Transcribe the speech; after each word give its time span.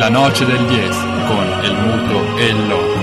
La 0.00 0.08
noce 0.08 0.46
del 0.46 0.64
10 0.66 0.88
con 1.26 1.60
el 1.62 1.74
muto 1.74 2.38
e 2.38 2.46
il 2.46 2.68
loco. 2.68 2.98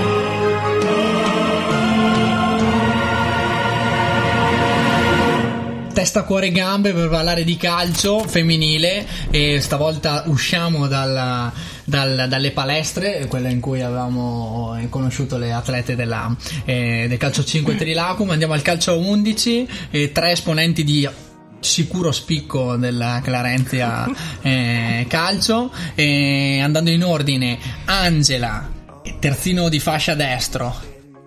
testa, 5.92 6.24
cuore, 6.24 6.50
gambe 6.50 6.92
per 6.92 7.08
parlare 7.08 7.44
di 7.44 7.56
calcio 7.56 8.20
femminile 8.20 9.06
e 9.30 9.60
stavolta 9.60 10.24
usciamo 10.26 10.88
dalla, 10.88 11.52
dal, 11.84 12.26
dalle 12.28 12.50
palestre, 12.50 13.26
quella 13.28 13.48
in 13.48 13.60
cui 13.60 13.80
avevamo 13.80 14.76
conosciuto 14.90 15.38
le 15.38 15.52
atlete 15.52 15.94
della, 15.94 16.34
eh, 16.64 17.06
del 17.08 17.18
calcio 17.18 17.44
5 17.44 17.76
Trilacum, 17.76 18.30
andiamo 18.30 18.54
al 18.54 18.62
calcio 18.62 18.98
11, 18.98 19.68
eh, 19.90 20.10
tre 20.10 20.32
esponenti 20.32 20.82
di 20.82 21.08
sicuro 21.60 22.12
spicco 22.12 22.76
della 22.76 23.20
Clarenzia 23.22 24.06
eh, 24.42 25.04
Calcio 25.08 25.72
e 25.94 26.60
andando 26.62 26.90
in 26.90 27.02
ordine 27.04 27.58
Angela 27.86 28.68
terzino 29.18 29.68
di 29.68 29.80
fascia 29.80 30.14
destro 30.14 30.86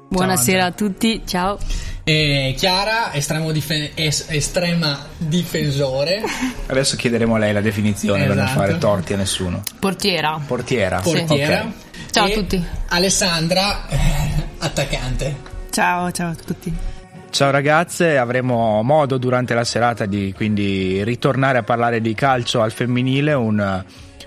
Buonasera 0.09 0.59
Ciao, 0.59 0.67
a 0.67 0.71
tutti, 0.73 1.21
ciao. 1.25 1.57
e 2.03 2.53
Chiara 2.57 3.13
estremo 3.13 3.51
dife- 3.53 3.91
es- 3.95 4.25
estrema 4.27 4.99
difensore 5.17 6.21
Adesso 6.67 6.97
chiederemo 6.97 7.35
a 7.35 7.37
lei 7.37 7.53
la 7.53 7.61
definizione 7.61 8.25
per 8.25 8.35
non 8.35 8.43
Esatto. 8.45 8.59
fare 8.59 8.77
torti 8.77 9.13
a 9.13 9.17
nessuno. 9.17 9.63
Portiera. 9.79 10.37
Portiera. 10.45 10.99
portiera 10.99 11.61
Ok. 11.61 11.71
Ciao 12.11 12.25
a 12.25 12.29
e 12.29 12.33
tutti. 12.33 12.65
Alessandra 12.89 13.87
eh, 13.87 13.97
attaccante 14.57 15.35
Ciao, 15.69 16.11
ciao 16.11 16.31
a 16.31 16.35
tutti. 16.35 16.73
Ciao 17.31 17.49
ragazze, 17.49 18.17
avremo 18.17 18.83
modo 18.83 19.17
durante 19.17 19.53
la 19.53 19.63
serata 19.63 20.05
di 20.05 20.33
quindi 20.35 21.01
ritornare 21.05 21.59
a 21.59 21.63
parlare 21.63 22.01
di 22.01 22.13
calcio 22.13 22.61
al 22.61 22.73
femminile, 22.73 23.31
un, 23.31 23.57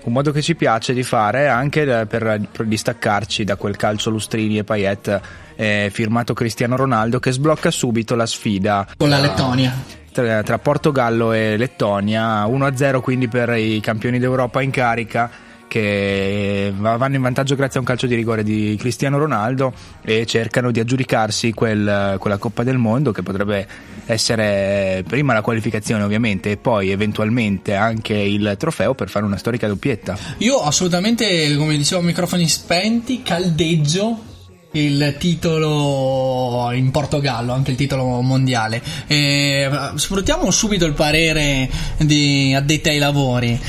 un 0.03 0.11
modo 0.11 0.31
che 0.31 0.41
ci 0.41 0.55
piace 0.55 0.91
di 0.91 1.03
fare 1.03 1.47
anche 1.47 1.85
per, 2.07 2.41
per 2.51 2.65
distaccarci 2.65 3.43
da 3.43 3.57
quel 3.57 3.75
calcio 3.75 4.09
lustrini 4.09 4.57
e 4.57 4.63
paillette 4.63 5.21
eh, 5.55 5.89
firmato 5.93 6.33
Cristiano 6.33 6.75
Ronaldo 6.75 7.19
che 7.19 7.31
sblocca 7.31 7.69
subito 7.69 8.15
la 8.15 8.25
sfida. 8.25 8.87
Con 8.97 9.09
la 9.09 9.19
Lettonia. 9.19 9.71
Tra, 10.11 10.41
tra 10.41 10.57
Portogallo 10.57 11.31
e 11.31 11.57
Lettonia 11.57 12.45
1-0 12.45 13.01
quindi 13.01 13.27
per 13.27 13.49
i 13.49 13.79
campioni 13.81 14.17
d'Europa 14.17 14.63
in 14.63 14.71
carica 14.71 15.29
che 15.67 16.73
va- 16.75 16.97
vanno 16.97 17.15
in 17.15 17.21
vantaggio 17.21 17.55
grazie 17.55 17.77
a 17.77 17.81
un 17.81 17.87
calcio 17.87 18.07
di 18.07 18.15
rigore 18.15 18.43
di 18.43 18.75
Cristiano 18.79 19.17
Ronaldo 19.17 19.73
e 20.01 20.25
cercano 20.25 20.71
di 20.71 20.79
aggiudicarsi 20.79 21.53
quel- 21.53 22.17
quella 22.19 22.37
Coppa 22.37 22.63
del 22.63 22.77
Mondo 22.77 23.11
che 23.11 23.23
potrebbe 23.23 23.67
essere 24.05 25.03
prima 25.07 25.33
la 25.33 25.41
qualificazione 25.41 26.03
ovviamente 26.03 26.51
e 26.51 26.57
poi 26.57 26.91
eventualmente 26.91 27.73
anche 27.73 28.13
il 28.13 28.55
trofeo 28.57 28.93
per 28.93 29.09
fare 29.09 29.25
una 29.25 29.37
storica 29.37 29.67
doppietta. 29.67 30.17
Io 30.39 30.61
assolutamente, 30.61 31.55
come 31.55 31.75
dicevo, 31.77 32.01
microfoni 32.01 32.47
spenti, 32.47 33.23
caldeggio 33.23 34.33
il 34.75 35.15
titolo 35.17 36.69
in 36.73 36.91
Portogallo, 36.91 37.53
anche 37.53 37.71
il 37.71 37.77
titolo 37.77 38.21
mondiale. 38.21 38.81
Eh, 39.07 39.69
sfruttiamo 39.95 40.49
subito 40.51 40.85
il 40.85 40.93
parere 40.93 41.69
di 41.97 42.53
addetti 42.53 42.89
ai 42.89 42.97
lavori. 42.97 43.59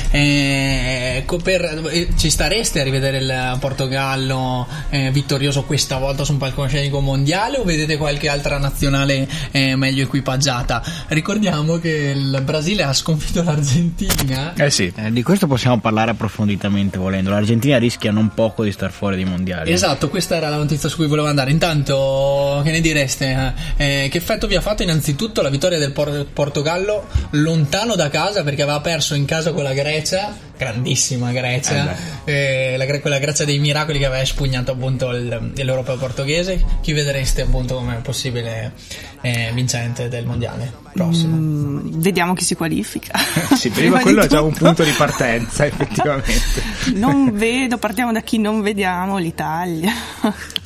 Co- 1.24 1.38
per- 1.38 1.82
eh, 1.90 2.08
ci 2.16 2.30
stareste 2.30 2.80
a 2.80 2.84
rivedere 2.84 3.18
il 3.18 3.56
Portogallo 3.60 4.66
eh, 4.90 5.10
vittorioso 5.10 5.64
questa 5.64 5.98
volta 5.98 6.24
su 6.24 6.32
un 6.32 6.38
palcoscenico 6.38 7.00
mondiale 7.00 7.58
o 7.58 7.64
vedete 7.64 7.96
qualche 7.96 8.28
altra 8.28 8.58
nazionale 8.58 9.28
eh, 9.50 9.76
meglio 9.76 10.02
equipaggiata? 10.02 10.82
Ricordiamo 11.08 11.78
che 11.78 12.12
il 12.14 12.40
Brasile 12.44 12.82
ha 12.82 12.92
sconfitto 12.92 13.42
l'Argentina 13.42 14.54
Eh 14.54 14.70
sì, 14.70 14.92
Eh, 14.96 15.12
di 15.12 15.22
questo 15.22 15.46
possiamo 15.46 15.78
parlare 15.78 16.10
approfonditamente 16.10 16.98
volendo. 16.98 17.30
L'Argentina 17.30 17.78
rischia 17.78 18.10
non 18.10 18.30
poco 18.34 18.64
di 18.64 18.72
star 18.72 18.90
fuori 18.90 19.16
dai 19.16 19.24
mondiali. 19.24 19.72
Esatto, 19.72 20.08
questa 20.08 20.36
era 20.36 20.48
la 20.48 20.56
notizia 20.56 20.88
su 20.96 21.02
cui 21.02 21.06
volevo 21.10 21.28
andare. 21.28 21.50
Intanto, 21.50 22.62
che 22.64 22.70
ne 22.70 22.80
direste? 22.80 23.52
Eh, 23.76 24.08
che 24.10 24.16
effetto 24.16 24.46
vi 24.46 24.56
ha 24.56 24.62
fatto 24.62 24.82
innanzitutto 24.82 25.42
la 25.42 25.50
vittoria 25.50 25.78
del 25.78 25.92
Por- 25.92 26.26
Portogallo 26.32 27.06
lontano 27.32 27.94
da 27.96 28.08
casa 28.08 28.42
perché 28.42 28.62
aveva 28.62 28.80
perso 28.80 29.14
in 29.14 29.26
casa 29.26 29.52
con 29.52 29.62
la 29.62 29.74
Grecia, 29.74 30.34
grandissima 30.56 31.32
Grecia, 31.32 31.94
eh, 32.24 32.76
la 32.78 32.84
Gre- 32.86 33.00
quella 33.00 33.18
Grecia 33.18 33.44
dei 33.44 33.58
miracoli 33.58 33.98
che 33.98 34.06
aveva 34.06 34.22
espugnato 34.22 34.72
appunto 34.72 35.10
il- 35.10 35.52
l'Europeo 35.54 35.96
portoghese. 35.98 36.64
Chi 36.80 36.92
vedreste 36.94 37.42
appunto 37.42 37.74
come 37.74 37.96
possibile 38.02 38.72
eh, 39.20 39.50
vincente 39.52 40.08
del 40.08 40.24
mondiale 40.24 40.84
prossimo? 40.96 41.36
Mm, 41.36 41.78
vediamo 42.00 42.34
chi 42.34 42.44
si 42.44 42.54
qualifica. 42.56 43.12
sì 43.56 43.70
prima 43.70 44.00
quello 44.00 44.22
è 44.22 44.26
già 44.26 44.40
un 44.40 44.52
punto 44.52 44.82
di 44.82 44.90
partenza 44.92 45.64
effettivamente. 45.66 46.62
Non 46.96 47.30
vedo, 47.36 47.76
partiamo 47.78 48.12
da 48.12 48.20
chi 48.20 48.38
non 48.38 48.60
vediamo, 48.62 49.18
l'Italia. 49.18 49.92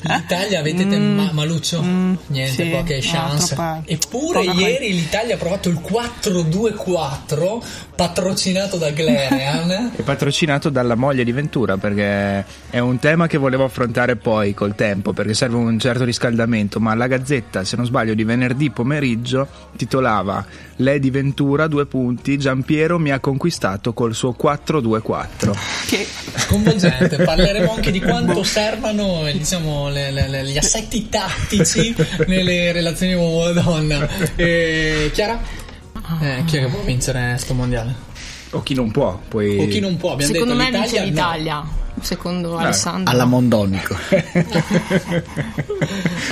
L'Italia 0.03 0.63
vedete 0.63 0.97
Mm, 0.99 1.17
ma- 1.17 1.31
Maluccio? 1.33 1.83
mm, 1.83 2.15
Niente, 2.29 2.65
sì, 2.65 2.71
poche 2.71 2.95
no, 2.97 3.01
chance. 3.03 3.47
troppa- 3.55 3.83
Eppure 3.85 4.43
ieri 4.45 4.93
l'Italia 4.93 5.35
ha 5.35 5.39
provato 5.39 5.69
il 5.69 5.81
4-2-4 5.81 7.63
patrocinato 8.01 8.79
da 8.79 8.91
Glerian. 8.93 9.93
È 9.95 10.01
patrocinato 10.01 10.71
dalla 10.71 10.95
moglie 10.95 11.23
di 11.23 11.33
Ventura 11.33 11.77
perché 11.77 12.43
è 12.71 12.79
un 12.79 12.99
tema 12.99 13.27
che 13.27 13.37
volevo 13.37 13.65
affrontare 13.65 14.17
poi 14.17 14.55
col 14.55 14.75
tempo 14.75 15.13
perché 15.13 15.35
serve 15.35 15.57
un 15.57 15.79
certo 15.79 16.05
riscaldamento 16.05 16.81
ma 16.81 16.95
la 16.95 17.07
Gazzetta 17.07 17.63
se 17.63 17.77
non 17.77 17.85
sbaglio 17.85 18.15
di 18.15 18.25
venerdì 18.25 18.71
pomeriggio 18.71 19.47
titolava 19.77 20.43
Lady 20.77 21.11
Ventura 21.11 21.67
due 21.67 21.85
punti 21.85 22.39
Giampiero 22.39 22.99
mi 22.99 23.11
ha 23.11 23.21
conquistato 23.21 23.93
col 23.93 24.15
suo 24.15 24.35
4-2-4 24.43 25.53
Che 25.87 26.07
Sconvolgente, 26.37 27.17
parleremo 27.19 27.75
anche 27.75 27.91
di 27.91 28.01
quanto 28.01 28.43
servano 28.45 29.27
eh, 29.27 29.33
diciamo, 29.37 29.89
le- 29.91 30.11
le- 30.11 30.29
le- 30.29 30.45
gli 30.47 30.57
assetti 30.57 31.09
tattici 31.09 31.95
nelle 32.27 32.73
relazioni 32.73 33.15
uomo-donna. 33.15 34.09
Eh, 34.37 35.11
Chiara? 35.13 35.39
Eh, 36.21 36.43
chi 36.47 36.57
è 36.57 36.61
che 36.61 36.67
può 36.69 36.81
vincere 36.81 37.37
sto 37.39 37.55
mondiale? 37.55 38.09
o 38.53 38.63
chi 38.65 38.75
non 38.75 38.91
può 38.91 39.17
poi 39.29 39.59
O 39.61 39.67
chi 39.69 39.79
non 39.79 39.97
può? 39.97 40.13
Abbiamo 40.13 40.33
Secondo 40.33 40.55
detto 40.57 40.71
me 40.73 40.79
vince 40.81 41.05
l'Italia. 41.05 41.55
no. 41.57 41.79
Secondo 42.01 42.57
Alessandro. 42.57 43.13
Alla 43.13 43.25
Mondonico. 43.25 43.97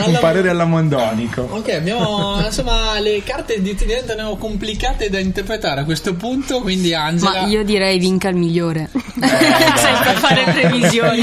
un 0.07 0.17
parere 0.21 0.49
alla 0.51 0.65
Mondonico 0.65 1.43
Ok, 1.51 1.69
abbiamo 1.71 2.41
insomma 2.45 2.99
le 3.01 3.23
carte 3.25 3.61
di- 3.61 3.75
diventano 3.75 4.37
complicate 4.37 5.09
da 5.11 5.19
interpretare 5.19 5.81
a 5.81 5.85
questo 5.85 6.15
punto, 6.15 6.61
quindi 6.61 6.95
Angela 6.95 7.43
Ma 7.43 7.47
io 7.47 7.63
direi 7.65 7.99
vinca 7.99 8.29
il 8.29 8.37
migliore. 8.37 8.89
Sempre 9.19 10.13
fare 10.15 10.45
previsioni. 10.53 11.21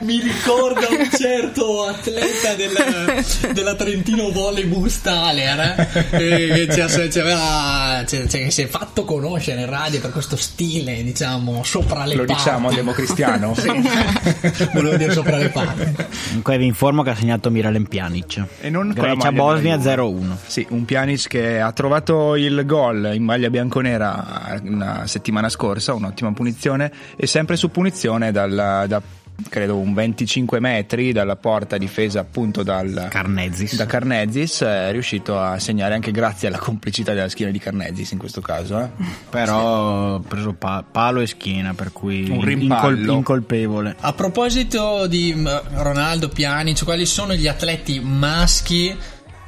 mi 0.00 0.20
ricorda 0.20 0.86
un 0.88 1.08
certo 1.16 1.84
atleta 1.84 2.54
del- 2.54 3.24
della 3.52 3.74
Trentino 3.74 4.30
Volley 4.30 4.66
Staler 4.88 5.88
eh, 6.10 6.66
che 6.66 6.68
ci 6.72 6.80
ha- 6.80 6.88
ci 7.10 7.18
aveva- 7.18 8.04
ci- 8.06 8.28
ci- 8.28 8.38
che 8.38 8.50
si 8.50 8.62
è 8.62 8.66
fatto 8.66 9.04
conoscere 9.04 9.60
in 9.60 9.68
radio 9.68 10.00
per 10.00 10.10
questo 10.12 10.36
stile, 10.36 11.02
diciamo, 11.02 11.62
sopra 11.64 12.04
le 12.04 12.14
lo 12.14 12.24
parti. 12.24 12.42
diciamo 12.42 12.70
democristiano 12.72 13.37
Volevo 14.72 14.96
dire 14.96 15.12
sopra 15.12 15.36
le 15.36 15.48
parti. 15.48 16.04
Comunque 16.28 16.58
vi 16.58 16.66
informo 16.66 17.02
che 17.02 17.10
ha 17.10 17.14
segnato 17.14 17.50
Miralem 17.50 17.84
Pjanic. 17.84 18.44
e 18.60 18.70
non 18.70 18.92
la 18.94 19.14
maglia 19.14 19.76
della 19.76 19.94
0-1. 19.94 20.36
Sì, 20.46 20.66
un 20.70 20.84
Pjanic 20.84 21.28
che 21.28 21.60
ha 21.60 21.72
trovato 21.72 22.36
il 22.36 22.64
gol 22.66 23.10
in 23.14 23.22
maglia 23.22 23.50
bianconera 23.50 24.58
una 24.62 25.06
settimana 25.06 25.48
scorsa, 25.48 25.94
un'ottima 25.94 26.32
punizione, 26.32 26.90
e 27.16 27.26
sempre 27.26 27.56
su 27.56 27.70
punizione 27.70 28.32
dal- 28.32 28.84
da 28.86 29.02
credo 29.48 29.76
un 29.76 29.94
25 29.94 30.58
metri 30.60 31.12
dalla 31.12 31.36
porta 31.36 31.78
difesa 31.78 32.20
appunto 32.20 32.62
dal, 32.62 33.06
Carnezis. 33.08 33.76
da 33.76 33.86
Carnezis, 33.86 34.62
è 34.62 34.90
riuscito 34.90 35.38
a 35.38 35.58
segnare 35.58 35.94
anche 35.94 36.10
grazie 36.10 36.48
alla 36.48 36.58
complicità 36.58 37.12
della 37.14 37.28
schiena 37.28 37.52
di 37.52 37.58
Carnezis 37.58 38.10
in 38.10 38.18
questo 38.18 38.40
caso. 38.40 38.80
eh. 38.80 38.88
Però 39.30 40.16
ha 40.16 40.20
preso 40.20 40.52
pa- 40.54 40.84
palo 40.90 41.20
e 41.20 41.26
schiena, 41.26 41.72
per 41.74 41.92
cui 41.92 42.28
Un 42.28 42.42
rimpallo. 42.44 43.12
incolpevole. 43.12 43.94
A 44.00 44.12
proposito 44.12 45.06
di 45.06 45.32
mm, 45.34 45.46
Ronaldo, 45.74 46.28
Pjanic, 46.28 46.84
quali 46.84 47.06
sono 47.06 47.32
gli 47.34 47.46
atleti 47.46 48.00
maschi 48.00 48.94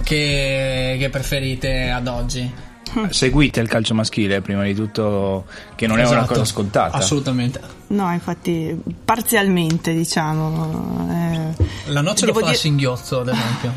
che, 0.03 0.97
che 0.99 1.09
preferite 1.11 1.91
ad 1.91 2.07
oggi? 2.07 2.69
Seguite 3.11 3.61
il 3.61 3.69
calcio 3.69 3.95
maschile 3.95 4.41
prima 4.41 4.63
di 4.65 4.75
tutto, 4.75 5.47
che 5.75 5.87
non 5.87 5.99
è 5.99 6.03
una 6.03 6.11
Esatto. 6.19 6.27
cosa 6.33 6.45
scontata. 6.45 6.97
Assolutamente. 6.97 7.61
no, 7.89 8.11
infatti, 8.13 8.77
parzialmente, 9.05 9.93
diciamo. 9.95 11.09
eh, 11.11 11.65
La 11.87 12.01
noce 12.01 12.27
lo 12.27 12.33
fa 12.33 12.41
a 12.41 12.45
dire- 12.45 12.57
singhiozzo, 12.57 13.21
ad 13.21 13.29
esempio. 13.29 13.73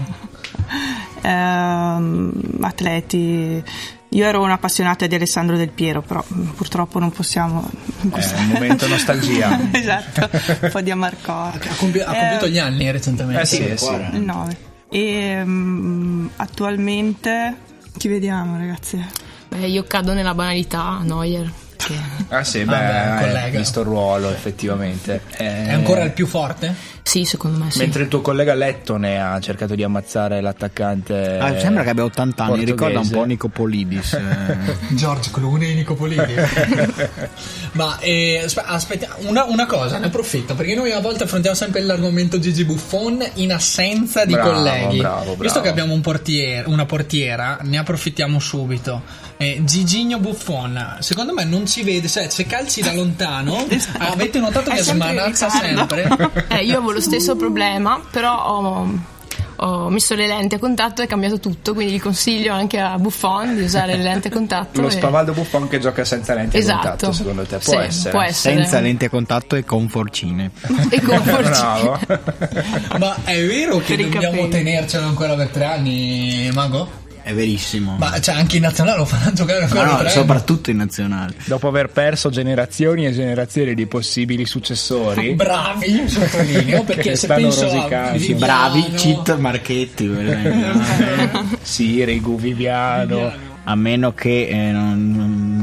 ehm, 1.21 2.31
atleti. 2.61 3.63
Io 4.09 4.25
ero 4.27 4.43
un'appassionata 4.43 5.07
di 5.07 5.15
Alessandro 5.15 5.57
Del 5.57 5.69
Piero, 5.69 6.01
però 6.03 6.23
mm, 6.31 6.49
purtroppo 6.49 6.99
non 6.99 7.11
possiamo. 7.11 7.67
in 8.01 8.09
È 8.09 8.11
questo- 8.11 8.37
un 8.37 8.47
momento 8.47 8.87
nostalgia. 8.87 9.59
esatto, 9.73 10.29
un 10.61 10.69
po' 10.71 10.81
di 10.81 10.91
amarcord. 10.91 11.61
Ha, 11.67 11.75
compi- 11.77 11.99
ha 11.99 12.05
compiuto 12.13 12.45
Eh, 12.45 12.49
gli 12.51 12.59
anni 12.59 12.91
recentemente. 12.91 13.41
Eh 13.41 13.45
sì, 13.45 13.65
eh 13.65 13.77
sì. 13.77 13.91
Il 14.13 14.21
9. 14.21 14.57
E 14.89 15.41
mm, 15.43 16.27
attualmente 16.35 17.55
chi 17.97 18.07
vediamo, 18.07 18.57
ragazzi? 18.57 19.03
Beh, 19.49 19.67
io 19.67 19.83
cado 19.83 20.13
nella 20.13 20.33
banalità, 20.33 20.99
Neuer. 21.03 21.51
perché 21.75 21.99
Ah 22.29 22.43
sì, 22.43 22.59
beh, 22.59 22.65
Vabbè, 22.65 23.15
eh, 23.17 23.19
collega. 23.27 23.57
visto 23.59 23.79
il 23.81 23.85
ruolo 23.85 24.29
effettivamente. 24.29 25.21
Eh, 25.37 25.65
È 25.67 25.73
ancora 25.73 26.03
il 26.03 26.11
più 26.11 26.25
forte? 26.25 26.73
Sì, 27.13 27.25
secondo 27.25 27.63
me 27.63 27.69
sì. 27.69 27.77
Mentre 27.77 28.01
il 28.01 28.07
tuo 28.07 28.21
collega 28.21 28.55
Lettone 28.55 29.21
ha 29.21 29.39
cercato 29.39 29.75
di 29.75 29.83
ammazzare 29.83 30.41
l'attaccante. 30.41 31.37
Ah, 31.39 31.59
sembra 31.59 31.83
che 31.83 31.89
abbia 31.91 32.05
80 32.05 32.43
anni, 32.43 32.63
ricorda 32.65 32.99
un 32.99 33.07
portoghese. 33.09 33.13
po' 33.15 33.23
Nicopolidis. 33.25 34.13
eh. 34.13 34.57
George 34.95 35.29
Clooney 35.31 35.71
e 35.71 35.73
Nico 35.75 35.93
Polini. 35.93 36.33
Ma 37.73 37.99
eh, 37.99 38.41
aspe- 38.43 38.63
aspetta, 38.65 39.15
una, 39.27 39.43
una 39.45 39.65
cosa, 39.67 39.97
ne 39.99 40.07
approfitto 40.07 40.55
perché 40.55 40.73
noi 40.75 40.91
a 40.91 40.99
volte 40.99 41.23
affrontiamo 41.25 41.55
sempre 41.55 41.81
l'argomento 41.81 42.39
Gigi 42.39 42.65
Buffon 42.65 43.23
in 43.35 43.51
assenza 43.53 44.25
di 44.25 44.33
Bravo, 44.33 44.51
colleghi. 44.53 44.97
bravo, 44.97 45.19
bravo. 45.23 45.35
Visto 45.41 45.61
che 45.61 45.69
abbiamo 45.69 45.93
un 45.93 46.01
portiere, 46.01 46.67
una 46.67 46.85
portiera, 46.85 47.59
ne 47.61 47.77
approfittiamo 47.77 48.39
subito. 48.39 49.01
Eh, 49.37 49.61
Giginho 49.65 50.19
Buffon, 50.19 50.97
secondo 50.99 51.33
me 51.33 51.43
non 51.43 51.65
ci 51.65 51.83
vede, 51.83 52.07
cioè 52.07 52.29
se 52.29 52.45
calci 52.45 52.81
da 52.81 52.93
lontano, 52.93 53.65
avete 53.97 54.39
notato 54.39 54.69
che 54.71 54.83
sempre 54.83 55.11
smanazza 55.11 55.47
ritardo. 55.47 55.95
sempre? 55.95 56.45
Eh, 56.49 56.63
io 56.63 56.77
avevo 56.77 56.91
lo 56.91 57.01
stesso 57.03 57.35
problema, 57.35 58.01
però 58.11 58.45
ho, 58.45 58.87
ho 59.57 59.89
messo 59.89 60.15
le 60.15 60.27
lenti 60.27 60.55
a 60.55 60.59
contatto 60.59 61.01
e 61.01 61.05
è 61.05 61.07
cambiato 61.07 61.39
tutto, 61.39 61.73
quindi 61.73 61.93
gli 61.93 61.99
consiglio 62.01 62.53
anche 62.53 62.79
a 62.79 62.97
Buffon 62.97 63.55
di 63.55 63.61
usare 63.61 63.95
le 63.95 64.03
lenti 64.03 64.27
a 64.27 64.31
contatto. 64.31 64.81
Lo 64.81 64.87
e- 64.87 64.91
Spavaldo 64.91 65.31
Buffon 65.33 65.67
che 65.67 65.79
gioca 65.79 66.03
senza 66.03 66.33
lenti 66.33 66.55
a 66.57 66.59
Esatto. 66.59 66.77
contatto, 66.87 67.11
secondo 67.11 67.43
te? 67.43 67.57
Può 67.59 67.73
Sì, 67.73 67.85
essere. 67.85 68.09
può 68.11 68.21
essere. 68.21 68.55
Senza 68.55 68.79
lenti 68.79 69.05
a 69.05 69.09
contatto 69.09 69.55
e 69.55 69.63
con 69.63 69.87
forcine. 69.89 70.51
E 70.89 71.01
con. 71.01 71.21
Bravo. 71.23 71.99
Ma 72.99 73.15
è 73.23 73.45
vero 73.45 73.77
che 73.79 73.95
Per 73.95 74.09
dobbiamo 74.09 74.47
tenercelo 74.47 75.05
ancora 75.05 75.35
per 75.35 75.47
tre 75.49 75.65
anni, 75.65 76.49
Mago? 76.53 77.01
È 77.23 77.33
verissimo. 77.33 77.95
Ma 77.97 78.19
cioè 78.19 78.35
anche 78.35 78.57
in 78.57 78.63
nazionale 78.63 78.97
lo 78.97 79.05
faranno 79.05 79.31
giocare 79.33 79.63
ancora 79.63 80.01
no, 80.03 80.09
soprattutto 80.09 80.71
in 80.71 80.77
nazionale. 80.77 81.33
Dopo 81.45 81.69
aver 81.69 81.87
perso 81.87 82.29
generazioni 82.29 83.05
e 83.05 83.13
generazioni 83.13 83.73
di 83.73 83.85
possibili 83.85 84.45
successori, 84.45 85.33
Bravi, 85.33 86.07
sottolineo, 86.09 86.83
perché 86.85 87.01
Che 87.11 87.15
se 87.15 87.25
stanno 87.25 87.41
penso 87.43 87.61
a 87.61 87.63
rosicando. 87.73 88.17
Viviano, 88.17 88.39
Bravi, 88.45 88.81
cheat 88.95 89.37
Marchetti. 89.37 90.11
Sirigu, 91.61 92.35
Viviano. 92.39 93.51
A 93.65 93.75
meno 93.75 94.13
che 94.13 94.47
eh, 94.49 94.71
non- 94.73 95.15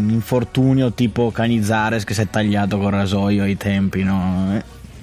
un 0.06 0.08
infortunio 0.10 0.92
tipo 0.92 1.30
Canizares 1.30 2.04
che 2.04 2.14
si 2.14 2.22
è 2.22 2.30
tagliato 2.30 2.78
col 2.78 2.92
rasoio 2.92 3.42
ai 3.42 3.58
tempi, 3.58 4.02
no? 4.02 4.56
Eh, 4.56 4.62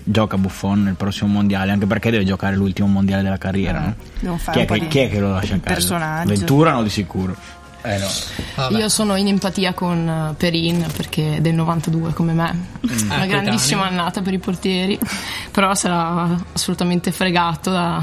Gioca 0.10 0.38
Buffon 0.38 0.84
nel 0.84 0.94
prossimo 0.96 1.30
mondiale, 1.32 1.72
anche 1.72 1.86
perché 1.86 2.10
deve 2.12 2.24
giocare 2.24 2.56
l'ultimo 2.56 2.88
mondiale 2.88 3.24
della 3.24 3.38
carriera. 3.38 3.80
no? 3.82 3.96
devo 4.20 4.38
fare 4.38 4.66
Chi, 4.66 4.74
è 4.74 4.80
che, 4.80 4.88
chi 4.88 5.00
è 5.00 5.10
che 5.10 5.20
lo 5.20 5.32
lascia 5.34 5.56
a 5.56 5.60
casa? 5.60 5.74
personaggio. 5.74 6.30
Ventura 6.30 6.72
no, 6.72 6.84
di 6.84 6.90
sicuro. 6.90 7.36
Eh 7.84 7.98
no. 8.00 8.08
Vabbè. 8.56 8.78
Io 8.78 8.90
sono 8.90 9.16
in 9.18 9.28
empatia 9.28 9.74
con 9.74 10.08
eh, 10.10 10.34
Perin 10.36 10.86
perché 10.96 11.36
è 11.36 11.42
del 11.42 11.54
92 11.56 12.14
come 12.14 12.34
me. 12.34 12.68
Una 13.04 13.24
Eh, 13.24 13.28
grandissima 13.28 13.86
annata 13.86 14.22
per 14.22 14.34
i 14.34 14.40
portieri, 14.40 14.98
però 15.52 15.74
sarà 15.76 16.36
assolutamente 16.54 17.12
fregato 17.12 17.70
da, 17.72 18.02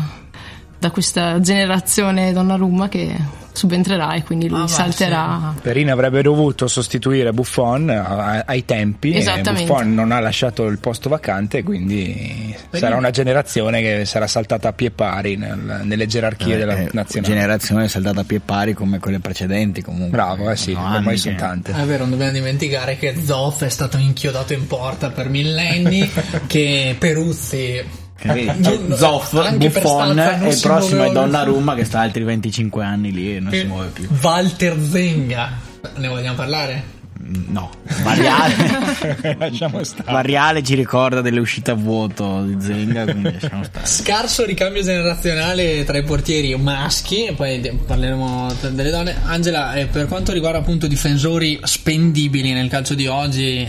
da 0.79 0.91
questa 0.91 1.41
generazione 1.41 2.33
Donnarumma 2.33 2.89
che 2.89 3.43
subentrerà 3.55 4.15
e 4.15 4.25
quindi 4.25 4.49
lui 4.49 4.63
Ah, 4.63 4.67
salterà. 4.67 5.55
Perin 5.63 5.89
avrebbe 5.89 6.23
dovuto 6.23 6.67
sostituire 6.67 7.33
Buffon 7.33 7.89
a- 7.89 8.43
ai 8.45 8.65
tempi 8.65 9.13
e 9.13 9.19
Esattamente. 9.19 9.71
Buffon 9.71 9.95
non 9.95 10.11
ha 10.11 10.19
lasciato 10.19 10.65
il 10.67 10.79
posto 10.81 11.09
vacante 11.09 11.63
quindi 11.63 12.53
sarà 12.73 12.97
una 12.97 13.11
generazione 13.11 13.81
che 13.81 14.05
sarà 14.07 14.27
saltata 14.27 14.69
a 14.69 14.73
pie 14.73 14.91
pari 14.91 15.37
nel- 15.37 15.83
nelle 15.85 16.07
gerarchie 16.07 16.57
della 16.57 16.77
Eh, 16.77 16.89
nazionale 16.93 17.33
generazione 17.33 17.89
saltata 17.89 18.21
a 18.21 18.25
pie 18.25 18.41
pari 18.41 18.75
come 18.75 18.99
quelle 18.99 19.21
precedenti 19.21 19.83
comunque. 19.83 20.09
bravo 20.11 20.51
eh 20.51 20.57
sì 20.57 20.73
ormai 20.73 21.17
sono 21.17 21.37
tante 21.37 21.71
È 21.73 21.85
vero, 21.85 22.01
non 22.03 22.11
dobbiamo 22.11 22.33
dimenticare 22.33 22.97
che 22.99 23.15
Zoff 23.25 23.63
è 23.63 23.69
stato 23.69 23.97
inchiodato 23.99 24.53
in 24.53 24.67
porta 24.67 25.11
per 25.11 25.29
millenni, 25.29 26.11
che 26.49 26.97
Peruzzi... 26.99 28.03
Non- 28.23 28.59
c'è 28.63 28.79
Zoff, 28.97 29.33
Buffon 29.57 30.19
e 30.19 30.49
il 30.49 30.55
si 30.55 30.67
prossimo 30.67 31.05
è 31.05 31.11
Donnarumma 31.11 31.75
che 31.75 31.85
sta 31.85 32.01
altri 32.01 32.23
25 32.23 32.85
anni 32.85 33.13
lì 33.13 33.37
e 33.37 33.41
non 33.41 33.53
si 33.53 33.65
muove 33.65 33.89
più. 33.89 34.09
Walter 34.23 34.79
Zenga. 34.81 35.53
Ne 35.97 36.09
vogliamo 36.09 36.37
parlare? 36.37 36.94
No, 37.27 37.71
Variale, 38.03 39.37
lasciamo 39.39 39.83
stare 39.83 40.13
Variale 40.13 40.63
ci 40.63 40.75
ricorda 40.75 41.23
delle 41.23 41.41
uscite 41.41 41.71
a 41.71 41.75
vuoto 41.75 42.43
di 42.43 42.61
Zenga, 42.61 43.05
quindi 43.05 43.33
lasciamo 43.33 43.65
stare. 43.65 43.87
Scarso 43.87 44.45
ricambio 44.45 44.83
generazionale 44.83 45.85
tra 45.85 45.97
i 45.97 46.03
portieri 46.03 46.55
maschi, 46.57 47.25
e 47.25 47.33
poi 47.33 47.61
parleremo 47.87 48.53
delle 48.71 48.91
donne. 48.91 49.17
Angela, 49.25 49.75
eh, 49.75 49.87
per 49.87 50.07
quanto 50.07 50.33
riguarda 50.33 50.59
appunto 50.59 50.87
difensori 50.87 51.59
spendibili 51.63 52.53
nel 52.53 52.69
calcio 52.69 52.95
di 52.95 53.07
oggi 53.07 53.67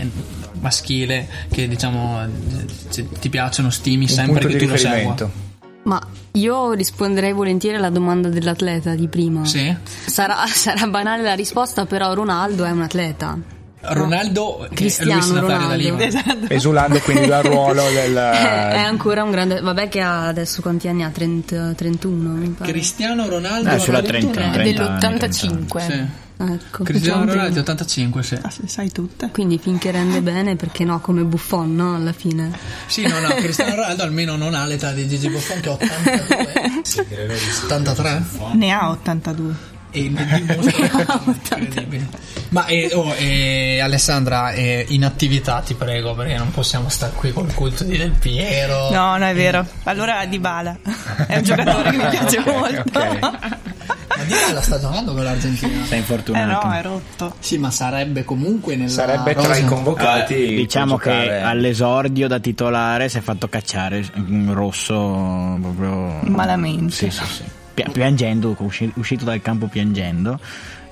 maschile, 0.60 1.26
che 1.50 1.66
diciamo 1.66 2.24
eh, 2.24 3.08
ti 3.20 3.28
piacciono, 3.30 3.70
stimi 3.70 4.04
un 4.04 4.10
sempre 4.10 4.46
che 4.48 4.56
tu 4.58 4.66
lo 4.66 4.76
segua. 4.76 5.44
Ma 5.86 6.00
io 6.32 6.72
risponderei 6.72 7.32
volentieri 7.32 7.76
alla 7.76 7.90
domanda 7.90 8.28
dell'atleta 8.28 8.94
di 8.94 9.06
prima. 9.06 9.44
Sì. 9.44 9.74
Sarà, 10.06 10.44
sarà 10.50 10.86
banale 10.88 11.22
la 11.22 11.34
risposta, 11.34 11.86
però 11.86 12.12
Ronaldo 12.12 12.64
è 12.64 12.70
un 12.70 12.82
atleta. 12.82 13.38
Ronaldo, 13.88 14.66
che 14.70 14.74
Cristiano 14.74 15.12
lui 15.14 15.22
se 15.22 15.32
ne 15.34 15.40
parla 15.40 15.56
da 15.56 15.76
Ronaldo. 15.76 16.02
Esatto. 16.02 16.46
esulando 16.48 16.98
quindi 16.98 17.26
dal 17.28 17.44
ruolo 17.44 17.82
del 17.92 18.16
è 18.18 18.78
ancora 18.80 19.22
un 19.22 19.30
grande. 19.30 19.60
Vabbè, 19.60 19.88
che 19.88 20.00
ha 20.00 20.26
adesso 20.26 20.60
quanti 20.60 20.88
anni 20.88 21.04
ha? 21.04 21.10
30, 21.10 21.74
31, 21.74 22.28
mi 22.30 22.48
pare. 22.48 22.72
Cristiano 22.72 23.28
Ronaldo 23.28 23.70
Eh, 23.70 23.78
sulla 23.78 23.98
ha 23.98 24.00
detto- 24.00 24.30
30, 24.30 24.40
È 24.40 24.52
30 24.52 25.06
anni, 25.06 25.18
dell'85. 25.18 25.78
Sì. 25.86 26.04
Ecco. 26.38 26.84
Cristiano 26.84 27.20
Diciamo 27.24 27.32
Ronaldo 27.32 27.54
che- 27.54 27.60
85, 27.60 28.22
sì. 28.22 28.34
Ah, 28.42 28.52
sai 28.66 28.92
tutte. 28.92 29.30
Quindi 29.32 29.58
finché 29.58 29.90
rende 29.90 30.20
bene, 30.20 30.54
perché 30.56 30.84
no, 30.84 31.00
come 31.00 31.22
Buffon, 31.24 31.74
no? 31.74 31.94
Alla 31.94 32.12
fine. 32.12 32.50
Sì, 32.86 33.06
no, 33.06 33.18
no, 33.20 33.28
Cristiano 33.36 33.74
Ronaldo 33.76 34.02
almeno 34.02 34.36
non 34.36 34.54
ha 34.54 34.66
l'età 34.66 34.92
di 34.92 35.08
Gigi 35.08 35.28
Buffon 35.30 35.60
che 35.60 35.68
ha 35.68 35.72
82. 35.72 36.82
83? 37.64 38.22
Ne 38.54 38.70
ha 38.70 38.90
82. 38.90 39.54
E 39.92 40.12
dimostra 40.12 41.56
incredibile. 41.58 42.06
Ma 42.50 42.66
eh, 42.66 42.90
oh, 42.92 43.14
eh, 43.14 43.80
Alessandra, 43.80 44.50
eh, 44.52 44.84
in 44.90 45.04
attività 45.06 45.60
ti 45.60 45.72
prego, 45.74 46.14
perché 46.14 46.36
non 46.36 46.50
possiamo 46.50 46.88
stare 46.90 47.12
qui 47.14 47.32
col 47.32 47.52
culto 47.54 47.82
di 47.84 47.96
Del 47.96 48.10
Piero. 48.12 48.90
No, 48.90 49.16
no, 49.16 49.24
è 49.24 49.34
vero. 49.34 49.66
Allora 49.84 50.24
Dybala 50.26 50.76
è 51.26 51.36
un 51.38 51.42
giocatore 51.42 51.90
che 51.92 51.96
mi 51.96 52.08
piace 52.10 52.40
molto. 52.44 52.98
ok. 52.98 53.56
Ma 54.16 54.24
Dybala 54.24 54.60
sta 54.62 54.80
giocando 54.80 55.12
con 55.12 55.22
l'Argentina. 55.22 55.84
Sei 55.84 55.96
Eh 55.96 56.00
infortunato. 56.00 56.66
no, 56.66 56.72
è 56.72 56.82
rotto. 56.82 57.34
Sì, 57.38 57.58
ma 57.58 57.70
sarebbe 57.70 58.24
comunque 58.24 58.76
nella 58.76 58.88
sarebbe 58.88 59.32
tra 59.34 59.42
rosa. 59.48 59.58
i 59.60 59.64
convocati 59.64 60.34
Eh, 60.34 60.56
diciamo 60.56 60.96
che 60.96 61.10
giocare. 61.10 61.42
all'esordio 61.42 62.28
da 62.28 62.38
titolare 62.38 63.08
si 63.08 63.18
è 63.18 63.20
fatto 63.20 63.48
cacciare 63.48 64.04
un 64.16 64.50
rosso 64.54 65.58
proprio 65.60 66.18
Malamente. 66.22 66.92
Sì, 66.94 67.10
sì, 67.10 67.24
sì. 67.24 67.42
Pia- 67.74 67.88
piangendo, 67.92 68.54
usci- 68.58 68.90
uscito 68.96 69.24
dal 69.24 69.42
campo 69.42 69.66
piangendo. 69.66 70.38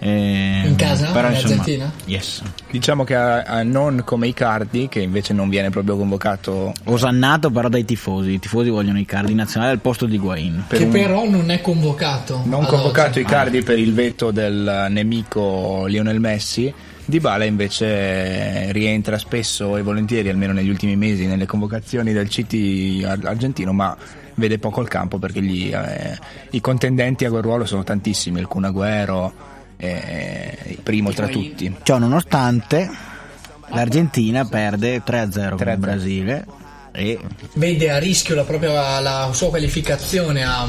Eh, 0.06 0.64
In 0.66 0.76
casa? 0.76 1.12
Però, 1.12 1.28
In 1.28 1.34
insomma, 1.34 1.54
Argentina? 1.54 1.92
Yes. 2.04 2.42
diciamo 2.70 3.04
che 3.04 3.14
a- 3.14 3.42
a 3.44 3.62
non 3.62 4.02
come 4.04 4.26
Icardi 4.28 4.86
che 4.88 5.00
invece 5.00 5.32
non 5.32 5.48
viene 5.48 5.70
proprio 5.70 5.96
convocato 5.96 6.74
Osannato 6.84 7.50
però 7.50 7.70
dai 7.70 7.86
tifosi. 7.86 8.32
I 8.32 8.38
tifosi 8.38 8.68
vogliono 8.68 8.98
Icardi 8.98 9.32
nazionale 9.34 9.72
al 9.72 9.80
posto 9.80 10.04
di 10.04 10.18
Guain. 10.18 10.64
per 10.68 10.78
Che 10.78 10.84
un- 10.84 10.90
però 10.90 11.26
non 11.26 11.48
è 11.50 11.62
convocato. 11.62 12.42
non 12.44 12.66
convocato 12.66 13.08
oggi. 13.10 13.20
Icardi 13.20 13.62
per 13.62 13.78
il 13.78 13.94
veto 13.94 14.30
del 14.30 14.88
nemico 14.90 15.86
Lionel 15.86 16.20
Messi 16.20 16.72
Dybala 17.06 17.44
invece 17.44 18.72
rientra 18.72 19.16
spesso 19.18 19.76
e 19.78 19.82
volentieri 19.82 20.28
almeno 20.28 20.52
negli 20.52 20.68
ultimi 20.70 20.96
mesi 20.96 21.24
nelle 21.26 21.46
convocazioni 21.46 22.12
del 22.12 22.28
CT 22.28 23.04
ar- 23.06 23.24
argentino 23.24 23.72
ma 23.72 23.96
vede 24.34 24.58
poco 24.58 24.80
il 24.82 24.88
campo 24.88 25.18
perché 25.18 25.40
gli, 25.42 25.70
eh, 25.72 26.18
i 26.50 26.60
contendenti 26.60 27.24
a 27.24 27.30
quel 27.30 27.42
ruolo 27.42 27.64
sono 27.66 27.84
tantissimi 27.84 28.40
il 28.40 28.46
Kun 28.46 28.64
Agüero 28.64 29.32
eh, 29.76 30.56
il 30.68 30.78
primo 30.82 31.12
tra 31.12 31.26
tutti 31.28 31.74
Ciò 31.82 31.98
nonostante, 31.98 32.88
l'Argentina 33.68 34.44
perde 34.44 35.02
3-0 35.04 35.56
con 35.56 35.66
3-0. 35.66 35.70
il 35.72 35.78
Brasile. 35.78 36.46
E 36.96 37.18
vede 37.54 37.90
a 37.90 37.98
rischio 37.98 38.36
la 38.36 38.44
propria 38.44 39.00
la 39.00 39.28
sua 39.32 39.48
qualificazione 39.48 40.44
a- 40.44 40.64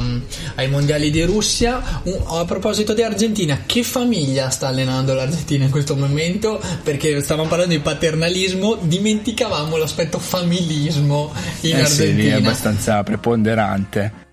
ai 0.56 0.68
mondiali 0.70 1.12
di 1.12 1.22
Russia. 1.22 1.80
Un- 2.02 2.20
a 2.26 2.46
proposito 2.46 2.96
di 2.96 3.04
Argentina, 3.04 3.60
che 3.68 3.84
famiglia 3.84 4.50
sta 4.50 4.70
allenando 4.70 5.14
l'Argentina 5.14 5.66
in 5.66 5.70
questo 5.70 5.96
momento? 5.96 6.60
Perché 6.82 7.22
stavamo 7.22 7.48
parlando 7.48 7.76
di 7.76 7.80
paternalismo, 7.80 8.76
dimenticavamo 8.82 9.78
l'aspetto 9.78 10.18
familismo 10.18 11.32
in 11.62 11.76
eh 11.76 11.86
sì, 11.86 12.02
lì 12.02 12.10
è 12.26 12.32
Argentina. 12.32 12.38
abbastanza 12.38 13.04
preponderante 13.04 14.24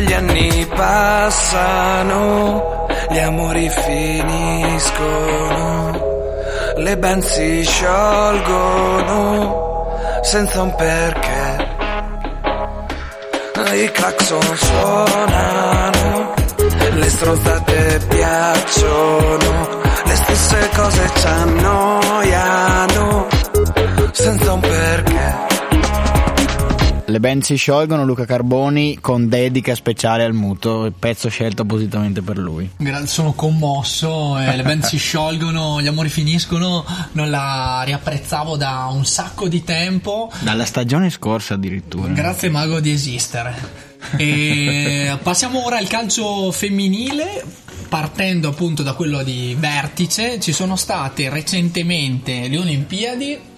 gli 0.00 0.12
anni 0.12 0.66
passano, 0.74 2.86
gli 3.10 3.18
amori 3.18 3.68
finiscono, 3.68 5.12
le 6.76 6.96
band 6.98 7.22
si 7.22 7.62
sciolgono 7.64 9.62
senza 10.22 10.62
un 10.62 10.74
perché. 10.74 11.72
I 13.74 13.90
clacson 13.92 14.56
suonano, 14.56 16.34
le 16.92 17.08
stronzate 17.08 18.00
piacciono, 18.08 19.80
le 20.04 20.16
stesse 20.16 20.68
cose 20.74 21.10
ci 21.14 21.26
annoiano, 21.26 23.26
senza 24.12 24.52
un 24.52 24.60
perché. 24.60 25.13
Le 27.14 27.20
band 27.20 27.42
si 27.44 27.54
sciolgono, 27.54 28.04
Luca 28.04 28.24
Carboni 28.24 28.98
con 29.00 29.28
dedica 29.28 29.76
speciale 29.76 30.24
al 30.24 30.32
muto, 30.32 30.84
il 30.86 30.94
pezzo 30.98 31.28
scelto 31.28 31.62
appositamente 31.62 32.22
per 32.22 32.38
lui. 32.38 32.68
Sono 33.04 33.34
commosso, 33.34 34.36
eh, 34.36 34.56
le 34.56 34.64
band 34.64 34.82
si 34.82 34.96
sciolgono, 34.98 35.80
gli 35.80 35.86
amori 35.86 36.08
finiscono, 36.08 36.84
non 37.12 37.30
la 37.30 37.82
riapprezzavo 37.84 38.56
da 38.56 38.88
un 38.90 39.06
sacco 39.06 39.46
di 39.46 39.62
tempo. 39.62 40.28
Dalla 40.40 40.64
stagione 40.64 41.08
scorsa 41.08 41.54
addirittura. 41.54 42.12
Grazie 42.12 42.48
Mago 42.48 42.80
di 42.80 42.90
esistere. 42.90 43.54
E 44.16 45.16
passiamo 45.22 45.64
ora 45.64 45.78
al 45.78 45.86
calcio 45.86 46.50
femminile. 46.50 47.44
Partendo 47.88 48.48
appunto 48.48 48.82
da 48.82 48.94
quello 48.94 49.22
di 49.22 49.54
vertice, 49.56 50.40
ci 50.40 50.52
sono 50.52 50.74
state 50.74 51.28
recentemente 51.28 52.48
le 52.48 52.58
Olimpiadi 52.58 53.52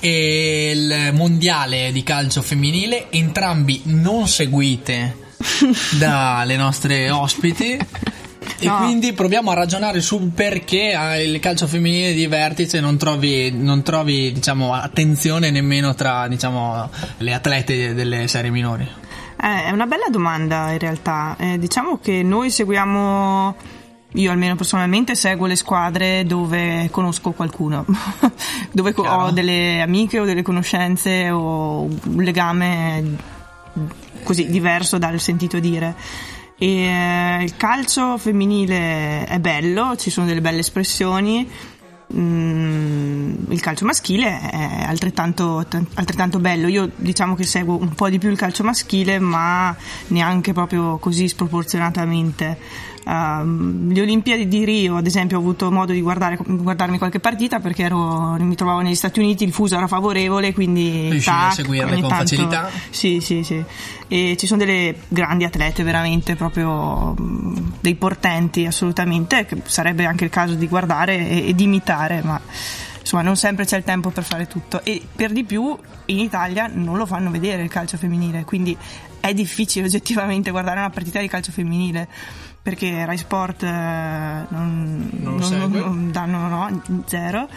e 0.00 0.70
il 0.74 1.14
mondiale 1.14 1.92
di 1.92 2.02
calcio 2.02 2.42
femminile, 2.42 3.10
entrambi 3.10 3.82
non 3.84 4.26
seguite 4.28 5.16
dalle 5.98 6.56
nostre 6.56 7.10
ospiti. 7.10 7.78
E 8.62 8.66
No. 8.66 8.76
quindi 8.78 9.14
proviamo 9.14 9.50
a 9.50 9.54
ragionare 9.54 10.00
sul 10.02 10.32
perché 10.34 10.92
eh, 10.92 11.24
il 11.24 11.40
calcio 11.40 11.66
femminile 11.66 12.12
di 12.12 12.26
vertice 12.26 12.78
non 12.80 12.98
trovi, 12.98 13.50
non 13.52 13.82
trovi 13.82 14.32
diciamo, 14.32 14.74
attenzione 14.74 15.50
nemmeno 15.50 15.94
tra 15.94 16.28
diciamo, 16.28 16.90
le 17.18 17.32
atlete 17.32 17.94
delle 17.94 18.28
serie 18.28 18.50
minori. 18.50 18.86
Eh, 19.42 19.64
è 19.64 19.70
una 19.70 19.86
bella 19.86 20.08
domanda 20.10 20.72
in 20.72 20.78
realtà. 20.78 21.36
Eh, 21.38 21.58
diciamo 21.58 21.98
che 22.02 22.22
noi 22.22 22.50
seguiamo, 22.50 23.56
io 24.14 24.32
almeno 24.32 24.56
personalmente 24.56 25.14
seguo 25.14 25.46
le 25.46 25.54
squadre 25.54 26.24
dove 26.24 26.88
conosco 26.90 27.30
qualcuno, 27.30 27.84
dove 28.72 28.92
Chiaro. 28.92 29.24
ho 29.24 29.30
delle 29.30 29.80
amiche 29.80 30.18
o 30.18 30.24
delle 30.24 30.42
conoscenze 30.42 31.30
o 31.30 31.82
un 31.82 32.22
legame 32.22 33.16
così 34.24 34.48
diverso 34.48 34.98
dal 34.98 35.20
sentito 35.20 35.58
dire. 35.60 35.94
E, 36.58 36.66
eh, 36.66 37.42
il 37.42 37.56
calcio 37.56 38.18
femminile 38.18 39.24
è 39.26 39.38
bello, 39.38 39.96
ci 39.96 40.10
sono 40.10 40.26
delle 40.26 40.40
belle 40.40 40.58
espressioni. 40.58 41.48
Mm, 42.12 43.32
il 43.50 43.60
calcio 43.60 43.84
maschile 43.84 44.40
è 44.50 44.84
altrettanto, 44.84 45.64
altrettanto 45.94 46.40
bello. 46.40 46.66
Io 46.66 46.90
diciamo 46.96 47.36
che 47.36 47.44
seguo 47.44 47.78
un 47.78 47.94
po' 47.94 48.08
di 48.08 48.18
più 48.18 48.28
il 48.28 48.36
calcio 48.36 48.64
maschile, 48.64 49.20
ma 49.20 49.74
neanche 50.08 50.52
proprio 50.52 50.98
così 50.98 51.28
sproporzionatamente. 51.28 52.58
Um, 53.10 53.92
le 53.92 54.02
Olimpiadi 54.02 54.46
di 54.46 54.64
Rio, 54.64 54.96
ad 54.96 55.04
esempio, 55.04 55.36
ho 55.36 55.40
avuto 55.40 55.68
modo 55.72 55.92
di 55.92 56.00
guardare, 56.00 56.38
guardarmi 56.40 56.96
qualche 56.96 57.18
partita 57.18 57.58
perché 57.58 57.82
ero, 57.82 58.36
mi 58.38 58.54
trovavo 58.54 58.82
negli 58.82 58.94
Stati 58.94 59.18
Uniti, 59.18 59.42
il 59.42 59.52
fuso 59.52 59.76
era 59.76 59.88
favorevole, 59.88 60.54
quindi 60.54 61.08
Riuscivi 61.10 61.36
a 61.36 61.50
seguirle 61.50 62.00
con 62.00 62.08
tanto- 62.08 62.14
facilità? 62.14 62.70
Sì, 62.90 63.18
sì, 63.20 63.42
sì. 63.42 63.60
E 64.06 64.36
ci 64.38 64.46
sono 64.46 64.64
delle 64.64 64.94
grandi 65.08 65.42
atlete 65.42 65.82
veramente 65.82 66.36
proprio 66.36 67.16
dei 67.80 67.96
portenti 67.96 68.64
assolutamente, 68.64 69.44
che 69.44 69.60
sarebbe 69.64 70.04
anche 70.04 70.22
il 70.22 70.30
caso 70.30 70.54
di 70.54 70.68
guardare 70.68 71.28
e, 71.28 71.48
e 71.48 71.54
di 71.56 71.64
imitare, 71.64 72.22
ma 72.22 72.40
insomma 73.00 73.22
non 73.22 73.34
sempre 73.34 73.64
c'è 73.64 73.76
il 73.76 73.82
tempo 73.82 74.10
per 74.10 74.22
fare 74.22 74.46
tutto 74.46 74.84
e 74.84 75.02
per 75.12 75.32
di 75.32 75.42
più 75.42 75.76
in 76.06 76.18
Italia 76.20 76.70
non 76.72 76.96
lo 76.96 77.06
fanno 77.06 77.28
vedere 77.32 77.64
il 77.64 77.70
calcio 77.70 77.96
femminile, 77.96 78.44
quindi 78.44 78.76
è 79.18 79.34
difficile 79.34 79.86
oggettivamente 79.86 80.50
guardare 80.52 80.78
una 80.78 80.90
partita 80.90 81.18
di 81.18 81.26
calcio 81.26 81.50
femminile 81.50 82.08
perché 82.62 83.04
Rai 83.04 83.16
Sport 83.16 83.62
eh, 83.62 83.66
non, 83.68 85.10
Non 85.12 85.42
segue? 85.42 85.80
non 85.80 86.10
danno 86.10 86.48
no, 86.48 86.82
zero. 87.06 87.48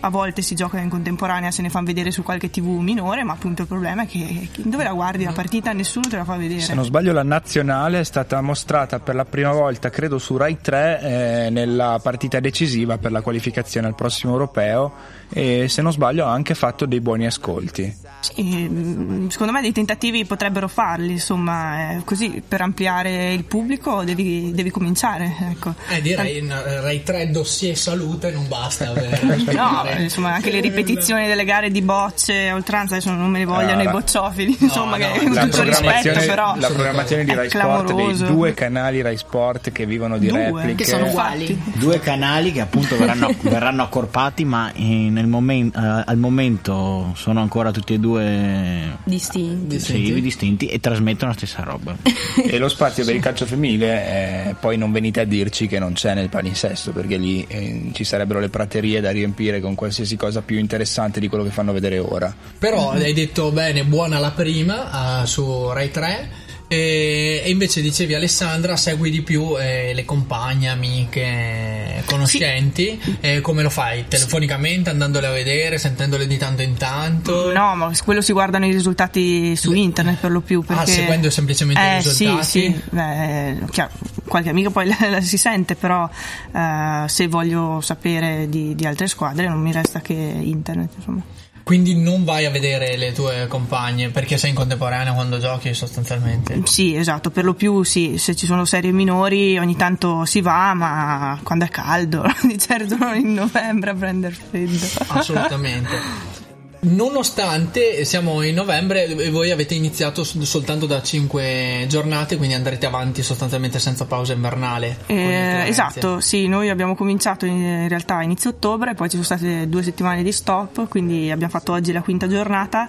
A 0.00 0.10
volte 0.10 0.42
si 0.42 0.54
gioca 0.54 0.78
in 0.78 0.88
contemporanea, 0.88 1.50
se 1.50 1.60
ne 1.60 1.70
fanno 1.70 1.86
vedere 1.86 2.12
su 2.12 2.22
qualche 2.22 2.50
tv 2.50 2.66
minore, 2.78 3.24
ma 3.24 3.32
appunto 3.32 3.62
il 3.62 3.68
problema 3.68 4.02
è 4.02 4.06
che 4.06 4.48
dove 4.58 4.84
la 4.84 4.92
guardi 4.92 5.24
la 5.24 5.32
partita 5.32 5.72
nessuno 5.72 6.06
te 6.08 6.16
la 6.16 6.24
fa 6.24 6.36
vedere. 6.36 6.60
Se 6.60 6.74
non 6.74 6.84
sbaglio 6.84 7.12
la 7.12 7.24
nazionale 7.24 7.98
è 7.98 8.04
stata 8.04 8.40
mostrata 8.40 9.00
per 9.00 9.16
la 9.16 9.24
prima 9.24 9.50
volta, 9.50 9.90
credo 9.90 10.18
su 10.18 10.36
Rai 10.36 10.58
3, 10.60 11.00
eh, 11.00 11.50
nella 11.50 11.98
partita 12.00 12.38
decisiva 12.38 12.96
per 12.98 13.10
la 13.10 13.22
qualificazione 13.22 13.88
al 13.88 13.96
prossimo 13.96 14.32
europeo 14.34 14.92
e 15.30 15.66
se 15.68 15.82
non 15.82 15.92
sbaglio 15.92 16.26
ha 16.26 16.32
anche 16.32 16.54
fatto 16.54 16.86
dei 16.86 17.00
buoni 17.00 17.26
ascolti. 17.26 17.94
Sì, 18.20 18.42
mm, 18.42 19.28
secondo 19.28 19.52
me 19.52 19.60
dei 19.60 19.72
tentativi 19.72 20.24
potrebbero 20.24 20.66
farli, 20.68 21.12
insomma, 21.12 21.92
eh, 21.92 22.00
così 22.04 22.42
per 22.46 22.60
ampliare 22.60 23.32
il 23.32 23.44
pubblico 23.44 24.02
devi, 24.04 24.50
devi 24.52 24.70
cominciare. 24.70 25.34
Ecco. 25.52 25.74
Eh, 25.88 26.00
direi 26.02 26.38
in 26.38 26.48
Rai 26.48 27.02
3 27.02 27.30
dossier 27.30 27.76
salute 27.76 28.30
non 28.30 28.48
basta 28.48 28.92
No, 29.52 29.84
insomma, 29.98 30.34
anche 30.34 30.50
le 30.50 30.60
ripetizioni 30.60 31.26
delle 31.26 31.44
gare 31.44 31.70
di 31.70 31.82
bocce 31.82 32.48
a 32.48 32.54
oltranza, 32.54 32.94
adesso 32.96 33.12
non 33.12 33.30
me 33.30 33.38
ne 33.40 33.44
vogliano 33.44 33.80
Ah, 33.80 33.84
i 33.84 33.88
bocciofili, 33.88 34.56
insomma, 34.60 34.96
no, 34.96 35.04
che 35.12 35.18
con 35.24 35.34
La 35.34 35.42
tutto 35.44 35.62
rispetto, 35.62 35.80
programmazione, 35.82 36.26
però. 36.26 36.54
la 36.56 36.66
programmazione 36.68 37.24
di 37.24 37.34
Rai 37.34 37.48
Sport, 37.50 37.94
dei 37.94 38.16
due 38.16 38.54
canali 38.54 39.00
Rai 39.02 39.16
Sport 39.16 39.70
che 39.72 39.86
vivono 39.86 40.18
di 40.18 40.26
Due. 40.28 40.42
repliche. 40.44 40.74
Che 40.74 40.84
sono 40.84 41.06
uguali. 41.06 41.60
Due 41.74 41.98
canali 42.00 42.52
che 42.52 42.60
appunto 42.60 42.96
verranno, 42.96 43.30
verranno 43.42 43.82
accorpati, 43.82 44.44
ma 44.44 44.72
eh, 44.72 44.82
nel 44.82 45.17
momen- 45.26 45.72
eh, 45.74 46.02
al 46.06 46.16
momento 46.16 47.12
sono 47.16 47.40
ancora 47.40 47.70
tutti 47.70 47.94
e 47.94 47.98
due 47.98 48.98
Distinti. 49.04 49.78
sì, 49.80 50.20
distinti 50.20 50.66
e 50.66 50.80
trasmettono 50.80 51.30
la 51.30 51.36
stessa 51.36 51.62
roba. 51.62 51.96
E 52.42 52.58
lo 52.58 52.68
spazio 52.68 53.04
per 53.04 53.14
il 53.14 53.20
calcio 53.20 53.46
femminile, 53.46 54.48
eh, 54.50 54.54
poi 54.60 54.76
non 54.76 54.92
venite 54.92 55.20
a 55.20 55.24
dirci 55.24 55.66
che 55.66 55.78
non 55.78 55.92
c'è 55.94 56.14
nel 56.14 56.28
palinsesto, 56.28 56.92
perché 56.92 57.16
lì 57.16 57.44
eh, 57.48 57.90
ci 57.92 58.04
sarebbero 58.04 58.40
le 58.40 58.48
praterie 58.48 59.00
da 59.00 59.10
riempire 59.10 59.60
con 59.60 59.74
qualsiasi 59.74 60.16
cosa 60.16 60.42
più 60.42 60.58
interessante 60.58 61.20
di 61.20 61.28
quello 61.28 61.44
che 61.44 61.50
fanno 61.50 61.72
vedere 61.72 61.98
ora. 61.98 62.34
Però 62.58 62.90
hai 62.90 63.12
detto 63.12 63.50
bene, 63.50 63.84
buona 63.84 64.18
la 64.18 64.30
prima 64.30 65.22
eh, 65.22 65.26
su 65.26 65.68
Rai 65.70 65.90
3. 65.90 66.46
E, 66.68 67.40
e 67.42 67.50
invece 67.50 67.80
dicevi 67.80 68.14
Alessandra, 68.14 68.76
segui 68.76 69.10
di 69.10 69.22
più 69.22 69.58
eh, 69.58 69.94
le 69.94 70.04
compagne, 70.04 70.68
amiche, 70.68 72.02
conoscenti. 72.04 73.00
E 73.20 73.40
come 73.40 73.62
lo 73.62 73.70
fai? 73.70 74.06
Telefonicamente, 74.06 74.90
andandole 74.90 75.26
a 75.28 75.30
vedere, 75.30 75.78
sentendole 75.78 76.26
di 76.26 76.36
tanto 76.36 76.60
in 76.60 76.76
tanto? 76.76 77.52
No, 77.52 77.74
ma 77.74 77.90
quello 78.04 78.20
si 78.20 78.32
guardano 78.32 78.66
i 78.66 78.70
risultati 78.70 79.56
su 79.56 79.72
internet 79.72 80.18
per 80.18 80.30
lo 80.30 80.40
più. 80.40 80.62
Ah, 80.66 80.76
Perché... 80.76 80.92
seguendo 80.92 81.30
semplicemente 81.30 81.80
i 81.80 81.84
eh, 81.84 81.96
risultati? 81.96 82.44
Sì, 82.44 82.60
sì. 82.60 82.80
Beh, 82.90 83.56
chiaro, 83.70 83.92
qualche 84.26 84.50
amico 84.50 84.70
poi 84.70 84.86
la, 85.00 85.08
la 85.08 85.20
si 85.22 85.38
sente, 85.38 85.74
però 85.74 86.08
eh, 86.52 87.04
se 87.06 87.28
voglio 87.28 87.80
sapere 87.80 88.46
di, 88.50 88.74
di 88.74 88.86
altre 88.86 89.06
squadre 89.06 89.48
non 89.48 89.58
mi 89.58 89.72
resta 89.72 90.00
che 90.00 90.12
internet. 90.12 90.92
Insomma. 90.96 91.22
Quindi 91.68 91.94
non 91.94 92.24
vai 92.24 92.46
a 92.46 92.50
vedere 92.50 92.96
le 92.96 93.12
tue 93.12 93.46
compagne 93.46 94.08
perché 94.08 94.38
sei 94.38 94.48
in 94.48 94.56
contemporanea 94.56 95.12
quando 95.12 95.36
giochi 95.36 95.74
sostanzialmente. 95.74 96.62
Sì, 96.64 96.96
esatto, 96.96 97.28
per 97.28 97.44
lo 97.44 97.52
più 97.52 97.82
sì, 97.82 98.16
se 98.16 98.34
ci 98.34 98.46
sono 98.46 98.64
serie 98.64 98.90
minori 98.90 99.58
ogni 99.58 99.76
tanto 99.76 100.24
si 100.24 100.40
va, 100.40 100.72
ma 100.72 101.38
quando 101.42 101.66
è 101.66 101.68
caldo, 101.68 102.24
di 102.40 102.58
certo 102.58 102.96
non 102.96 103.16
in 103.16 103.34
novembre 103.34 103.90
a 103.90 103.94
prendere 103.94 104.34
freddo. 104.34 104.86
Assolutamente. 105.08 106.37
Nonostante 106.80 108.04
siamo 108.04 108.42
in 108.42 108.54
novembre 108.54 109.06
e 109.06 109.30
voi 109.30 109.50
avete 109.50 109.74
iniziato 109.74 110.22
soltanto 110.24 110.86
da 110.86 111.02
5 111.02 111.86
giornate, 111.88 112.36
quindi 112.36 112.54
andrete 112.54 112.86
avanti 112.86 113.22
sostanzialmente 113.22 113.78
senza 113.78 114.04
pausa 114.06 114.32
invernale. 114.32 114.98
Eh, 115.06 115.64
esatto, 115.66 116.20
sì, 116.20 116.46
noi 116.46 116.68
abbiamo 116.68 116.94
cominciato 116.94 117.46
in, 117.46 117.56
in 117.56 117.88
realtà 117.88 118.16
a 118.16 118.22
inizio 118.22 118.50
ottobre, 118.50 118.94
poi 118.94 119.08
ci 119.08 119.22
sono 119.22 119.24
state 119.24 119.68
due 119.68 119.82
settimane 119.82 120.22
di 120.22 120.30
stop, 120.32 120.88
quindi 120.88 121.30
abbiamo 121.30 121.52
fatto 121.52 121.72
oggi 121.72 121.92
la 121.92 122.02
quinta 122.02 122.28
giornata 122.28 122.88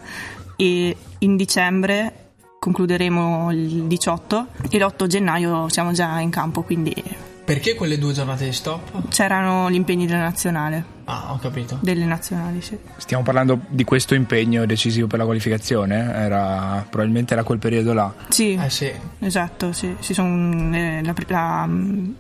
e 0.55 0.96
in 1.19 1.36
dicembre 1.36 2.13
concluderemo 2.60 3.51
il 3.51 3.84
18 3.86 4.48
e 4.69 4.77
l'8 4.77 5.08
gennaio 5.08 5.69
siamo 5.69 5.93
già 5.93 6.19
in 6.19 6.29
campo, 6.29 6.62
quindi 6.62 6.93
Perché 7.46 7.74
quelle 7.74 7.98
due 7.98 8.13
giornate 8.13 8.46
di 8.46 8.53
stop? 8.53 9.08
c'erano 9.10 9.72
gli 9.72 9.75
impegni 9.75 10.05
della 10.05 10.19
nazionale, 10.19 10.84
Ah, 11.12 11.34
ho 11.34 11.38
capito. 11.39 11.80
delle 11.82 12.06
nazionali, 12.06 12.62
sì. 12.62 12.78
Stiamo 12.98 13.24
parlando 13.24 13.62
di 13.68 13.84
questo 13.84 14.13
impegno 14.13 14.66
decisivo 14.66 15.08
per 15.08 15.18
la 15.20 15.25
qualificazione? 15.25 16.13
Era, 16.13 16.86
probabilmente 16.89 17.34
era 17.34 17.44
quel 17.44 17.58
periodo 17.58 17.94
là. 17.94 18.13
Sì, 18.30 18.54
Eh 18.54 18.70
sì. 18.70 18.92
esatto, 19.20 19.72
sì. 19.74 19.96
Si 20.00 20.13
son- 20.13 20.72
eh, 20.74 21.01
la, 21.04 21.13
la- 21.28 21.68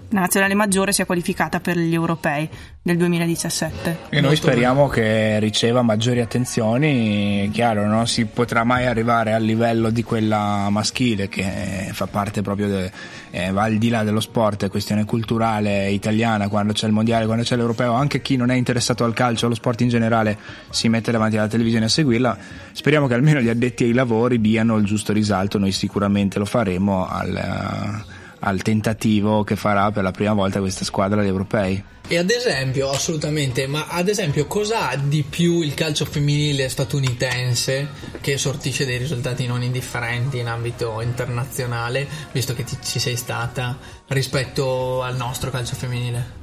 la 0.09 0.19
nazionale 0.21 0.53
maggiore 0.55 0.91
si 0.91 1.01
è 1.03 1.05
qualificata 1.05 1.59
per 1.59 1.77
gli 1.77 1.93
europei 1.93 2.49
del 2.81 2.97
2017. 2.97 3.89
E 4.09 4.15
noi 4.15 4.21
Molto 4.31 4.35
speriamo 4.47 4.87
che 4.87 5.37
riceva 5.39 5.81
maggiori 5.83 6.21
attenzioni. 6.21 7.49
Chiaro, 7.53 7.85
non 7.85 8.07
si 8.07 8.25
potrà 8.25 8.63
mai 8.63 8.87
arrivare 8.87 9.33
al 9.33 9.43
livello 9.43 9.91
di 9.91 10.01
quella 10.01 10.69
maschile 10.71 11.29
che 11.29 11.89
fa 11.91 12.07
parte 12.07 12.41
proprio, 12.41 12.67
de- 12.67 12.91
eh, 13.31 13.51
va 13.51 13.63
al 13.63 13.77
di 13.77 13.89
là 13.89 14.03
dello 14.03 14.19
sport, 14.21 14.65
è 14.65 14.69
questione 14.69 15.05
culturale 15.05 15.89
italiana. 15.91 16.47
Quando 16.47 16.73
c'è 16.73 16.87
il 16.87 16.93
mondiale, 16.93 17.25
quando 17.25 17.43
c'è 17.43 17.55
l'europeo, 17.55 17.93
anche 17.93 18.21
chi 18.21 18.35
non 18.35 18.49
è 18.49 18.55
interessato 18.55 18.77
interessato 18.79 19.03
al 19.03 19.13
calcio, 19.13 19.45
allo 19.45 19.55
sport 19.55 19.81
in 19.81 19.89
generale, 19.89 20.37
si 20.69 20.87
mette 20.87 21.11
davanti 21.11 21.37
alla 21.37 21.47
televisione 21.47 21.85
a 21.85 21.89
seguirla. 21.89 22.37
Speriamo 22.71 23.07
che 23.07 23.13
almeno 23.13 23.41
gli 23.41 23.49
addetti 23.49 23.83
ai 23.83 23.93
lavori 23.93 24.39
diano 24.39 24.77
il 24.77 24.85
giusto 24.85 25.13
risalto, 25.13 25.57
noi 25.57 25.71
sicuramente 25.71 26.39
lo 26.39 26.45
faremo 26.45 27.07
al, 27.07 27.35
eh, 27.35 28.13
al 28.39 28.61
tentativo 28.61 29.43
che 29.43 29.55
farà 29.55 29.91
per 29.91 30.03
la 30.03 30.11
prima 30.11 30.33
volta 30.33 30.59
questa 30.59 30.85
squadra 30.85 31.21
agli 31.21 31.27
europei. 31.27 31.83
E 32.11 32.17
ad 32.17 32.31
esempio, 32.31 32.89
assolutamente, 32.89 33.67
ma 33.67 33.85
ad 33.87 34.07
esempio 34.07 34.47
cosa 34.47 34.89
ha 34.89 34.95
di 34.95 35.21
più 35.21 35.61
il 35.61 35.75
calcio 35.75 36.05
femminile 36.05 36.67
statunitense 36.67 37.87
che 38.19 38.35
sortisce 38.39 38.85
dei 38.85 38.97
risultati 38.97 39.45
non 39.45 39.61
indifferenti 39.61 40.39
in 40.39 40.47
ambito 40.47 41.01
internazionale, 41.01 42.07
visto 42.31 42.55
che 42.55 42.63
ti- 42.63 42.79
ci 42.81 42.97
sei 42.97 43.15
stata, 43.15 43.77
rispetto 44.07 45.03
al 45.03 45.17
nostro 45.17 45.51
calcio 45.51 45.75
femminile? 45.75 46.38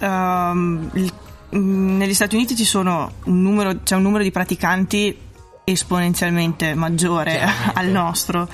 Ehm, 0.00 0.90
il- 0.94 1.12
mh, 1.50 1.96
negli 1.96 2.14
Stati 2.14 2.34
Uniti 2.36 2.54
ci 2.56 2.64
sono 2.64 3.12
un 3.24 3.42
numero, 3.42 3.82
c'è 3.82 3.94
un 3.96 4.02
numero 4.02 4.22
di 4.22 4.30
praticanti 4.30 5.16
esponenzialmente 5.64 6.74
maggiore 6.74 7.42
al 7.74 7.88
nostro 7.88 8.48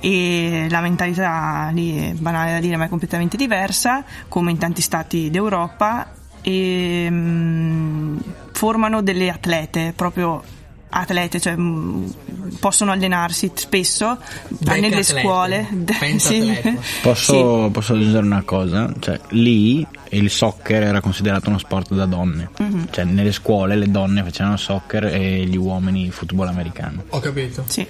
e 0.00 0.66
la 0.68 0.80
mentalità 0.82 1.70
lì 1.72 1.96
è 1.96 2.12
banale 2.12 2.52
da 2.52 2.60
dire 2.60 2.76
ma 2.76 2.84
è 2.84 2.88
completamente 2.90 3.38
diversa 3.38 4.04
come 4.28 4.50
in 4.50 4.58
tanti 4.58 4.82
stati 4.82 5.30
d'Europa 5.30 6.12
e 6.42 7.08
mh, 7.10 8.22
formano 8.52 9.00
delle 9.02 9.30
atlete 9.30 9.94
proprio 9.96 10.42
atlete 10.90 11.40
cioè 11.40 11.56
mh, 11.56 12.14
possono 12.60 12.92
allenarsi 12.92 13.50
spesso 13.54 14.18
nelle 14.58 14.88
Decatlete, 14.90 15.20
scuole. 15.22 15.68
Posso, 17.02 17.68
posso 17.72 17.92
aggiungere 17.94 18.24
una 18.26 18.42
cosa? 18.42 18.92
Cioè, 18.98 19.18
lì 19.30 19.86
il 20.10 20.30
soccer 20.30 20.82
era 20.82 21.00
considerato 21.00 21.48
uno 21.48 21.58
sport 21.58 21.94
da 21.94 22.06
donne. 22.06 22.50
Cioè, 22.90 23.04
nelle 23.04 23.32
scuole 23.32 23.76
le 23.76 23.90
donne 23.90 24.22
facevano 24.22 24.56
soccer 24.56 25.06
e 25.06 25.44
gli 25.44 25.56
uomini 25.56 26.10
football 26.10 26.48
americano. 26.48 27.04
Ho 27.10 27.20
capito. 27.20 27.64
Sì, 27.66 27.86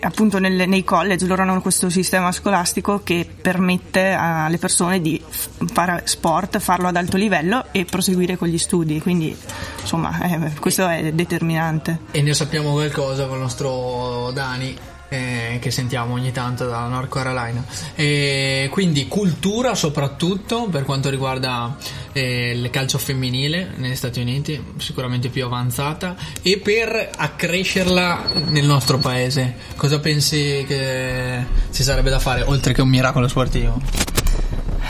appunto 0.00 0.38
nel- 0.38 0.68
nei 0.68 0.84
college 0.84 1.26
loro 1.26 1.42
hanno 1.42 1.60
questo 1.60 1.90
sistema 1.90 2.32
scolastico 2.32 3.02
che 3.02 3.28
permette 3.40 4.12
alle 4.12 4.58
persone 4.58 5.00
di 5.00 5.20
fare 5.72 6.02
sport, 6.04 6.58
farlo 6.58 6.88
ad 6.88 6.96
alto 6.96 7.16
livello 7.16 7.66
e 7.72 7.84
proseguire 7.84 8.36
con 8.36 8.48
gli 8.48 8.58
studi, 8.58 9.00
quindi 9.00 9.36
insomma 9.80 10.20
eh, 10.22 10.52
questo 10.58 10.86
è 10.88 11.12
determinante. 11.12 12.00
E 12.10 12.22
ne 12.22 12.34
sappiamo 12.34 12.72
qualcosa 12.72 13.26
con 13.26 13.36
il 13.36 13.42
nostro 13.42 14.30
Dani. 14.32 14.90
Eh, 15.12 15.58
che 15.60 15.70
sentiamo 15.70 16.14
ogni 16.14 16.32
tanto 16.32 16.64
dalla 16.64 16.86
North 16.86 17.10
Carolina. 17.10 17.62
E 17.94 18.68
quindi 18.70 19.06
cultura 19.08 19.74
soprattutto 19.74 20.68
per 20.70 20.84
quanto 20.84 21.10
riguarda 21.10 21.76
eh, 22.12 22.52
il 22.52 22.70
calcio 22.70 22.96
femminile 22.96 23.72
negli 23.76 23.94
Stati 23.94 24.20
Uniti 24.20 24.72
sicuramente 24.78 25.28
più 25.28 25.44
avanzata 25.44 26.16
e 26.40 26.58
per 26.58 27.10
accrescerla 27.14 28.24
nel 28.46 28.64
nostro 28.64 28.96
paese. 28.98 29.56
Cosa 29.76 30.00
pensi 30.00 30.64
che 30.66 31.44
ci 31.70 31.82
sarebbe 31.82 32.08
da 32.08 32.18
fare 32.18 32.42
oltre 32.42 32.72
che 32.72 32.80
un 32.80 32.88
miracolo 32.88 33.28
sportivo? 33.28 33.80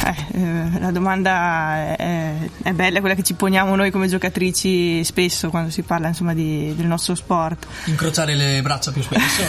Eh, 0.04 0.40
eh, 0.40 0.80
la 0.80 0.90
domanda 0.90 1.94
è, 1.96 2.36
è 2.62 2.72
bella, 2.72 2.98
quella 3.00 3.14
che 3.14 3.22
ci 3.22 3.34
poniamo 3.34 3.74
noi 3.76 3.90
come 3.90 4.08
giocatrici 4.08 5.04
spesso 5.04 5.48
quando 5.50 5.70
si 5.70 5.82
parla 5.82 6.08
insomma 6.08 6.34
di- 6.34 6.74
del 6.76 6.86
nostro 6.86 7.14
sport. 7.14 7.66
incrociare 7.84 8.34
le 8.34 8.60
braccia 8.62 8.90
più 8.90 9.02
spesso 9.02 9.42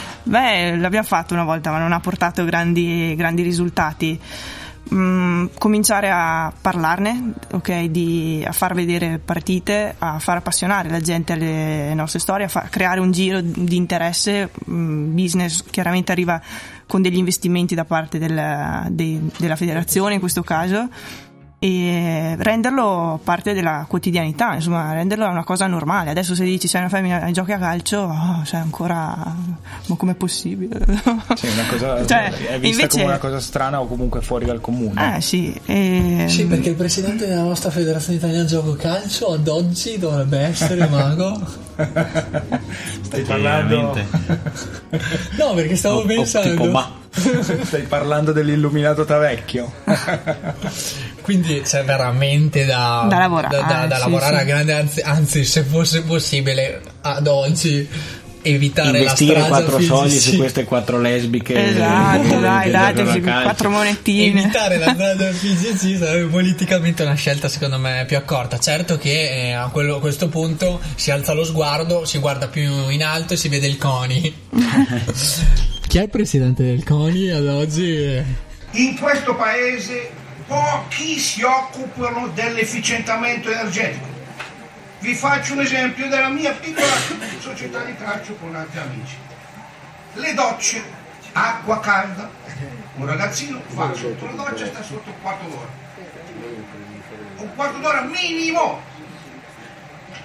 Beh, 0.22 0.76
l'abbiamo 0.76 1.06
fatto 1.06 1.34
una 1.34 1.44
volta, 1.44 1.70
ma 1.70 1.78
non 1.78 1.92
ha 1.92 2.00
portato 2.00 2.44
grandi, 2.44 3.14
grandi 3.16 3.42
risultati. 3.42 4.20
Mm, 4.92 5.46
cominciare 5.56 6.10
a 6.10 6.52
parlarne, 6.60 7.32
ok, 7.52 7.84
di- 7.84 8.42
a 8.44 8.50
far 8.50 8.74
vedere 8.74 9.20
partite, 9.24 9.94
a 9.98 10.18
far 10.18 10.38
appassionare 10.38 10.88
la 10.90 11.00
gente 11.00 11.32
alle 11.34 11.94
nostre 11.94 12.18
storie, 12.18 12.46
a 12.46 12.48
far 12.48 12.68
creare 12.70 12.98
un 12.98 13.12
giro 13.12 13.40
di 13.40 13.76
interesse. 13.76 14.50
Mm, 14.68 15.14
business 15.14 15.62
chiaramente 15.70 16.10
arriva 16.12 16.40
con 16.86 17.02
degli 17.02 17.18
investimenti 17.18 17.74
da 17.76 17.84
parte 17.84 18.18
del- 18.18 18.86
dei- 18.88 19.30
della 19.38 19.54
federazione 19.56 20.14
in 20.14 20.20
questo 20.20 20.42
caso 20.42 20.88
e 21.62 22.36
renderlo 22.38 23.20
parte 23.22 23.52
della 23.52 23.84
quotidianità, 23.86 24.54
insomma, 24.54 24.94
renderlo 24.94 25.28
una 25.28 25.44
cosa 25.44 25.66
normale. 25.66 26.08
Adesso 26.08 26.34
se 26.34 26.42
dici 26.44 26.66
sei 26.66 26.80
una 26.80 26.88
femmina 26.88 27.26
e 27.26 27.32
giochi 27.32 27.52
a 27.52 27.58
calcio, 27.58 27.98
oh, 27.98 28.42
sei 28.46 28.60
ancora 28.60 29.14
ma 29.86 29.96
com'è 29.96 30.14
possibile? 30.14 30.78
Sì, 31.36 31.46
una 31.48 31.66
cosa, 31.68 32.06
Cioè, 32.06 32.30
è 32.30 32.58
vista 32.58 32.82
invece- 32.82 32.88
come 32.88 33.04
una 33.04 33.18
cosa 33.18 33.40
strana 33.40 33.80
o 33.80 33.86
comunque 33.86 34.22
fuori 34.22 34.46
dal 34.46 34.60
comune. 34.62 35.16
Eh 35.16 35.20
sì, 35.20 35.54
e- 35.66 36.24
Sì, 36.28 36.46
perché 36.46 36.70
il 36.70 36.76
presidente 36.76 37.26
della 37.26 37.42
nostra 37.42 37.70
federazione 37.70 38.16
italiana 38.18 38.44
gioco 38.46 38.72
calcio 38.74 39.32
ad 39.34 39.46
oggi 39.46 39.98
dovrebbe 39.98 40.38
essere 40.38 40.88
Mago. 40.88 41.38
Stai 43.02 43.22
parlando, 43.22 43.98
No, 45.38 45.54
perché 45.54 45.76
stavo 45.76 45.98
O- 45.98 46.02
o 46.02 46.06
pensando. 46.06 46.50
tipo, 46.50 46.64
ma- 46.70 46.90
stai 47.10 47.82
parlando 47.82 48.32
dell'illuminato 48.32 49.04
Tavecchio. 49.04 49.70
Quindi 51.30 51.60
c'è 51.62 51.84
veramente 51.84 52.64
da, 52.64 53.06
Da 53.08 53.18
lavorare, 53.18 53.56
da, 53.56 53.62
da- 53.62 53.86
da 53.86 53.94
sì, 53.96 54.00
lavorare 54.00 54.34
sì. 54.36 54.40
a 54.40 54.44
grande, 54.44 54.72
anzi, 54.72 55.00
anzi, 55.00 55.44
se 55.44 55.62
fosse 55.62 56.02
possibile 56.02 56.80
ad 57.02 57.26
oggi 57.28 57.88
evitare 58.42 58.98
Investire 58.98 59.42
quattro 59.46 59.76
fisica- 59.76 59.94
soldi 59.94 60.18
su 60.18 60.36
queste 60.38 60.64
quattro 60.64 60.98
lesbiche. 61.00 61.68
Esatto, 61.68 62.40
dai, 62.40 62.70
dateci 62.72 63.20
quattro 63.20 63.70
monetine. 63.70 64.40
Evitare 64.40 64.78
la 64.78 64.92
strada 64.92 65.14
del 65.14 65.34
PGC 65.34 65.98
sarebbe 65.98 66.24
politicamente 66.26 67.04
una 67.04 67.14
scelta 67.14 67.48
secondo 67.48 67.78
me 67.78 68.04
più 68.08 68.16
accorta. 68.16 68.58
Certo 68.58 68.98
che 68.98 69.48
eh, 69.50 69.52
a, 69.52 69.68
quello- 69.68 69.96
a 69.96 70.00
questo 70.00 70.28
punto 70.28 70.80
si 70.96 71.12
alza 71.12 71.32
lo 71.32 71.44
sguardo, 71.44 72.04
si 72.06 72.18
guarda 72.18 72.48
più 72.48 72.88
in 72.90 73.04
alto 73.04 73.34
e 73.34 73.36
si 73.36 73.48
vede 73.48 73.68
il 73.68 73.78
CONI. 73.78 74.34
Chi 75.86 75.98
è 75.98 76.02
il 76.02 76.08
presidente 76.10 76.64
del 76.64 76.82
CONI 76.82 77.30
ad 77.30 77.46
oggi? 77.46 78.48
In 78.72 78.96
questo 78.98 79.34
paese 79.34 80.10
pochi 80.50 81.20
si 81.20 81.44
occupano 81.44 82.26
dell'efficientamento 82.28 83.48
energetico. 83.52 84.08
Vi 84.98 85.14
faccio 85.14 85.52
un 85.52 85.60
esempio 85.60 86.08
della 86.08 86.28
mia 86.28 86.52
piccola 86.52 86.88
società 87.38 87.84
di 87.84 87.94
calcio 87.94 88.34
con 88.34 88.56
altri 88.56 88.80
amici. 88.80 89.16
Le 90.14 90.34
docce, 90.34 90.82
acqua 91.32 91.78
calda. 91.78 92.28
Un 92.96 93.06
ragazzino 93.06 93.62
va 93.68 93.94
sotto 93.94 94.26
la 94.26 94.32
doccia 94.32 94.64
e 94.64 94.66
sta 94.66 94.82
sotto 94.82 95.08
un 95.08 95.20
quarto 95.22 95.46
d'ora. 95.46 95.68
Un 97.36 97.54
quarto 97.54 97.78
d'ora 97.78 98.00
minimo. 98.00 98.82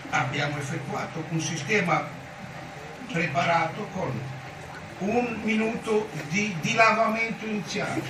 Abbiamo 0.10 0.58
effettuato 0.58 1.24
un 1.30 1.40
sistema 1.40 2.04
preparato 3.12 3.88
con 3.94 4.20
un 5.00 5.36
minuto 5.44 6.08
di 6.30 6.56
dilavamento 6.62 7.46
iniziale, 7.46 8.02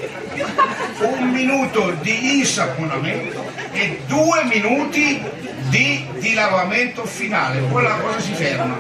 un 1.00 1.30
minuto 1.30 1.91
di 2.02 2.39
insaponamento 2.39 3.43
e 3.71 4.02
due 4.06 4.43
minuti 4.45 5.21
di 5.69 6.06
dilavamento 6.19 7.06
finale. 7.06 7.60
Poi 7.62 7.82
la 7.84 7.95
cosa 7.95 8.19
si 8.19 8.34
ferma. 8.34 8.76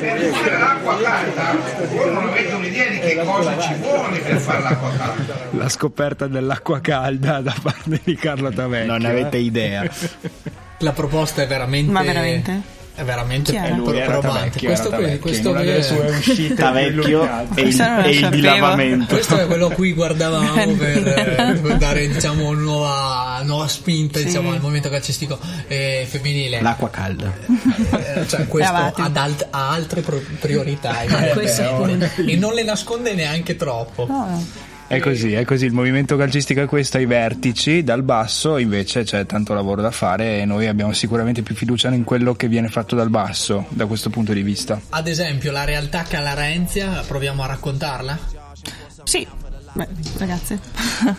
Per 0.00 0.20
fare 0.32 0.58
l'acqua 0.58 1.00
calda, 1.02 1.56
voi 1.88 2.12
non 2.12 2.28
avete 2.28 2.52
un'idea 2.52 2.88
di 2.88 2.98
che 3.00 3.16
cosa 3.24 3.58
ci 3.58 3.74
vuole 3.74 4.18
per 4.20 4.38
fare 4.38 4.62
l'acqua 4.62 4.92
calda. 4.96 5.34
La 5.50 5.68
scoperta 5.68 6.28
dell'acqua 6.28 6.80
calda 6.80 7.40
da 7.40 7.54
parte 7.60 8.00
di 8.04 8.14
Carlo 8.14 8.50
Tavecchio. 8.50 8.92
Non 8.92 9.00
ne 9.00 9.08
avete 9.08 9.38
idea. 9.38 9.90
La 10.78 10.92
proposta 10.92 11.42
è 11.42 11.48
veramente. 11.48 11.90
Ma 11.90 12.02
veramente? 12.02 12.78
È 12.92 13.02
veramente 13.04 13.52
pro- 13.54 13.76
Lui 13.76 13.98
era. 13.98 14.18
Tavecchio, 14.18 14.68
questo 14.68 14.88
era 14.92 14.96
qui, 15.08 15.18
questo 15.20 15.50
una 15.50 15.60
delle 15.60 15.78
è- 15.78 15.82
sue 15.82 16.10
uscite 16.10 16.62
illuminate. 16.86 17.60
e 17.60 17.64
il, 17.68 17.80
e 18.04 18.10
il 18.10 18.28
dilavamento. 18.28 19.14
Questo 19.14 19.38
è 19.38 19.46
quello 19.46 19.66
a 19.68 19.70
cui 19.72 19.92
guardavamo 19.94 20.52
per, 20.76 21.08
eh, 21.08 21.58
per 21.62 21.76
dare 21.78 22.08
diciamo 22.08 22.52
nuova, 22.52 23.40
nuova 23.44 23.68
spinta 23.68 24.18
Sì. 24.18 24.26
diciamo, 24.26 24.50
al 24.52 24.60
movimento 24.60 24.90
calcistico 24.90 25.38
eh, 25.68 26.04
femminile. 26.08 26.60
L'acqua 26.60 26.90
calda. 26.90 27.32
Eh, 27.46 28.26
cioè, 28.28 28.46
questo 28.46 28.72
alt- 28.74 29.46
ha 29.50 29.70
altre 29.70 30.02
pro- 30.02 30.20
priorità 30.38 31.00
e 31.00 32.36
non 32.36 32.52
le 32.52 32.64
nasconde 32.64 33.14
neanche 33.14 33.56
troppo. 33.56 34.06
No. 34.06 34.68
È 34.90 34.98
così, 34.98 35.34
è 35.34 35.44
così. 35.44 35.66
Il 35.66 35.72
movimento 35.72 36.16
calcistico 36.16 36.60
è 36.62 36.66
questo 36.66 36.96
ai 36.96 37.06
vertici, 37.06 37.84
dal 37.84 38.02
basso 38.02 38.58
invece 38.58 39.04
c'è 39.04 39.24
tanto 39.24 39.54
lavoro 39.54 39.80
da 39.82 39.92
fare 39.92 40.40
e 40.40 40.44
noi 40.44 40.66
abbiamo 40.66 40.92
sicuramente 40.92 41.42
più 41.42 41.54
fiducia 41.54 41.90
in 41.90 42.02
quello 42.02 42.34
che 42.34 42.48
viene 42.48 42.66
fatto 42.66 42.96
dal 42.96 43.08
basso, 43.08 43.66
da 43.68 43.86
questo 43.86 44.10
punto 44.10 44.32
di 44.32 44.42
vista. 44.42 44.80
Ad 44.88 45.06
esempio, 45.06 45.52
la 45.52 45.62
realtà 45.62 46.02
calarenzia, 46.02 47.04
proviamo 47.06 47.40
a 47.44 47.46
raccontarla? 47.46 48.18
Sì, 49.04 49.24
beh, 49.74 49.88
ragazze. 50.18 50.58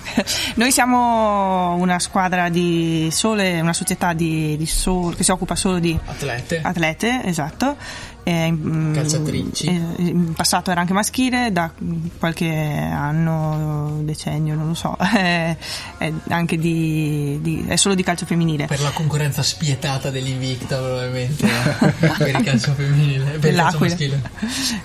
Noi 0.55 0.71
siamo 0.73 1.75
una 1.75 1.99
squadra 1.99 2.49
di 2.49 3.07
sole, 3.10 3.62
una 3.62 3.71
società 3.71 4.12
di, 4.12 4.57
di 4.57 4.65
sol- 4.65 5.15
che 5.15 5.23
si 5.23 5.31
occupa 5.31 5.55
solo 5.55 5.79
di 5.79 5.97
Atlete. 6.03 6.60
atlete, 6.62 7.21
esatto. 7.23 7.77
Eh, 8.23 8.51
mm, 8.51 8.93
Calciatrici. 8.93 9.65
eh, 9.65 10.03
in 10.03 10.34
passato 10.34 10.69
era 10.69 10.81
anche 10.81 10.93
maschile, 10.93 11.51
da 11.51 11.71
qualche 12.19 12.47
anno, 12.47 13.99
decennio, 14.03 14.53
non 14.55 14.67
lo 14.67 14.73
so, 14.73 14.95
è, 14.97 15.55
è 15.97 16.13
anche 16.29 16.57
di, 16.57 17.39
di- 17.41 17.65
è 17.67 17.75
solo 17.75 17.95
di 17.95 18.03
calcio 18.03 18.25
femminile. 18.25 18.67
Per 18.67 18.81
la 18.81 18.91
concorrenza 18.91 19.41
spietata 19.41 20.12
dell'Invicta, 20.12 20.77
probabilmente, 20.77 21.45
eh, 21.45 22.07
per 22.17 22.27
il 22.27 22.43
calcio 22.43 22.73
femminile, 22.73 23.38
per 23.39 23.51
il 23.51 23.57
calcio 23.57 23.79
maschile. 23.79 24.21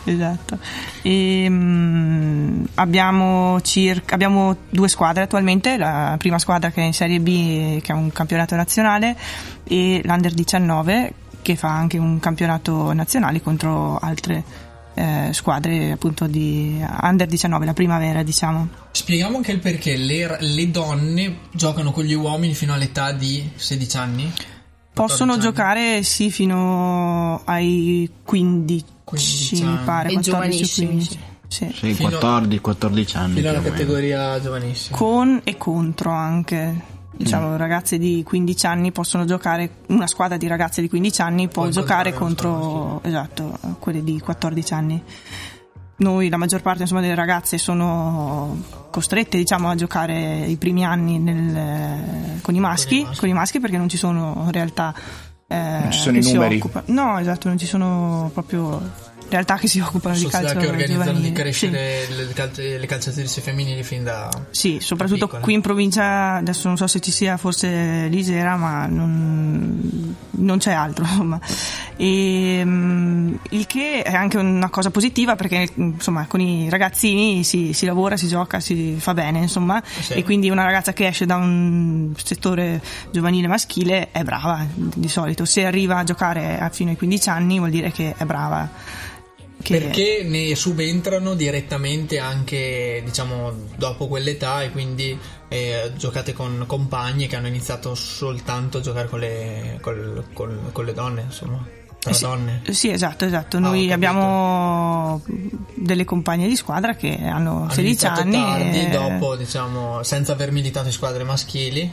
esatto. 0.05 0.59
E, 1.03 1.47
mm, 1.49 2.65
abbiamo, 2.75 3.61
circa, 3.61 4.15
abbiamo 4.15 4.57
due 4.71 4.89
squadre 4.89 5.25
attualmente, 5.25 5.77
la 5.77 6.15
prima 6.19 6.39
squadra 6.39 6.71
che 6.71 6.81
è 6.81 6.85
in 6.85 6.95
Serie 6.95 7.21
B, 7.21 7.81
che 7.83 7.93
è 7.93 7.95
un 7.95 8.11
campionato 8.13 8.55
nazionale, 8.57 9.15
e 9.65 10.01
l'Under 10.05 10.33
19 10.33 11.13
che 11.47 11.55
fa 11.55 11.71
anche 11.71 11.97
un 11.97 12.19
campionato 12.19 12.93
nazionale 12.93 13.41
contro 13.41 13.99
altre 13.99 14.43
eh, 14.95 15.29
squadre 15.33 15.93
appunto 15.93 16.27
di 16.27 16.85
Under 17.03 17.29
19, 17.29 17.65
la 17.65 17.73
primavera 17.73 18.25
diciamo. 18.25 18.69
Spieghiamo 18.91 19.37
anche 19.37 19.53
il 19.53 19.61
perché 19.61 19.97
le, 19.97 20.39
le 20.41 20.71
donne 20.73 21.37
giocano 21.53 21.93
con 21.93 22.03
gli 22.03 22.15
uomini 22.15 22.53
fino 22.53 22.73
all'età 22.75 23.13
di 23.13 23.49
16 23.55 23.97
anni. 23.97 24.33
Possono 24.93 25.35
14 25.35 25.35
anni. 25.35 25.41
giocare 25.41 26.03
sì 26.03 26.31
fino 26.33 27.43
ai 27.45 28.11
15, 28.25 28.85
15 29.05 29.65
mi 29.65 29.79
pare, 29.85 30.09
E 30.09 30.13
14 30.15 30.23
giovanissimi, 30.23 30.87
15. 30.89 31.19
Sì. 31.47 31.73
Sì, 31.73 31.95
Fino- 31.95 32.09
14, 32.09 32.61
14 32.61 33.17
anni. 33.19 33.35
Fino 33.35 33.49
alla 33.51 33.59
o 33.61 33.63
categoria 33.63 34.41
giovanissima. 34.41 34.97
con 34.97 35.41
e 35.45 35.57
contro 35.57 36.11
anche. 36.11 36.95
Diciamo, 37.17 37.49
Mm. 37.51 37.57
ragazze 37.57 37.99
di 37.99 38.23
15 38.25 38.67
anni 38.67 38.93
possono 38.93 39.25
giocare, 39.25 39.71
una 39.89 40.07
squadra 40.07 40.37
di 40.37 40.47
ragazze 40.47 40.81
di 40.83 40.89
15 40.89 41.23
anni 41.23 41.49
può 41.49 41.63
Può 41.63 41.71
giocare 41.73 42.13
contro 42.13 43.01
esatto, 43.03 43.59
quelle 43.79 44.05
di 44.05 44.21
14 44.21 44.75
anni. 44.75 45.03
Noi, 45.99 46.29
la 46.29 46.37
maggior 46.37 46.61
parte 46.61 46.83
insomma, 46.83 47.01
delle 47.01 47.15
ragazze 47.15 47.57
sono 47.57 48.63
costrette 48.91 49.39
diciamo, 49.39 49.71
a 49.71 49.75
giocare 49.75 50.45
i 50.45 50.57
primi 50.57 50.85
anni 50.85 51.19
nel- 51.19 52.41
con, 52.43 52.55
i 52.55 52.61
maschi, 52.61 53.03
maschi. 53.03 53.19
con 53.19 53.29
i 53.31 53.33
maschi 53.33 53.61
perché 53.61 53.79
non 53.79 53.89
ci 53.89 53.97
sono 53.97 54.49
realtà 54.51 54.95
eh, 55.49 55.57
Non 55.57 55.93
ci 55.93 55.99
sono 56.01 56.19
che 56.19 56.29
i 56.29 56.33
numeri. 56.33 56.57
occupa- 56.57 56.83
No, 56.87 57.19
esatto, 57.19 57.49
non 57.49 57.57
ci 57.57 57.65
sono 57.67 58.31
proprio 58.35 58.83
realtà 59.29 59.57
che 59.57 59.69
si 59.69 59.81
occupano 59.81 60.15
di 60.15 60.21
Società 60.21 60.43
calcio 60.43 60.59
che 60.59 60.67
organizzano 60.67 61.19
di 61.19 61.23
giovanile. 61.23 61.27
Sì. 61.29 61.33
crescere 61.33 62.07
le, 62.09 62.33
calci- 62.33 62.79
le 62.79 62.87
calciatrici 62.87 63.41
femminili 63.41 63.83
fin 63.83 64.05
da... 64.05 64.29
Sì, 64.51 64.79
soprattutto 64.81 65.27
piccole. 65.27 65.43
qui 65.43 65.55
in 65.55 65.61
provincia, 65.61 66.35
adesso 66.35 66.69
non 66.69 66.77
so 66.77 66.87
se 66.87 67.01
ci 67.01 67.11
sia 67.11 67.37
forse 67.37 68.07
l'Isera, 68.09 68.57
ma 68.57 68.87
non, 68.87 70.15
non 70.31 70.59
c'è 70.59 70.73
altro, 70.73 71.05
insomma. 71.09 71.41
E, 71.97 72.63
mm, 72.65 73.35
il 73.51 73.67
che 73.67 74.03
è 74.03 74.15
anche 74.15 74.37
una 74.37 74.69
cosa 74.69 74.91
positiva 74.91 75.35
perché 75.35 75.69
insomma 75.75 76.27
con 76.27 76.41
i 76.41 76.69
ragazzini 76.69 77.43
si, 77.43 77.73
si 77.73 77.87
lavora, 77.87 78.17
si 78.17 78.29
gioca, 78.29 78.61
si 78.61 78.97
fa 78.99 79.15
bene, 79.15 79.41
insomma. 79.41 79.83
Sì. 79.85 80.15
E 80.15 80.25
quindi 80.25 80.51
una 80.51 80.65
ragazza 80.65 80.93
che 80.93 81.07
esce 81.07 81.27
da 81.27 81.37
un 81.37 82.13
settore 82.23 82.83
giovanile 83.11 83.47
maschile 83.47 84.11
è 84.11 84.23
brava 84.23 84.65
di 84.75 85.09
solito. 85.09 85.45
Se 85.45 85.65
arriva 85.65 85.99
a 85.99 86.05
giocare 86.05 86.69
fino 86.73 86.91
ai 86.91 86.97
15 86.97 87.29
anni 87.29 87.59
vuol 87.59 87.71
dire 87.71 87.91
che 87.91 88.15
è 88.17 88.25
brava. 88.25 88.69
Che- 89.67 89.81
Perché 89.81 90.23
ne 90.25 90.55
subentrano 90.55 91.35
direttamente 91.35 92.21
anche, 92.21 93.03
diciamo, 93.05 93.53
dopo 93.77 94.07
quell'età 94.07 94.63
e 94.63 94.71
quindi 94.71 95.19
eh, 95.49 95.91
giocate 95.97 96.33
con 96.33 96.63
compagni 96.69 97.27
che 97.27 97.35
hanno 97.35 97.49
iniziato 97.49 97.97
soltanto 97.97 98.79
a 98.79 98.81
giocare 98.81 99.09
con 99.09 99.19
le, 99.19 99.79
col- 99.81 100.25
col- 100.33 100.71
con 100.71 100.85
le 100.85 100.93
donne, 100.93 101.23
insomma, 101.23 101.67
tra 101.99 102.13
Sì, 102.13 102.23
donne. 102.23 102.63
Sì, 102.71 102.91
esatto, 102.91 103.25
esatto. 103.25 103.57
Ah, 103.57 103.61
Noi 103.61 103.89
capito. 103.89 103.95
abbiamo 103.95 105.23
delle 105.75 106.05
compagne 106.05 106.47
di 106.47 106.55
squadra 106.55 106.95
che 106.95 107.19
hanno 107.21 107.63
Hanno 107.63 107.71
16 107.71 107.81
iniziato 107.81 108.21
anni. 108.21 108.33
tardi, 108.35 108.79
e- 108.87 108.89
dopo, 108.91 109.35
diciamo, 109.35 110.03
senza 110.05 110.31
aver 110.33 110.53
militato 110.53 110.87
in 110.87 110.93
squadre 110.93 111.25
maschili, 111.25 111.91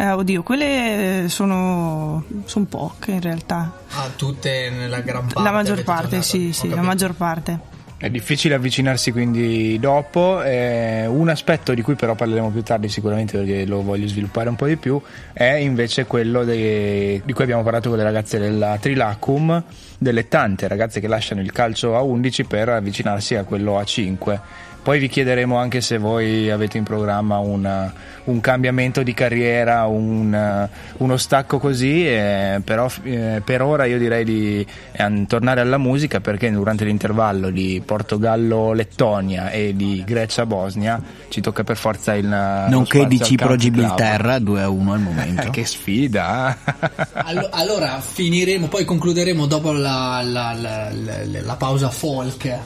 Eh, 0.00 0.12
oddio, 0.12 0.42
quelle 0.42 1.26
sono, 1.28 2.24
sono 2.46 2.64
poche 2.64 3.10
in 3.10 3.20
realtà. 3.20 3.70
a 3.90 4.08
tutte 4.16 4.70
nella 4.70 5.00
gran 5.00 5.26
parte. 5.26 5.42
la 5.42 5.50
maggior 5.50 5.82
parte, 5.84 6.22
sì, 6.22 6.46
Ho 6.48 6.52
sì, 6.54 6.68
la 6.70 6.80
maggior 6.80 7.12
parte. 7.12 7.68
È 7.98 8.08
difficile 8.08 8.54
avvicinarsi 8.54 9.12
quindi 9.12 9.78
dopo. 9.78 10.42
eh, 10.42 11.04
un 11.04 11.28
aspetto 11.28 11.74
di 11.74 11.82
cui 11.82 11.96
però 11.96 12.14
parleremo 12.14 12.48
più 12.48 12.62
tardi 12.62 12.88
sicuramente 12.88 13.36
perché 13.36 13.66
lo 13.66 13.82
voglio 13.82 14.08
sviluppare 14.08 14.48
un 14.48 14.56
po' 14.56 14.64
di 14.64 14.76
più 14.78 14.98
è 15.34 15.44
invece 15.56 16.06
quello 16.06 16.44
dei- 16.44 17.20
di 17.22 17.32
cui 17.34 17.44
abbiamo 17.44 17.62
parlato 17.62 17.90
con 17.90 17.98
le 17.98 18.04
ragazze 18.04 18.38
della 18.38 18.78
Trilacum, 18.80 19.62
delle 19.98 20.28
tante 20.28 20.66
ragazze 20.66 21.00
che 21.00 21.08
lasciano 21.08 21.42
il 21.42 21.52
calcio 21.52 21.94
a 21.94 22.00
11 22.00 22.44
per 22.44 22.70
avvicinarsi 22.70 23.34
a 23.34 23.44
quello 23.44 23.76
a 23.78 23.84
5. 23.84 24.40
Poi 24.90 24.98
vi 24.98 25.08
chiederemo 25.08 25.56
anche 25.56 25.80
se 25.82 25.98
voi 25.98 26.50
avete 26.50 26.76
in 26.76 26.82
programma 26.82 27.38
una- 27.38 27.92
un 28.24 28.40
cambiamento 28.40 29.04
di 29.04 29.14
carriera, 29.14 29.86
un, 29.86 30.68
uno 30.96 31.16
stacco 31.16 31.60
così, 31.60 32.04
eh, 32.08 32.60
però 32.64 32.90
eh, 33.04 33.40
per 33.44 33.62
ora 33.62 33.84
io 33.84 33.98
direi 33.98 34.24
di 34.24 34.66
eh, 34.90 35.24
tornare 35.28 35.60
alla 35.60 35.78
musica 35.78 36.18
perché 36.18 36.50
durante 36.50 36.84
l'intervallo 36.84 37.50
di 37.50 37.80
Portogallo-Lettonia 37.86 39.50
e 39.50 39.74
di 39.76 40.02
Grecia-Bosnia 40.04 41.00
ci 41.28 41.40
tocca 41.40 41.62
per 41.62 41.76
forza 41.76 42.14
il... 42.14 42.26
Nonché 42.26 43.06
di 43.06 43.14
spazio 43.16 43.22
al 43.22 43.30
Cipro 43.30 43.46
Country 43.46 43.70
Club. 43.70 43.82
Gibilterra 43.86 44.38
2 44.40 44.60
a 44.62 44.68
1 44.70 44.92
al 44.92 45.00
momento. 45.00 45.50
Che 45.60 45.64
sfida! 45.64 46.56
Allo- 47.12 47.48
Allora 47.52 48.00
finiremo, 48.00 48.66
poi 48.66 48.84
concluderemo 48.84 49.46
dopo 49.46 49.70
la, 49.70 50.20
la- 50.24 50.52
la- 50.52 50.90
la- 50.90 51.40
la 51.42 51.54
pausa 51.54 51.90
folk. 51.90 52.58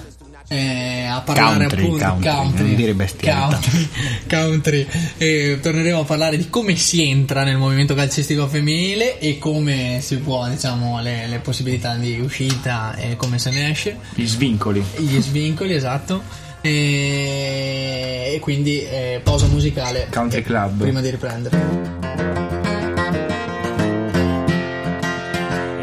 Eh, 0.49 1.07
a 1.07 1.21
parlare 1.23 1.67
Country, 1.67 1.85
appunto 1.85 2.05
country, 2.21 2.65
non 2.65 2.75
dire 2.75 2.95
bestialità. 2.95 3.49
country, 3.49 3.89
country. 4.29 4.87
E 5.17 5.59
torneremo 5.61 6.01
a 6.01 6.05
parlare 6.05 6.37
di 6.37 6.51
come 6.51 6.77
si 6.77 7.09
entra 7.09 7.45
nel 7.45 7.57
movimento 7.57 7.95
calcistico 7.95 8.47
femminile 8.47 9.19
e 9.19 9.39
come 9.39 9.99
si 10.03 10.19
può, 10.19 10.47
diciamo, 10.49 11.01
le, 11.01 11.27
le 11.27 11.39
possibilità 11.39 11.95
di 11.95 12.19
uscita 12.21 12.95
e 12.97 13.17
come 13.17 13.39
se 13.39 13.51
ne 13.51 13.71
esce. 13.71 13.97
Gli 14.15 14.27
svincoli. 14.27 14.85
Gli 14.99 15.21
svincoli, 15.21 15.75
esatto. 15.75 16.23
E, 16.61 18.33
e 18.35 18.39
quindi 18.41 18.83
eh, 18.83 19.21
pausa 19.23 19.47
musicale. 19.47 20.09
Country 20.11 20.43
Club. 20.43 20.81
Prima 20.81 21.01
di 21.01 21.11
riprendere. 21.11 22.03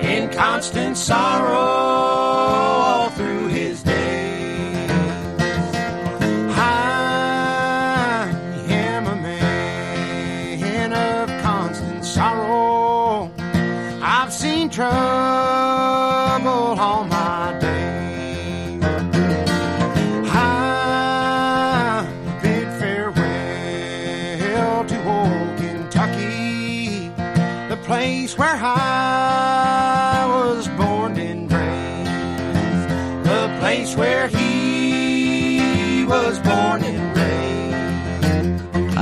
in 0.04 0.30
constant 0.36 0.96
sorrow 0.96 1.91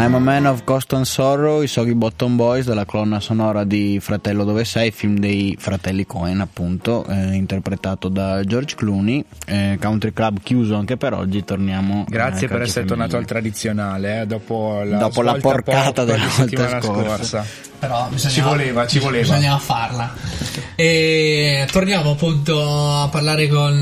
I'm 0.10 0.16
a 0.16 0.20
Man 0.20 0.48
of 0.48 0.64
Ghost 0.64 0.92
and 0.94 1.06
Sorrow, 1.06 1.62
i 1.62 1.68
Soggy 1.68 1.94
Bottom 1.94 2.36
Boys 2.36 2.66
della 2.66 2.84
colonna 2.86 3.20
sonora 3.20 3.64
di 3.64 4.00
Fratello 4.02 4.44
Dove 4.44 4.66
Sei, 4.66 4.90
film 4.90 5.20
dei 5.20 5.56
fratelli 5.60 6.08
Cohen 6.08 6.42
appunto, 6.42 7.06
eh, 7.06 7.36
interpretato 7.36 8.08
da 8.10 8.44
George 8.44 8.74
Clooney, 8.76 9.24
eh, 9.46 9.78
Country 9.80 10.12
Club 10.12 10.40
chiuso 10.42 10.76
anche 10.76 10.98
per 10.98 11.14
oggi, 11.14 11.44
torniamo 11.44 12.06
Grazie 12.10 12.48
al 12.48 12.54
per 12.54 12.62
essere 12.64 12.86
tornato 12.86 13.18
al 13.18 13.26
femminile. 13.26 13.40
tradizionale 13.52 14.22
eh, 14.22 14.26
dopo 14.26 14.82
la, 14.84 14.98
Dopo 14.98 15.22
la 15.22 15.36
porcata 15.36 16.04
della 16.04 16.18
volta 16.18 16.32
settimana 16.42 16.82
scorsa. 16.82 17.44
scorsa. 17.44 17.69
Però 17.80 18.08
bisogna, 18.10 18.34
Ci 18.34 18.42
voleva, 18.42 18.88
ci 18.88 19.00
voleva. 19.00 19.24
Bisognava 19.24 19.58
farla. 19.60 20.14
E 20.76 21.68
torniamo 21.72 22.12
appunto 22.12 22.62
a 23.02 23.08
parlare 23.08 23.48
con 23.48 23.82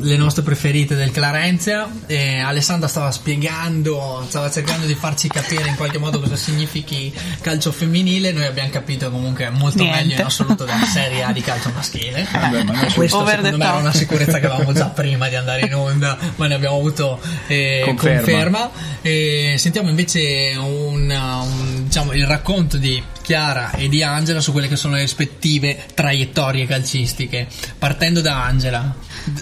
eh, 0.00 0.04
le 0.06 0.16
nostre 0.16 0.42
preferite 0.42 0.94
del 0.94 1.10
Clarenzia. 1.10 1.88
E 2.06 2.38
Alessandra 2.38 2.86
stava 2.88 3.10
spiegando, 3.10 4.24
stava 4.28 4.50
cercando 4.50 4.86
di 4.86 4.94
farci 4.94 5.28
capire 5.28 5.68
in 5.68 5.74
qualche 5.76 5.98
modo 5.98 6.20
cosa 6.20 6.36
significhi 6.36 7.12
calcio 7.40 7.72
femminile. 7.72 8.32
Noi 8.32 8.46
abbiamo 8.46 8.70
capito 8.70 9.10
comunque 9.10 9.50
molto 9.50 9.82
Niente. 9.82 10.00
meglio 10.00 10.14
in 10.14 10.26
assoluto 10.26 10.64
della 10.64 10.86
Serie 10.86 11.22
A 11.24 11.32
di 11.32 11.40
calcio 11.40 11.70
maschile. 11.74 12.26
Vabbè, 12.30 12.62
ma 12.62 12.72
noi 12.72 12.92
questo 12.92 13.18
Over 13.18 13.34
secondo 13.36 13.56
me 13.56 13.64
era 13.64 13.72
top. 13.72 13.82
una 13.82 13.92
sicurezza 13.92 14.38
che 14.38 14.46
avevamo 14.46 14.72
già 14.72 14.86
prima 14.86 15.28
di 15.28 15.34
andare 15.34 15.62
in 15.66 15.74
onda, 15.74 16.16
ma 16.36 16.46
ne 16.46 16.54
abbiamo 16.54 16.76
avuto 16.76 17.20
eh, 17.48 17.82
Conferma. 17.84 18.16
conferma. 18.16 18.70
E 19.02 19.54
sentiamo 19.58 19.88
invece 19.88 20.54
un, 20.56 21.10
un 21.10 21.82
diciamo, 21.84 22.12
il 22.12 22.26
racconto 22.26 22.76
di 22.76 23.02
Chiara 23.24 23.70
e 23.70 23.88
di 23.88 24.02
Angela 24.02 24.42
su 24.42 24.52
quelle 24.52 24.68
che 24.68 24.76
sono 24.76 24.96
le 24.96 25.00
rispettive 25.00 25.84
traiettorie 25.94 26.66
calcistiche, 26.66 27.48
partendo 27.78 28.20
da 28.20 28.44
Angela. 28.44 28.94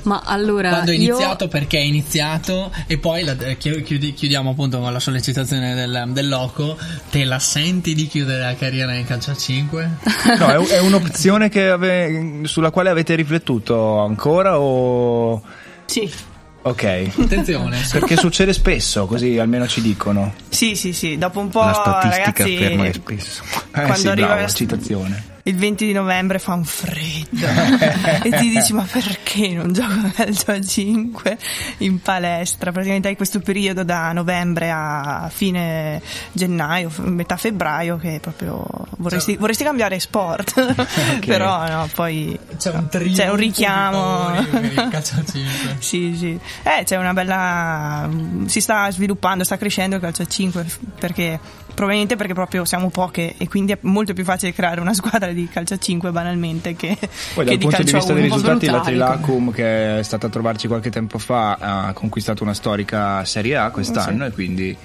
Ma 0.04 0.22
allora 0.24 0.68
Quando 0.68 0.92
è 0.92 0.94
io- 0.94 1.08
iniziato, 1.16 1.48
perché 1.48 1.78
è 1.78 1.82
iniziato 1.82 2.72
e 2.86 2.98
poi 2.98 3.24
la- 3.24 3.36
eh, 3.38 3.56
chi- 3.58 3.82
chiudi- 3.82 4.12
chiudiamo 4.14 4.50
appunto 4.50 4.78
con 4.78 4.92
la 4.92 5.00
sollecitazione 5.00 5.74
del, 5.74 6.10
del 6.12 6.28
loco. 6.28 6.78
Te 7.10 7.24
la 7.24 7.40
senti 7.40 7.94
di 7.94 8.06
chiudere 8.06 8.38
la 8.40 8.54
carriera 8.54 8.92
nel 8.92 9.04
calcio 9.04 9.32
a 9.32 9.36
5? 9.36 9.90
No, 10.38 10.46
è, 10.46 10.58
è 10.76 10.78
un'opzione 10.78 11.48
che 11.48 11.68
ave- 11.70 12.42
sulla 12.44 12.70
quale 12.70 12.88
avete 12.90 13.16
riflettuto 13.16 13.98
ancora 13.98 14.60
o... 14.60 15.42
Sì, 15.86 16.08
Ok. 16.62 17.10
Attenzione. 17.18 17.80
Perché 17.90 18.16
succede 18.16 18.52
spesso, 18.52 19.06
così 19.06 19.38
almeno 19.38 19.66
ci 19.66 19.80
dicono. 19.80 20.32
sì, 20.48 20.74
sì, 20.76 20.92
sì. 20.92 21.18
Dopo 21.18 21.40
un 21.40 21.48
po', 21.48 21.60
La 21.64 21.72
statistica 21.72 22.24
ragazzi, 22.44 22.54
afferma 22.64 22.84
che 22.84 22.92
spesso. 22.92 23.42
Eh 23.44 23.70
Quando 23.72 23.94
sì, 23.96 24.08
arriva 24.08 24.26
bravo, 24.28 24.42
la- 24.42 24.48
citazione. 24.48 25.24
Il 25.44 25.56
20 25.56 25.86
di 25.86 25.92
novembre 25.92 26.38
fa 26.38 26.54
un 26.54 26.64
freddo 26.64 27.46
e 28.22 28.30
ti 28.30 28.48
dici 28.48 28.72
ma 28.72 28.86
perché 28.90 29.48
non 29.48 29.72
gioco 29.72 29.92
a 30.06 30.10
calcio 30.10 30.52
a 30.52 30.60
5 30.60 31.38
in 31.78 32.00
palestra 32.00 32.70
praticamente 32.70 33.08
hai 33.08 33.16
questo 33.16 33.40
periodo 33.40 33.82
da 33.82 34.12
novembre 34.12 34.70
a 34.70 35.28
fine 35.32 36.00
gennaio 36.32 36.92
metà 36.98 37.36
febbraio 37.36 37.96
che 37.96 38.18
proprio 38.20 38.64
vorresti, 38.98 39.36
vorresti 39.36 39.64
cambiare 39.64 39.98
sport 39.98 40.74
però 41.26 41.66
no 41.68 41.88
poi 41.92 42.38
C'è 42.56 42.70
un 42.70 42.88
trio. 42.88 43.12
c'è 43.12 43.28
un 43.28 43.36
richiamo 43.36 44.30
per 44.50 44.64
il 44.64 44.88
calcio 44.90 45.14
a 45.16 45.24
5. 45.24 45.76
sì, 45.80 46.14
sì. 46.16 46.38
Eh, 46.62 46.84
c'è 46.84 46.96
una 46.96 47.12
bella. 47.12 48.08
Si 48.46 48.60
sta 48.60 48.90
sviluppando, 48.90 49.44
sta 49.44 49.56
crescendo 49.56 49.96
il 49.96 50.02
calcio 50.02 50.22
a 50.22 50.26
5 50.26 50.66
perché 50.98 51.38
probabilmente 51.82 52.16
perché 52.16 52.32
proprio 52.32 52.64
siamo 52.64 52.90
poche 52.90 53.34
e 53.36 53.48
quindi 53.48 53.72
è 53.72 53.78
molto 53.80 54.12
più 54.12 54.22
facile 54.24 54.52
creare 54.52 54.80
una 54.80 54.94
squadra 54.94 55.32
di 55.32 55.48
calcio 55.48 55.74
a 55.74 55.78
5 55.78 56.12
banalmente 56.12 56.76
che, 56.76 56.96
Poi 57.34 57.44
che 57.44 57.56
dal 57.56 57.56
di 57.56 57.58
punto 57.58 57.82
di 57.82 57.92
vista 57.92 58.12
dei 58.12 58.22
1. 58.24 58.34
risultati, 58.34 58.66
la 58.66 58.72
brutali, 58.72 58.96
Trilacum 58.96 59.52
che 59.52 59.98
è 59.98 60.02
stata 60.02 60.28
a 60.28 60.30
trovarci 60.30 60.68
qualche 60.68 60.90
tempo 60.90 61.18
fa 61.18 61.56
ha 61.58 61.92
conquistato 61.92 62.44
una 62.44 62.54
storica 62.54 63.24
Serie 63.24 63.56
A 63.56 63.70
quest'anno 63.70 64.26
e 64.26 64.30
quindi 64.30 64.76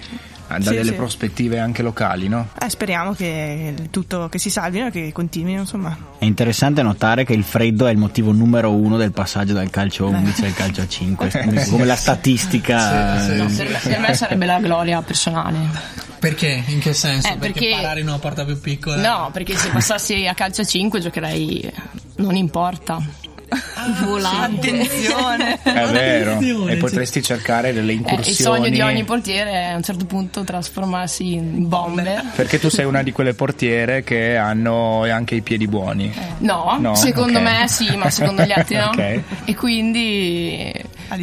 eh, 0.50 0.58
dà 0.60 0.70
Sì, 0.70 0.76
delle 0.76 0.92
sì. 0.92 0.94
prospettive 0.94 1.60
anche 1.60 1.82
locali, 1.82 2.28
no? 2.28 2.50
Eh, 2.60 2.70
speriamo 2.70 3.14
che 3.14 3.74
tutto 3.90 4.28
che 4.30 4.40
si 4.40 4.50
salvino 4.50 4.88
e 4.88 4.92
che 4.92 5.12
continuino, 5.12 5.62
insomma. 5.62 5.96
È 6.18 6.26
interessante 6.26 6.82
notare 6.82 7.24
che 7.26 7.34
il 7.34 7.44
freddo 7.44 7.86
è 7.88 7.92
il 7.92 7.98
motivo 7.98 8.32
numero 8.32 8.72
uno 8.72 8.98
del 8.98 9.12
passaggio 9.12 9.54
dal 9.54 9.70
calcio 9.70 10.06
a 10.06 10.10
11 10.10 10.46
al 10.46 10.54
calcio 10.54 10.82
a 10.82 10.88
5. 10.88 11.66
Come 11.70 11.86
la 11.86 11.96
statistica. 11.96 13.24
No, 13.36 13.44
eh, 13.44 13.54
per, 13.56 13.70
me, 13.70 13.80
per 13.84 14.00
me 14.00 14.14
sarebbe 14.14 14.46
la 14.46 14.60
gloria 14.60 15.02
personale. 15.02 15.58
Perché? 16.20 16.64
In 16.68 16.80
che 16.80 16.94
senso? 16.94 17.28
Eh, 17.28 17.38
perché, 17.38 17.60
perché- 17.60 17.76
parare 17.76 18.00
in 18.00 18.08
una 18.08 18.18
porta 18.18 18.44
più 18.44 18.60
piccola? 18.60 18.96
No, 19.08 19.30
perché 19.32 19.56
se 19.56 19.70
passassi 19.70 20.26
a 20.26 20.34
calcio 20.34 20.62
a 20.62 20.66
5 20.66 21.00
giocherei 21.00 21.72
non 22.18 22.36
importa. 22.36 23.00
Volante. 24.04 24.70
Attenzione! 24.70 25.60
È 25.64 25.86
vero, 25.88 26.32
attenzione, 26.34 26.72
e 26.74 26.78
potresti 26.78 27.22
cercare 27.22 27.74
delle 27.74 27.92
Eh, 27.92 27.96
incursioni. 27.96 28.30
il 28.30 28.36
sogno 28.36 28.70
di 28.70 28.82
ogni 28.82 29.04
portiere 29.04 29.52
è 29.52 29.64
a 29.72 29.76
un 29.76 29.84
certo 29.84 30.06
punto 30.06 30.44
trasformarsi 30.44 31.34
in 31.34 31.68
bomber. 31.68 32.24
Perché 32.36 32.60
tu 32.60 32.70
sei 32.70 32.86
una 32.86 33.04
di 33.04 33.12
quelle 33.12 33.34
portiere 33.34 34.04
che 34.04 34.36
hanno 34.38 35.04
anche 35.04 35.36
i 35.36 35.42
piedi 35.42 35.68
buoni. 35.68 36.14
No, 36.40 36.78
No? 36.80 36.96
secondo 36.96 37.38
Ok. 37.40 37.44
me 37.44 37.68
sì, 37.68 37.96
ma 37.96 38.10
secondo 38.10 38.44
gli 38.44 38.52
altri 38.52 38.76
no. 38.76 38.90
Ok. 38.98 39.22
E 39.46 39.56
quindi 39.56 40.72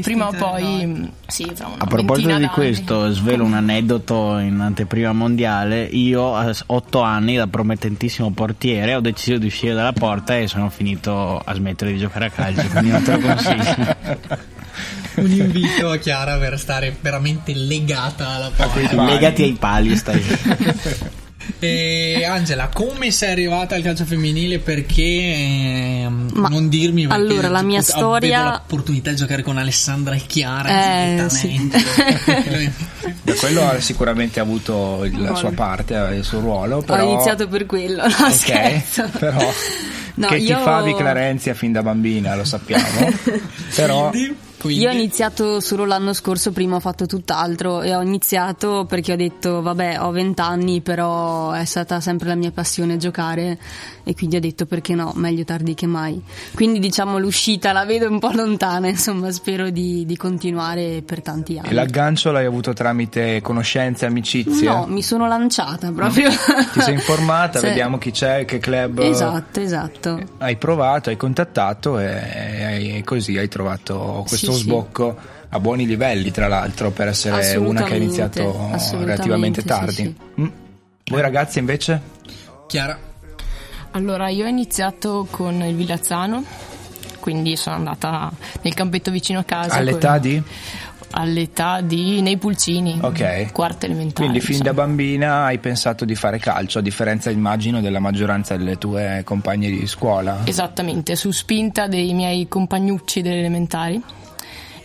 prima 0.03 0.29
o 0.29 0.33
poi 0.33 1.11
sì, 1.27 1.51
fra 1.55 1.67
una 1.67 1.77
A 1.79 1.87
proposito 1.87 2.29
di 2.29 2.33
d'anni. 2.35 2.47
questo, 2.49 3.11
svelo 3.13 3.45
un 3.45 3.55
aneddoto 3.55 4.39
in 4.39 4.61
anteprima 4.61 5.13
mondiale. 5.13 5.85
Io 5.85 6.35
a 6.35 6.55
8 6.67 7.01
anni 7.01 7.37
da 7.37 7.47
promettentissimo 7.47 8.31
portiere 8.33 8.95
ho 8.95 9.01
deciso 9.01 9.39
di 9.39 9.47
uscire 9.47 9.75
dalla 9.75 9.93
porta 9.93 10.37
e 10.37 10.47
sono 10.49 10.69
finito 10.71 11.39
a 11.39 11.55
smettere 11.55 11.93
di 11.93 11.99
giocare 11.99 12.27
a 12.27 12.31
calcio, 12.31 12.67
quindi 12.69 12.91
non 12.91 13.03
te 13.03 13.13
lo 13.13 13.19
consiglio. 13.21 14.43
Un 15.17 15.31
invito 15.31 15.91
a 15.91 15.97
Chiara 15.99 16.37
per 16.39 16.59
stare 16.59 16.97
veramente 17.01 17.55
legata 17.55 18.31
alla 18.31 18.51
porta. 18.55 19.05
Legati 19.05 19.43
ai 19.45 19.53
pali, 19.53 19.97
stai. 19.97 20.23
E 21.59 22.25
Angela, 22.29 22.69
come 22.69 23.11
sei 23.11 23.31
arrivata 23.33 23.75
al 23.75 23.83
calcio 23.83 24.05
femminile? 24.05 24.59
Perché 24.59 25.03
ehm, 25.03 26.31
Ma- 26.35 26.49
non 26.49 26.69
dirmi 26.69 27.07
perché 27.07 27.21
allora, 27.23 27.49
la 27.49 27.63
mia 27.63 27.79
avevo 27.81 27.97
storia- 27.99 28.51
l'opportunità 28.51 29.11
di 29.11 29.17
giocare 29.17 29.43
con 29.43 29.57
Alessandra 29.59 30.15
e 30.15 30.23
Chiara 30.27 30.69
Eh, 30.69 31.15
direttamente. 31.15 31.79
Da 33.23 33.33
quello 33.39 33.69
ha 33.69 33.81
sicuramente 33.81 34.41
avuto 34.41 35.05
il- 35.05 35.21
la 35.23 35.35
sua 35.35 35.53
parte, 35.53 35.95
eh, 35.95 36.17
il 36.17 36.25
suo 36.25 36.41
ruolo. 36.41 36.83
Però... 36.83 37.05
Ho 37.07 37.13
iniziato 37.13 37.49
per 37.49 37.67
quello, 37.67 38.03
no 38.07 38.27
Ok, 38.27 38.33
scherzo. 38.33 39.09
però 39.19 39.53
No, 40.17 40.27
che 40.29 40.37
io- 40.37 40.59
tifavi 40.59 40.95
Clarenzia 40.95 41.55
fin 41.55 41.73
da 41.73 41.83
bambina, 41.83 42.35
lo 42.37 42.45
sappiamo. 42.45 42.85
però 43.75 44.11
Quindi- 44.11 44.37
Io 44.69 44.89
ho 44.89 44.93
iniziato 44.93 45.61
solo 45.61 45.85
l'anno 45.85 46.13
scorso, 46.13 46.53
prima 46.53 46.77
ho 46.77 46.81
fatto 46.81 47.07
tutt'altro 47.07 47.83
e 47.83 47.95
ho 47.95 48.03
iniziato 48.03 48.87
perché 48.89 49.13
ho 49.13 49.17
detto 49.17 49.63
vabbè 49.63 50.01
ho 50.01 50.11
20 50.11 50.41
anni 50.41 50.81
però 50.81 51.53
è 51.53 51.65
stata 51.65 52.01
sempre 52.01 52.29
la 52.29 52.35
mia 52.35 52.51
passione 52.51 52.97
giocare 52.97 53.59
e 54.05 54.15
quindi 54.15 54.37
ho 54.37 54.41
detto 54.41 54.67
perché 54.67 54.95
no, 54.95 55.13
meglio 55.17 55.45
tardi 55.45 55.75
che 55.75 55.87
mai. 55.87 56.21
Quindi 56.55 56.79
diciamo 56.79 57.19
l'uscita 57.19 57.73
la 57.73 57.85
vedo 57.85 58.09
un 58.09 58.19
po' 58.19 58.31
lontana, 58.33 58.89
insomma 58.89 59.31
spero 59.33 59.71
di, 59.71 60.05
di 60.07 60.17
continuare 60.17 61.03
per 61.05 61.23
tanti 61.23 61.55
e 61.55 61.59
anni. 61.61 61.73
l'aggancio 61.75 62.31
l'hai 62.33 62.47
avuto 62.47 62.73
tramite 62.73 63.41
conoscenze, 63.43 64.07
amicizie? 64.07 64.69
No, 64.69 64.87
mi 64.89 65.03
sono 65.03 65.27
lanciata 65.27 65.91
proprio. 65.93 66.29
Ti 66.73 66.81
sei 66.81 66.95
informata, 66.95 67.59
Sì. 67.59 67.67
vediamo 67.67 67.99
chi 67.99 68.11
c'è, 68.11 68.45
che 68.45 68.59
club 68.59 68.99
Esatto, 69.01 69.61
esatto. 69.61 70.21
hai 70.39 70.57
provato, 70.57 71.09
hai 71.11 71.17
contattato 71.17 71.99
e, 71.99 72.97
e 72.97 73.03
così 73.05 73.37
hai 73.39 73.49
trovato 73.49 74.25
questo 74.27 74.53
Sì, 74.53 74.54
sì. 74.55 74.63
sbocco 74.63 75.17
a 75.49 75.61
buoni 75.61 75.87
livelli, 75.87 76.31
tra 76.31 76.49
l'altro, 76.49 76.91
per 76.91 77.09
essere 77.09 77.57
una 77.57 77.83
che 77.85 77.93
ha 77.93 77.97
iniziato 77.97 78.41
assolutamente, 78.73 79.05
relativamente 79.05 79.63
tardi. 79.63 79.93
sì. 79.93 80.15
Mm. 80.41 80.47
Voi 81.07 81.21
ragazzi 81.21 81.59
invece? 81.59 82.01
Chiara, 82.67 82.99
Allora, 83.93 84.29
io 84.29 84.45
ho 84.45 84.49
iniziato 84.49 85.27
con 85.31 85.63
il 85.63 85.77
Villazzano, 85.77 86.43
quindi 87.21 87.57
sono 87.57 87.77
andata 87.77 88.33
nel 88.63 88.75
campetto 88.75 89.11
vicino 89.13 89.39
a 89.39 89.45
casa. 89.45 89.75
All'età 89.75 90.13
con- 90.13 90.21
di? 90.21 90.43
All'età 91.17 91.81
di 91.81 92.21
nei 92.21 92.37
pulcini, 92.39 92.99
Ok. 93.01 93.53
quarta 93.53 93.87
elementare. 93.87 94.27
Quindi 94.27 94.41
fin 94.41 94.57
insomma. 94.57 94.73
da 94.73 94.83
bambina 94.83 95.45
hai 95.45 95.59
pensato 95.59 96.05
di 96.05 96.17
fare 96.17 96.41
calcio, 96.41 96.81
a 96.81 96.83
differenza 96.83 97.31
immagino 97.31 97.81
della 97.81 98.01
maggioranza 98.01 98.57
delle 98.57 98.79
tue 98.79 99.23
compagne 99.25 99.71
di 99.71 99.87
scuola. 99.87 100.41
Esattamente, 100.43 101.15
su 101.15 101.31
spinta 101.31 101.87
dei 101.87 102.13
miei 102.15 102.49
compagnucci 102.49 103.23
delle 103.23 103.39
elementari. 103.39 104.03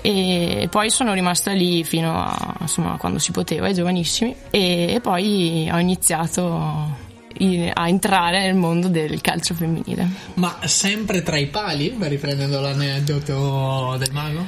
E 0.01 0.67
poi 0.71 0.89
sono 0.89 1.13
rimasta 1.13 1.51
lì 1.51 1.83
fino 1.83 2.17
a 2.23 2.55
insomma, 2.61 2.95
quando 2.97 3.19
si 3.19 3.31
poteva, 3.31 3.67
ai 3.67 3.73
giovanissimi, 3.73 4.33
e, 4.49 4.93
e 4.93 4.99
poi 5.01 5.69
ho 5.71 5.77
iniziato 5.77 7.07
i- 7.39 7.69
a 7.73 7.87
entrare 7.89 8.39
nel 8.41 8.55
mondo 8.55 8.87
del 8.87 9.19
calcio 9.21 9.53
femminile. 9.53 10.07
ma 10.35 10.57
sempre 10.65 11.21
tra 11.21 11.37
i 11.37 11.47
pali, 11.47 11.95
riprendendo 11.99 12.59
l'aneddoto 12.61 13.95
del 13.97 14.11
mago? 14.13 14.45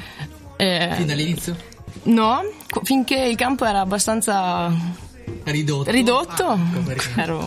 Eh, 0.58 0.90
Fin 0.96 1.06
dall'inizio? 1.06 1.56
no, 2.04 2.42
finché 2.84 3.16
il 3.18 3.36
campo 3.36 3.66
era 3.66 3.82
abbastanza 3.82 4.72
Ridotto. 5.44 5.92
ridotto, 5.92 6.46
Ah, 6.48 7.22
ero 7.22 7.44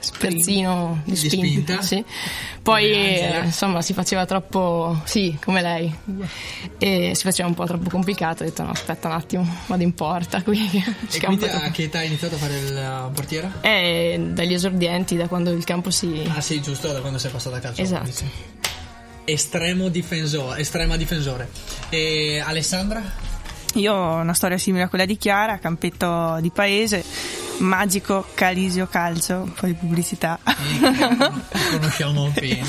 spezzino 0.00 1.00
di 1.04 1.12
Di 1.12 1.16
spinta. 1.16 1.80
spinta? 1.80 1.82
sì. 1.82 2.04
Poi 2.62 2.90
eh, 2.92 3.40
insomma 3.44 3.80
si 3.80 3.94
faceva 3.94 4.26
troppo, 4.26 5.00
sì, 5.04 5.38
come 5.42 5.62
lei, 5.62 5.94
e 6.78 7.12
si 7.14 7.22
faceva 7.22 7.48
un 7.48 7.54
po' 7.54 7.64
troppo 7.64 7.88
complicato. 7.88 8.42
Ho 8.42 8.46
detto 8.46 8.62
no, 8.62 8.70
aspetta 8.70 9.08
un 9.08 9.14
attimo, 9.14 9.56
vado 9.66 9.82
in 9.82 9.94
porta 9.94 10.42
qui. 10.42 10.58
E 11.10 11.18
quindi 11.20 11.44
è 11.46 11.50
a 11.50 11.70
che 11.70 11.84
età 11.84 11.98
hai 12.00 12.06
iniziato 12.08 12.34
a 12.34 12.38
fare 12.38 12.58
il 12.58 13.10
portiere? 13.14 13.50
Eh, 13.62 14.20
dagli 14.32 14.52
esordienti, 14.52 15.16
da 15.16 15.28
quando 15.28 15.50
il 15.50 15.64
campo 15.64 15.90
si. 15.90 16.30
Ah 16.34 16.40
sì, 16.42 16.60
giusto, 16.60 16.92
da 16.92 17.00
quando 17.00 17.18
sei 17.18 17.30
passato 17.30 17.56
a 17.56 17.58
calcio. 17.60 17.80
Esatto. 17.80 18.04
dici. 18.04 18.30
Estremo 19.24 19.88
difensore, 19.88 20.60
estrema 20.60 20.96
difensore. 20.96 21.48
E 21.90 22.42
Alessandra? 22.44 23.02
Io 23.74 23.92
ho 23.94 24.14
una 24.16 24.32
storia 24.32 24.56
simile 24.58 24.84
a 24.84 24.88
quella 24.88 25.04
di 25.04 25.16
Chiara, 25.18 25.58
campetto 25.58 26.38
di 26.40 26.50
paese, 26.50 27.04
magico 27.58 28.24
Calisio 28.34 28.86
Calcio, 28.86 29.42
un 29.42 29.52
po' 29.52 29.66
di 29.66 29.74
pubblicità. 29.74 30.38
Ti 30.44 31.58
conosciamo 31.70 32.30
bene. 32.34 32.64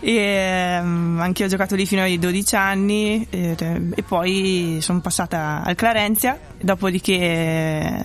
e 0.00 0.14
ehm, 0.14 1.18
anche 1.20 1.42
io 1.42 1.48
ho 1.48 1.50
giocato 1.50 1.74
lì 1.74 1.86
fino 1.86 2.02
ai 2.02 2.18
12 2.18 2.56
anni 2.56 3.26
eh, 3.30 3.56
e 3.94 4.02
poi 4.02 4.78
sono 4.80 5.00
passata 5.00 5.62
al 5.64 5.74
Clarenzia, 5.74 6.38
dopodiché 6.60 7.12
eh, 7.12 8.02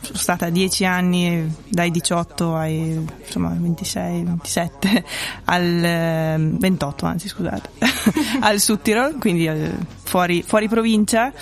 sono 0.00 0.18
stata 0.18 0.48
10 0.48 0.84
anni 0.84 1.54
dai 1.68 1.90
18 1.90 2.56
ai 2.56 3.06
insomma 3.24 3.54
26, 3.58 4.22
27 4.24 5.04
al 5.44 5.84
eh, 5.84 6.36
28 6.38 7.06
anzi 7.06 7.28
scusate 7.28 7.70
al 8.40 8.60
Suttirol, 8.60 9.16
quindi 9.18 9.46
eh, 9.46 9.72
fuori, 10.04 10.42
fuori 10.42 10.68
provincia 10.68 11.32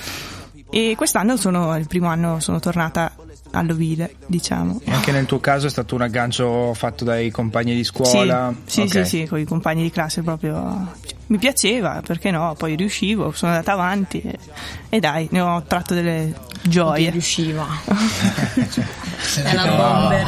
e 0.69 0.95
quest'anno 0.97 1.37
sono 1.37 1.77
il 1.77 1.87
primo 1.87 2.09
anno 2.09 2.41
sono 2.41 2.59
tornata 2.59 3.13
all'ovile, 3.57 4.17
diciamo. 4.27 4.81
E 4.85 4.91
anche 4.91 5.13
nel 5.13 5.27
tuo 5.27 5.41
caso 5.41 5.67
è 5.67 5.71
stato 5.71 5.95
un 5.95 6.03
aggancio 6.03 6.73
fatto 6.75 7.05
dai 7.05 7.31
compagni 7.31 7.75
di 7.75 7.85
scuola? 7.85 8.55
Sì, 8.65 8.83
sì, 8.83 8.89
sì, 8.89 9.05
sì, 9.05 9.27
con 9.27 9.39
i 9.39 9.45
compagni 9.45 9.83
di 9.83 9.91
classe 9.91 10.23
proprio. 10.23 10.93
Mi 11.29 11.39
piaceva, 11.39 12.03
perché 12.07 12.31
no? 12.31 12.55
Poi 12.57 12.77
riuscivo, 12.77 13.33
sono 13.33 13.53
andata 13.53 13.73
avanti 13.73 14.21
e, 14.21 14.39
e 14.89 15.01
dai, 15.01 15.27
ne 15.33 15.41
ho 15.41 15.63
tratto 15.67 15.93
delle 15.95 16.33
gioie. 16.63 17.11
riusciva. 17.11 17.67
Se 19.19 19.43
È 19.43 19.53
una 19.53 19.63
provava. 19.63 19.99
bomber. 20.01 20.27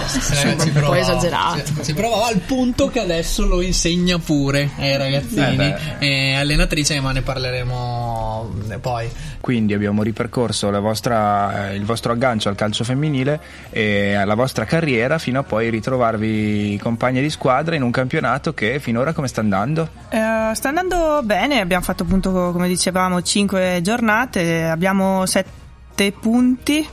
Un 0.74 0.82
po' 0.82 0.94
esagerato. 0.94 1.62
Si, 1.64 1.74
si 1.84 1.94
provava 1.94 2.26
al 2.26 2.38
punto 2.38 2.88
che 2.88 3.00
adesso 3.00 3.46
lo 3.46 3.60
insegna 3.60 4.18
pure 4.18 4.70
ai 4.76 4.96
ragazzini. 4.96 5.74
Eh 5.98 5.98
È 5.98 6.34
allenatrice, 6.34 6.98
ma 7.00 7.12
ne 7.12 7.22
parleremo 7.22 8.54
poi. 8.80 9.08
Quindi 9.40 9.72
abbiamo 9.72 10.02
ripercorso 10.02 10.68
la 10.70 10.80
vostra- 10.80 11.70
eh, 11.70 11.76
il 11.76 11.84
vostro 11.84 12.12
aggancio 12.12 12.48
al 12.48 12.54
calcio 12.56 12.82
femminile 12.84 13.40
e 13.70 14.20
la 14.24 14.34
vostra 14.34 14.64
carriera 14.64 15.18
fino 15.18 15.38
a 15.38 15.42
poi 15.44 15.70
ritrovarvi 15.70 16.78
compagni 16.82 17.20
di 17.20 17.30
squadra 17.30 17.76
in 17.76 17.82
un 17.82 17.90
campionato 17.92 18.52
che 18.52 18.80
finora 18.80 19.12
come 19.12 19.28
sta 19.28 19.40
andando? 19.40 19.88
Eh, 20.10 20.50
sta 20.54 20.68
andando 20.68 20.87
bene, 21.22 21.60
abbiamo 21.60 21.84
fatto 21.84 22.02
appunto, 22.02 22.30
come 22.52 22.68
dicevamo, 22.68 23.22
5 23.22 23.80
giornate, 23.82 24.64
abbiamo 24.64 25.26
7 25.26 26.12
punti 26.12 26.86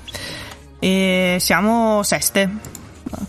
e 0.79 1.37
siamo 1.39 2.03
seste. 2.03 2.49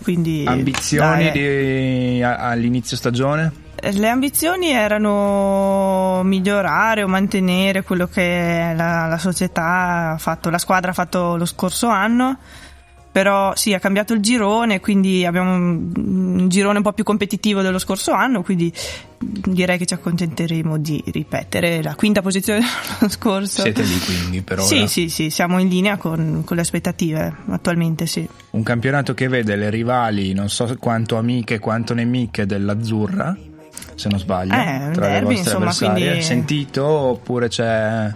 Quindi, 0.01 0.43
Ambizioni 0.45 1.23
dai, 1.23 1.31
di- 1.31 2.23
all'inizio 2.23 2.97
stagione? 2.97 3.65
Le 3.79 4.09
ambizioni 4.09 4.71
erano 4.71 6.21
migliorare 6.23 7.03
o 7.03 7.07
mantenere 7.07 7.83
quello 7.83 8.07
che 8.07 8.73
la, 8.75 9.05
la 9.05 9.17
società 9.19 10.13
ha 10.13 10.17
fatto, 10.17 10.49
la 10.49 10.57
squadra 10.57 10.91
ha 10.91 10.93
fatto 10.95 11.35
lo 11.37 11.45
scorso 11.45 11.87
anno, 11.87 12.39
però 13.17 13.55
sì, 13.55 13.73
ha 13.73 13.79
cambiato 13.79 14.13
il 14.13 14.19
girone, 14.19 14.79
quindi 14.79 15.25
abbiamo 15.25 15.55
un 15.55 15.91
un 16.37 16.49
girone 16.49 16.77
un 16.77 16.83
po' 16.83 16.93
più 16.93 17.03
competitivo 17.03 17.63
dello 17.63 17.79
scorso 17.79 18.11
anno, 18.11 18.43
quindi 18.43 18.71
direi 19.17 19.79
che 19.79 19.87
ci 19.87 19.95
accontenteremo 19.95 20.77
di 20.77 21.03
ripetere 21.07 21.81
la 21.81 21.95
quinta 21.95 22.21
posizione 22.21 22.59
dell'anno 22.61 23.09
scorso. 23.09 23.61
Siete 23.63 23.81
lì 23.81 23.97
quindi 23.99 24.41
per 24.43 24.59
ora? 24.59 24.67
Sì, 24.67 24.85
sì, 24.85 25.09
sì, 25.09 25.31
siamo 25.31 25.57
in 25.57 25.67
linea 25.67 25.97
con, 25.97 26.43
con 26.45 26.55
le 26.55 26.61
aspettative 26.61 27.35
attualmente, 27.49 28.05
sì. 28.05 28.27
Un 28.51 28.61
campionato 28.61 29.15
che 29.15 29.27
vede 29.27 29.55
le 29.55 29.71
rivali, 29.71 30.33
non 30.33 30.47
so 30.47 30.73
quanto 30.79 31.17
amiche 31.17 31.57
quanto 31.57 31.95
nemiche 31.95 32.45
dell'Azzurra, 32.45 33.35
se 33.95 34.09
non 34.09 34.19
sbaglio, 34.19 34.53
Eh, 34.53 34.91
tra 34.93 35.07
le 35.07 35.11
derby, 35.13 35.33
vostre 35.33 35.33
insomma, 35.37 35.57
avversarie. 35.65 36.05
quindi- 36.05 36.21
Sentito 36.23 36.85
oppure 36.85 37.47
c'è, 37.47 38.13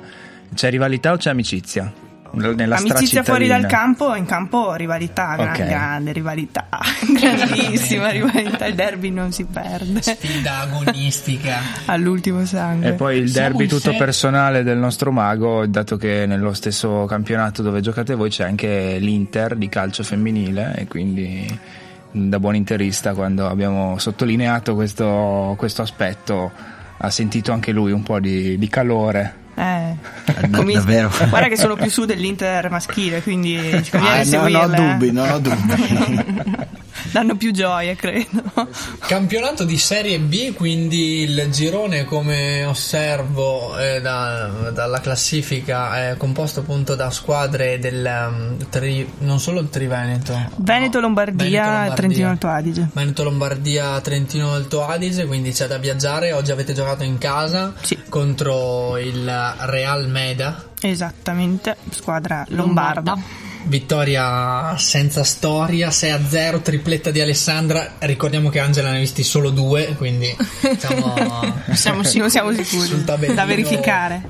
c'è 0.54 0.70
rivalità 0.70 1.12
o 1.14 1.18
c'è 1.18 1.32
amicizia? 1.32 1.92
Nella 2.34 2.78
Amicizia 2.78 3.24
fuori 3.24 3.48
dal 3.48 3.66
campo, 3.66 4.16
in 4.16 4.26
campo 4.26 4.74
rivalità, 4.76 5.36
gran- 5.36 5.50
Ok. 5.50 5.66
grande 5.68 6.12
rivalità, 6.14 6.68
grandissima 7.20 8.10
rivalità, 8.10 8.66
il 8.68 8.76
derby 8.76 9.10
non 9.10 9.32
si 9.34 9.44
perde 9.46 10.02
Sfida 10.02 10.60
agonistica. 10.60 11.58
all'ultimo 11.88 12.46
sangue. 12.46 12.90
E 12.90 12.94
poi 12.94 13.18
il 13.18 13.30
Siamo 13.30 13.50
derby 13.50 13.68
tutto 13.68 13.92
sé- 13.92 13.98
personale 13.98 14.64
del 14.64 14.78
nostro 14.78 15.12
mago, 15.12 15.66
dato 15.66 15.98
che 15.98 16.26
nello 16.26 16.54
stesso 16.54 17.06
campionato 17.06 17.62
dove 17.62 17.82
giocate 17.82 18.16
voi 18.16 18.30
c'è 18.30 18.46
anche 18.46 18.98
l'Inter 19.00 19.56
di 19.56 19.68
calcio 19.68 20.04
femminile 20.04 20.74
e 20.78 20.88
quindi 20.88 21.60
da 22.14 22.40
buon 22.40 22.56
interista 22.56 23.14
quando 23.14 23.48
abbiamo 23.48 23.98
sottolineato 23.98 24.74
questo, 24.76 25.56
questo 25.58 25.82
aspetto 25.82 26.52
ha 26.98 27.10
sentito 27.10 27.52
anche 27.52 27.72
lui 27.72 27.92
un 27.92 28.04
po' 28.04 28.20
di, 28.20 28.58
di 28.58 28.68
calore. 28.70 29.40
Eh, 29.54 29.96
Da- 30.48 30.58
comi- 30.58 30.74
davvero? 30.74 31.10
Guarda 31.30 31.48
che 31.48 31.58
sono 31.58 31.76
più 31.76 31.90
su 31.90 32.06
dell'Inter 32.06 32.70
maschile, 32.70 33.22
quindi 33.22 33.58
Ah, 33.58 33.98
non 34.00 34.20
ho 34.20 34.24
seguirle, 34.24 34.76
eh. 34.78 34.92
dubbi, 34.92 35.12
non 35.12 35.30
ho 35.30 35.40
dubbi. 35.40 36.26
Danno 37.12 37.36
più 37.36 37.52
gioie, 37.52 37.96
credo. 37.96 38.42
Campionato 39.00 39.64
di 39.66 39.78
Serie 39.78 40.20
B, 40.20 40.54
quindi 40.54 41.22
il 41.22 41.48
girone 41.52 42.06
come 42.06 42.64
osservo 42.66 43.78
eh, 43.78 44.00
da- 44.02 44.70
dalla 44.74 45.00
classifica 45.00 46.10
è 46.10 46.18
composto 46.18 46.60
appunto 46.62 46.96
da 46.96 47.10
squadre 47.10 47.80
del 47.80 48.06
um, 48.30 48.70
tri- 48.70 49.12
non 49.20 49.40
solo 49.40 49.60
il 49.60 49.70
Triveneto, 49.70 50.34
Veneto, 50.58 51.00
no, 51.00 51.06
Lombardia, 51.08 51.36
Veneto, 51.36 51.62
Lombardia. 51.70 51.94
Trentino 51.96 52.30
Alto 52.30 52.48
Adige. 52.48 52.90
Veneto 52.94 53.24
Lombardia, 53.24 54.02
Trentino 54.02 54.54
Alto 54.54 54.86
Adige, 54.86 55.26
quindi 55.26 55.52
c'è 55.52 55.68
da 55.68 55.78
viaggiare. 55.78 56.32
Oggi 56.34 56.52
avete 56.52 56.74
giocato 56.74 57.04
in 57.04 57.18
casa 57.18 57.74
Sì. 57.82 57.98
contro 58.10 58.98
il 58.98 59.26
Real 59.60 60.08
Meda. 60.10 60.70
Esattamente, 60.82 61.78
squadra 61.90 62.46
lombarda. 62.50 63.18
Vittoria 63.64 64.76
senza 64.78 65.24
storia, 65.24 65.90
6-0, 65.90 66.62
tripletta 66.62 67.12
di 67.12 67.22
Alessandra. 67.22 67.94
Ricordiamo 68.00 68.50
che 68.50 68.60
Angela 68.60 68.90
ne 68.92 68.98
ha 68.98 69.00
visti 69.00 69.24
solo 69.24 69.50
due, 69.50 69.96
quindi 69.96 70.36
diciamo, 70.62 71.14
Siamo 71.74 72.02
Non 72.02 72.30
siamo 72.30 72.52
sicuri, 72.54 73.04
tabellino 73.04 73.36
da 73.36 73.46
verificare. 73.46 74.22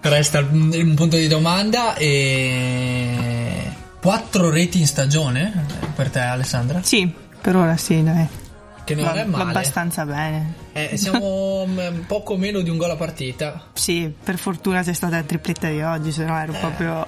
Resta 0.00 0.38
un 0.38 0.70
un 0.72 0.94
punto 0.94 1.16
di 1.16 1.26
domanda 1.26 1.94
e 1.96 3.70
quattro 4.00 4.50
reti 4.50 4.78
in 4.78 4.86
stagione 4.86 5.64
per 5.94 6.10
te 6.10 6.20
Alessandra? 6.20 6.80
Sì, 6.82 7.12
per 7.40 7.56
ora 7.56 7.76
sì, 7.76 8.02
dai. 8.02 8.26
Che 8.84 8.94
non 8.94 9.04
Va, 9.04 9.12
è 9.14 9.24
va 9.24 9.38
male. 9.38 9.50
abbastanza 9.50 10.04
bene. 10.04 10.64
Eh, 10.76 10.96
siamo 10.96 11.64
mm, 11.66 12.00
poco 12.06 12.36
meno 12.36 12.60
di 12.60 12.68
un 12.70 12.76
gol 12.76 12.90
a 12.90 12.96
partita. 12.96 13.68
Sì, 13.72 14.12
per 14.22 14.36
fortuna 14.38 14.82
c'è 14.82 14.92
stata 14.92 15.16
la 15.16 15.22
tripletta 15.22 15.68
di 15.68 15.80
oggi, 15.82 16.12
se 16.12 16.24
no 16.24 16.38
ero 16.38 16.52
proprio 16.52 17.02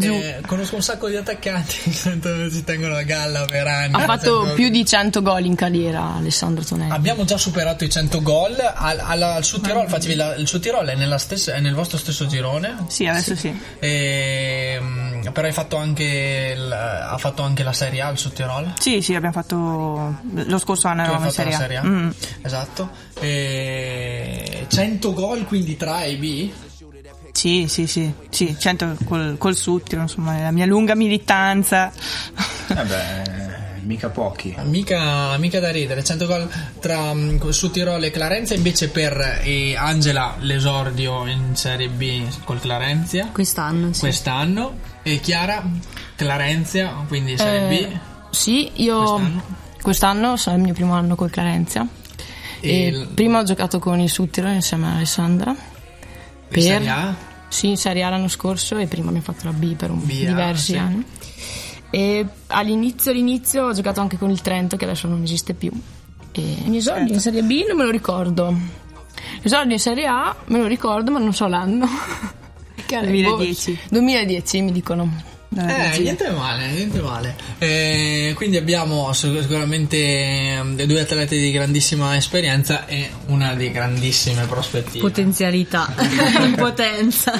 Eh, 0.00 0.06
eh, 0.06 0.40
conosco 0.46 0.74
un 0.76 0.82
sacco 0.82 1.08
di 1.08 1.16
attaccanti 1.16 1.76
che 1.84 2.48
si 2.50 2.64
tengono 2.64 2.94
a 2.96 3.02
galla 3.02 3.44
per 3.44 3.66
anni. 3.66 3.94
Ha 3.94 4.00
fatto 4.00 4.52
più 4.54 4.68
di 4.70 4.84
100 4.84 5.22
gol 5.22 5.44
in 5.44 5.54
carriera 5.54 6.14
Alessandro 6.16 6.64
Tonelli. 6.64 6.90
Abbiamo 6.90 7.24
già 7.24 7.36
superato 7.36 7.84
i 7.84 7.90
100 7.90 8.22
gol. 8.22 8.56
Al, 8.74 8.98
al, 8.98 9.22
al 9.22 9.44
Sud 9.44 9.62
Tirol, 9.62 9.86
facevi 9.88 10.14
la- 10.14 10.34
il 10.36 10.48
Sud 10.48 10.62
Tirol 10.62 10.86
è, 10.86 10.94
nella 10.96 11.18
stessa- 11.18 11.52
è 11.54 11.60
nel 11.60 11.74
vostro 11.74 11.98
stesso 11.98 12.26
girone. 12.26 12.76
Sì, 12.88 13.06
adesso 13.06 13.36
sì. 13.36 13.56
E, 13.78 14.78
mm, 14.80 15.26
però 15.32 15.46
hai 15.46 15.52
fatto 15.52 15.76
anche 15.76 16.54
il- 16.56 16.72
ha 16.72 17.16
fatto 17.18 17.42
anche 17.42 17.62
la 17.62 17.72
Serie 17.72 18.00
A 18.02 18.10
il 18.10 18.18
Sud 18.18 18.32
Tirol. 18.32 18.72
Sì, 18.80 19.00
sì, 19.00 19.14
abbiamo 19.14 19.34
fatto 19.34 20.18
lo 20.32 20.58
scorso 20.58 20.88
anno 20.88 21.02
eravamo 21.02 21.20
in 21.20 21.26
la 21.26 21.32
Serie 21.32 21.54
A. 21.54 21.58
Serie 21.58 21.73
A. 21.76 21.84
Mm. 21.84 22.10
Esatto. 22.42 22.90
E 23.20 24.66
100 24.68 25.12
gol 25.12 25.44
quindi 25.44 25.76
tra 25.76 25.96
A 25.96 26.04
e 26.04 26.16
B. 26.16 26.50
Sì, 27.32 27.66
sì, 27.68 27.86
sì, 27.86 28.12
sì, 28.30 28.56
100 28.58 28.96
col, 29.04 29.36
col 29.38 29.56
Suttiro, 29.56 30.02
insomma, 30.02 30.40
la 30.40 30.50
mia 30.52 30.66
lunga 30.66 30.94
militanza. 30.94 31.92
Vabbè, 32.68 33.22
mica 33.82 34.08
pochi. 34.08 34.54
Mica, 34.62 35.36
mica 35.38 35.58
da 35.60 35.70
ridere, 35.70 36.04
100 36.04 36.26
gol 36.26 36.48
tra 36.80 37.12
mm, 37.12 37.48
Sud 37.50 37.72
Tirol 37.72 38.04
e 38.04 38.10
Clarenzia. 38.10 38.56
Invece 38.56 38.88
per 38.88 39.40
eh, 39.42 39.74
Angela 39.76 40.36
l'esordio 40.40 41.26
in 41.26 41.56
Serie 41.56 41.88
B 41.88 42.22
col 42.44 42.60
Clarenzia 42.60 43.28
Quest'anno, 43.32 43.92
sì. 43.92 44.00
quest'anno. 44.00 44.78
E 45.02 45.18
Chiara 45.20 45.62
Clarenzia, 46.14 47.04
quindi 47.08 47.36
Serie 47.36 47.68
Eh, 47.68 47.86
B. 47.86 47.98
Sì, 48.30 48.70
io 48.76 48.98
Quest'anno? 48.98 49.42
Quest'anno, 49.84 50.36
sarà 50.36 50.56
il 50.56 50.62
mio 50.62 50.72
primo 50.74 50.94
anno 50.94 51.14
col 51.14 51.30
Clarenzia. 51.30 51.86
E 52.60 52.86
il- 52.86 53.08
prima 53.14 53.38
ho 53.38 53.42
giocato 53.44 53.78
con 53.78 54.00
il 54.00 54.08
Suttiro 54.08 54.48
insieme 54.48 54.86
a 54.88 54.94
Alessandra. 54.96 55.54
In 56.48 56.62
Serie 56.62 56.88
A? 56.88 57.14
Sì, 57.48 57.68
in 57.68 57.76
Serie 57.76 58.02
A 58.02 58.08
l'anno 58.08 58.28
scorso 58.28 58.78
e 58.78 58.86
prima 58.86 59.08
abbiamo 59.08 59.24
fatto 59.24 59.44
la 59.44 59.52
B 59.52 59.74
per 59.74 59.90
un- 59.90 60.00
B, 60.04 60.08
diversi 60.08 60.72
sì. 60.72 60.76
anni. 60.78 61.04
E 61.90 62.26
all'inizio, 62.48 63.10
all'inizio 63.12 63.66
ho 63.66 63.72
giocato 63.72 64.00
anche 64.00 64.16
con 64.18 64.30
il 64.30 64.40
Trento 64.40 64.76
che 64.76 64.84
adesso 64.84 65.06
non 65.06 65.22
esiste 65.22 65.54
più. 65.54 65.70
E 66.32 66.40
gli 66.40 66.76
esordi 66.76 67.12
in 67.12 67.20
Serie 67.20 67.42
B 67.42 67.64
non 67.68 67.76
me 67.76 67.84
lo 67.84 67.90
ricordo. 67.90 68.50
Gli 68.52 69.44
esordi 69.46 69.74
in 69.74 69.78
Serie 69.78 70.06
A 70.06 70.34
me 70.46 70.58
lo 70.58 70.66
ricordo 70.66 71.10
ma 71.12 71.18
non 71.18 71.32
so 71.34 71.46
l'anno. 71.46 71.86
Che 72.86 72.94
anno? 72.96 73.06
2010. 73.06 73.72
Boh, 73.72 73.78
2010 73.90 74.60
mi 74.62 74.72
dicono. 74.72 75.32
Eh, 75.56 75.98
niente 76.00 76.30
male, 76.30 76.66
niente 76.68 77.00
male. 77.00 77.36
Eh, 77.58 78.32
quindi 78.34 78.56
abbiamo 78.56 79.12
sic- 79.12 79.40
sicuramente 79.40 79.96
eh, 79.96 80.86
due 80.86 81.00
atleti 81.00 81.38
di 81.38 81.50
grandissima 81.50 82.16
esperienza 82.16 82.86
e 82.86 83.10
una 83.26 83.54
di 83.54 83.70
grandissime 83.70 84.46
prospettive. 84.46 85.00
Potenzialità, 85.00 85.92
potenza. 86.56 87.32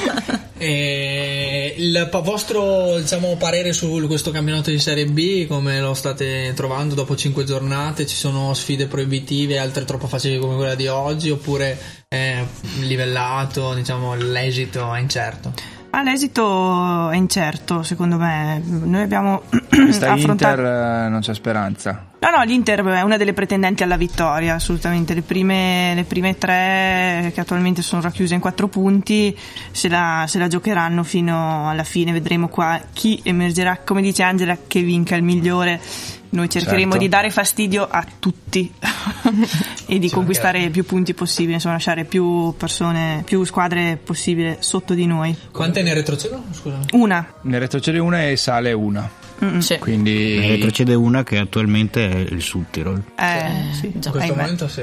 E 0.57 1.75
il 1.77 2.09
vostro 2.23 2.99
diciamo, 2.99 3.37
parere 3.37 3.73
su 3.73 4.03
questo 4.07 4.31
campionato 4.31 4.71
di 4.71 4.79
Serie 4.79 5.07
B, 5.07 5.47
come 5.47 5.81
lo 5.81 5.95
state 5.95 6.53
trovando 6.55 6.95
dopo 6.95 7.17
5 7.17 7.45
giornate? 7.45 8.07
Ci 8.07 8.17
sono 8.17 8.55
sfide 8.55 8.87
proibitive, 8.87 9.59
altre 9.59 9.85
troppo 9.85 10.07
facili 10.07 10.39
come 10.39 10.55
quella 10.57 10.75
di 10.75 10.87
oggi, 10.87 11.31
oppure 11.31 11.79
è 12.09 12.43
livellato, 12.81 13.75
diciamo, 13.75 14.15
l'esito 14.15 14.95
è 14.95 15.01
incerto? 15.01 15.74
Ah, 15.97 16.03
l'esito 16.03 17.09
è 17.11 17.17
incerto, 17.17 17.85
secondo 17.85 18.17
me. 18.17 18.61
Noi 18.65 19.03
abbiamo 19.03 19.43
Questa 19.71 20.11
affrontato. 20.11 20.61
Inter 20.61 21.05
eh, 21.05 21.09
non 21.09 21.21
c'è 21.21 21.33
speranza. 21.33 22.07
No, 22.19 22.31
no, 22.37 22.43
l'Inter 22.43 22.83
è 22.83 23.03
una 23.03 23.17
delle 23.17 23.33
pretendenti 23.33 23.85
alla 23.85 23.97
vittoria, 23.97 24.55
assolutamente. 24.55 25.15
Le 25.15 25.23
prime, 25.23 25.93
le 25.95 26.03
prime 26.03 26.37
tre, 26.37 27.31
che 27.33 27.41
attualmente 27.41 27.81
sono 27.81 28.03
racchiuse 28.03 28.35
in 28.35 28.41
quattro 28.41 28.67
punti, 28.67 29.39
se 29.71 29.89
la, 29.89 30.25
se 30.27 30.41
la 30.41 30.49
giocheranno 30.49 31.05
fino 31.05 31.69
alla 31.69 31.85
fine. 31.85 32.11
Vedremo 32.11 32.49
qua 32.49 32.81
chi 32.93 33.21
emergerà, 33.23 33.79
come 33.85 34.03
dice 34.03 34.25
Angela, 34.25 34.59
che 34.67 34.83
vinca 34.83 35.15
il 35.15 35.23
migliore. 35.23 35.81
Noi 36.35 36.51
cercheremo 36.51 36.93
Certo. 36.93 36.99
di 36.99 37.09
dare 37.09 37.31
fastidio 37.31 37.87
a 37.89 38.05
tutti 38.19 38.73
e 39.87 39.99
di 40.01 40.11
conquistare 40.11 40.69
più 40.71 40.85
punti 40.85 41.15
possibili, 41.15 41.55
insomma, 41.55 41.75
lasciare 41.75 42.05
più 42.05 42.53
persone, 42.57 43.23
più 43.25 43.45
squadre 43.45 43.99
possibile 44.03 44.57
sotto 44.59 44.95
di 44.95 45.07
noi. 45.07 45.37
Quante 45.53 45.83
ne 45.83 45.95
retrocedono? 45.95 46.45
Scusami. 46.51 46.87
Una. 46.93 47.35
Ne 47.43 47.59
retrocede 47.59 48.01
una 48.01 48.27
e 48.27 48.37
sale 48.37 48.73
una. 48.73 49.09
Sì. 49.59 49.79
Quindi 49.79 50.39
Ne 50.39 50.49
retrocede 50.49 50.95
una 50.95 51.23
che 51.23 51.39
attualmente 51.39 52.09
è 52.11 52.17
il 52.17 52.41
Sud-Tirol. 52.43 53.03
Eh, 53.17 53.73
sì. 53.73 53.93
In 53.95 54.01
questo 54.11 54.35
momento 54.35 54.69
sì. 54.69 54.83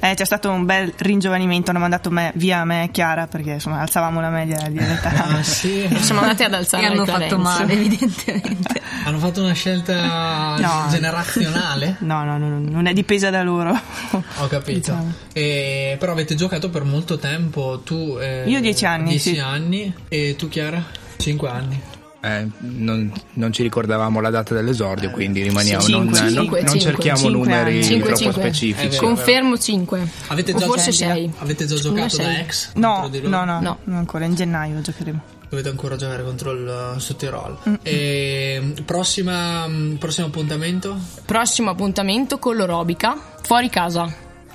Eh, 0.00 0.14
c'è 0.14 0.24
stato 0.24 0.50
un 0.50 0.64
bel 0.64 0.92
ringiovanimento, 0.98 1.70
hanno 1.70 1.80
mandato 1.80 2.08
me, 2.10 2.30
via 2.36 2.64
me 2.64 2.84
e 2.84 2.90
Chiara 2.92 3.26
perché 3.26 3.52
insomma 3.54 3.80
alzavamo 3.80 4.20
la 4.20 4.30
media 4.30 4.68
di 4.68 4.78
età. 4.78 5.10
Ah 5.24 5.42
sì. 5.42 5.88
Siamo 6.00 6.20
andati 6.20 6.44
ad 6.44 6.52
E 6.52 6.56
alzare 6.56 6.86
hanno 6.86 7.02
il 7.02 7.08
fatto 7.08 7.12
cadenza. 7.18 7.36
male, 7.38 7.72
evidentemente. 7.72 8.80
Hanno 9.04 9.18
fatto 9.18 9.42
una 9.42 9.52
scelta 9.54 10.56
No. 10.60 10.86
generazionale? 10.90 11.96
No, 12.00 12.24
no, 12.24 12.36
no, 12.36 12.58
non 12.60 12.86
è 12.86 12.92
dipesa 12.92 13.30
da 13.30 13.42
loro. 13.42 13.70
Ho 14.10 14.46
capito. 14.48 14.78
Diciamo. 14.78 15.12
E- 15.32 15.96
però 15.98 16.12
avete 16.12 16.34
giocato 16.34 16.68
per 16.70 16.84
molto 16.84 17.16
tempo. 17.18 17.80
Tu. 17.84 18.18
eh, 18.20 18.44
Io 18.46 18.60
dieci 18.60 18.84
anni, 18.84 19.10
10 19.10 19.32
sì. 19.34 19.38
anni. 19.40 19.92
E 20.08 20.34
tu, 20.36 20.48
Chiara? 20.48 20.82
5 21.16 21.48
anni. 21.48 21.80
Eh, 22.20 22.46
non, 22.58 23.12
non 23.34 23.52
ci 23.52 23.62
ricordavamo 23.62 24.20
la 24.20 24.30
data 24.30 24.54
dell'esordio, 24.54 25.10
quindi 25.10 25.42
rimaniamo. 25.42 25.80
Sì, 25.82 25.92
non, 25.92 26.12
cinque, 26.12 26.20
non- 26.20 26.32
cinque, 26.34 26.60
non 26.62 26.68
cinque, 26.70 26.90
cerchiamo 26.90 27.18
cinque 27.18 27.38
numeri 27.38 27.80
troppo 28.00 28.16
cinque. 28.16 28.40
specifici. 28.42 28.88
Vero. 28.88 29.06
Confermo 29.06 29.58
5. 29.58 30.08
Avete 30.28 30.52
o 30.52 30.58
già, 30.58 30.66
forse 30.66 30.90
già- 30.90 31.12
6. 31.12 31.32
avete 31.38 31.66
già 31.66 31.74
giocato 31.76 32.00
da 32.16 32.24
sei. 32.24 32.36
ex? 32.40 32.70
No, 32.74 33.10
no, 33.22 33.44
no, 33.44 33.60
No. 33.60 33.78
non 33.84 33.96
ancora, 33.98 34.24
in 34.24 34.34
gennaio 34.34 34.80
giocheremo. 34.80 35.20
Dovete 35.48 35.68
ancora 35.70 35.96
giocare 35.96 36.22
contro 36.24 36.50
il 36.52 36.94
Sottirol. 36.98 37.56
Mm. 37.68 37.74
E 37.82 38.74
prossima, 38.84 39.66
mm, 39.66 39.94
prossimo 39.94 40.26
appuntamento? 40.26 40.98
Prossimo 41.24 41.70
appuntamento 41.70 42.38
con 42.38 42.54
l'Orobica, 42.56 43.16
fuori 43.42 43.70
casa. 43.70 44.12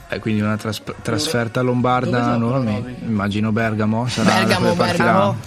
Eh, 0.09 0.19
quindi 0.19 0.41
una 0.41 0.55
tras- 0.57 0.83
trasferta 1.01 1.61
lombarda 1.61 2.35
nuovamente. 2.35 3.05
Immagino 3.05 3.51
Bergamo 3.51 4.05
sarà 4.07 4.33
Bergamo, 4.35 4.47
da 4.49 4.55
quelle 4.57 4.75
parti 4.75 4.97
là. 4.97 5.03
Bergamo. 5.05 5.37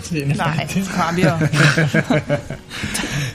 Sì, 0.00 0.24
Dai, 0.24 0.60
effetti. 0.60 0.80
Fabio. 0.82 1.36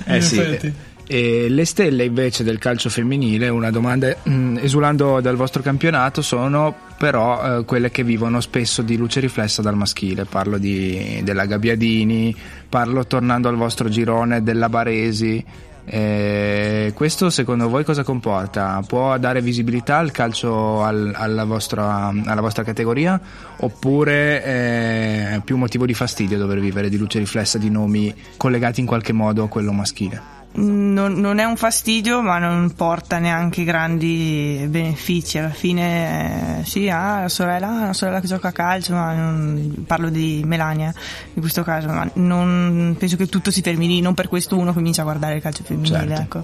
Eh 0.05 0.21
sì. 0.21 0.73
E 1.11 1.49
le 1.49 1.65
stelle 1.65 2.03
invece 2.03 2.43
del 2.43 2.59
calcio 2.59 2.89
femminile, 2.89 3.49
una 3.49 3.71
domanda 3.71 4.15
mm, 4.27 4.57
esulando 4.57 5.19
dal 5.21 5.35
vostro 5.35 5.63
campionato, 5.63 6.21
sono 6.21 6.75
però 6.99 7.59
eh, 7.59 7.65
quelle 7.65 7.89
che 7.89 8.03
vivono 8.03 8.41
spesso 8.41 8.83
di 8.83 8.95
luce 8.95 9.19
riflessa 9.19 9.63
dal 9.63 9.75
maschile. 9.75 10.25
Parlo 10.25 10.59
di, 10.59 11.21
della 11.23 11.45
Gabbiadini, 11.45 12.35
parlo 12.69 13.07
tornando 13.07 13.49
al 13.49 13.55
vostro 13.55 13.89
girone 13.89 14.43
della 14.43 14.69
Baresi. 14.69 15.43
Eh, 15.85 16.91
questo 16.93 17.29
secondo 17.29 17.69
voi 17.69 17.83
cosa 17.83 18.03
comporta? 18.03 18.81
Può 18.85 19.17
dare 19.17 19.41
visibilità 19.41 19.97
al 19.97 20.11
calcio 20.11 20.83
al- 20.83 21.13
alla, 21.15 21.45
vostra, 21.45 22.13
alla 22.25 22.41
vostra 22.41 22.63
categoria 22.63 23.19
oppure 23.57 24.43
eh, 24.43 25.35
è 25.35 25.41
più 25.43 25.57
motivo 25.57 25.85
di 25.85 25.93
fastidio 25.93 26.37
dover 26.37 26.59
vivere 26.59 26.89
di 26.89 26.97
luce 26.97 27.19
riflessa 27.19 27.57
di 27.57 27.69
nomi 27.69 28.13
collegati 28.37 28.79
in 28.79 28.85
qualche 28.85 29.13
modo 29.13 29.43
a 29.43 29.47
quello 29.47 29.71
maschile? 29.71 30.38
Non, 30.51 31.13
non 31.13 31.37
è 31.37 31.43
un 31.45 31.55
fastidio, 31.55 32.21
ma 32.21 32.39
non 32.39 32.73
porta 32.75 33.19
neanche 33.19 33.63
grandi 33.63 34.65
benefici. 34.67 35.37
Alla 35.37 35.51
fine, 35.51 36.59
eh, 36.61 36.65
sì, 36.65 36.89
ah, 36.89 37.21
la 37.21 37.29
sorella, 37.29 37.67
una 37.67 37.93
sorella 37.93 38.19
che 38.19 38.27
gioca 38.27 38.47
a 38.49 38.51
calcio, 38.51 38.93
ma 38.93 39.13
non- 39.13 39.83
parlo 39.85 40.09
di 40.09 40.41
Melania 40.43 40.91
in 41.33 41.41
questo 41.41 41.63
caso, 41.63 41.87
ma 41.87 42.09
non 42.15 42.95
penso 42.97 43.15
che 43.15 43.27
tutto 43.27 43.51
si 43.51 43.61
fermi 43.61 43.87
lì. 43.87 44.01
Non 44.01 44.15
per 44.15 44.27
questo 44.27 44.57
uno 44.57 44.73
comincia 44.73 45.01
a 45.01 45.05
guardare 45.05 45.35
il 45.35 45.41
calcio 45.41 45.63
femminile. 45.63 46.15
Certo. 46.15 46.21
Ecco. 46.21 46.43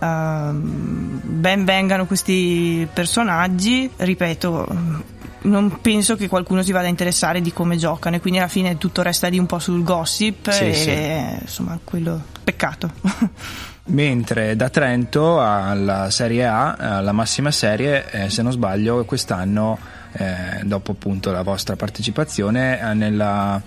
Ehm, 0.00 1.20
ben 1.24 1.64
vengano 1.64 2.06
questi 2.06 2.86
personaggi, 2.92 3.90
ripeto. 3.96 5.06
Non 5.40 5.80
penso 5.80 6.16
che 6.16 6.28
qualcuno 6.28 6.62
si 6.62 6.72
vada 6.72 6.86
a 6.86 6.90
interessare 6.90 7.40
di 7.40 7.52
come 7.52 7.76
giocano 7.76 8.16
e 8.16 8.20
quindi 8.20 8.40
alla 8.40 8.48
fine 8.48 8.76
tutto 8.76 9.02
resta 9.02 9.28
lì 9.28 9.38
un 9.38 9.46
po' 9.46 9.60
sul 9.60 9.84
gossip 9.84 10.50
Sì, 10.50 10.64
e 10.64 10.74
sì. 10.74 11.42
insomma 11.42 11.78
quello 11.82 12.22
peccato. 12.42 12.90
Mentre 13.90 14.54
da 14.54 14.68
Trento 14.68 15.40
alla 15.40 16.10
Serie 16.10 16.44
A, 16.44 16.74
alla 16.74 17.12
massima 17.12 17.50
serie, 17.50 18.10
eh, 18.10 18.30
se 18.30 18.42
non 18.42 18.52
sbaglio, 18.52 19.04
quest'anno, 19.06 19.78
eh, 20.12 20.60
dopo 20.64 20.92
appunto 20.92 21.30
la 21.30 21.40
vostra 21.42 21.74
partecipazione, 21.74 22.78
eh, 22.78 22.92
nella, 22.92 23.62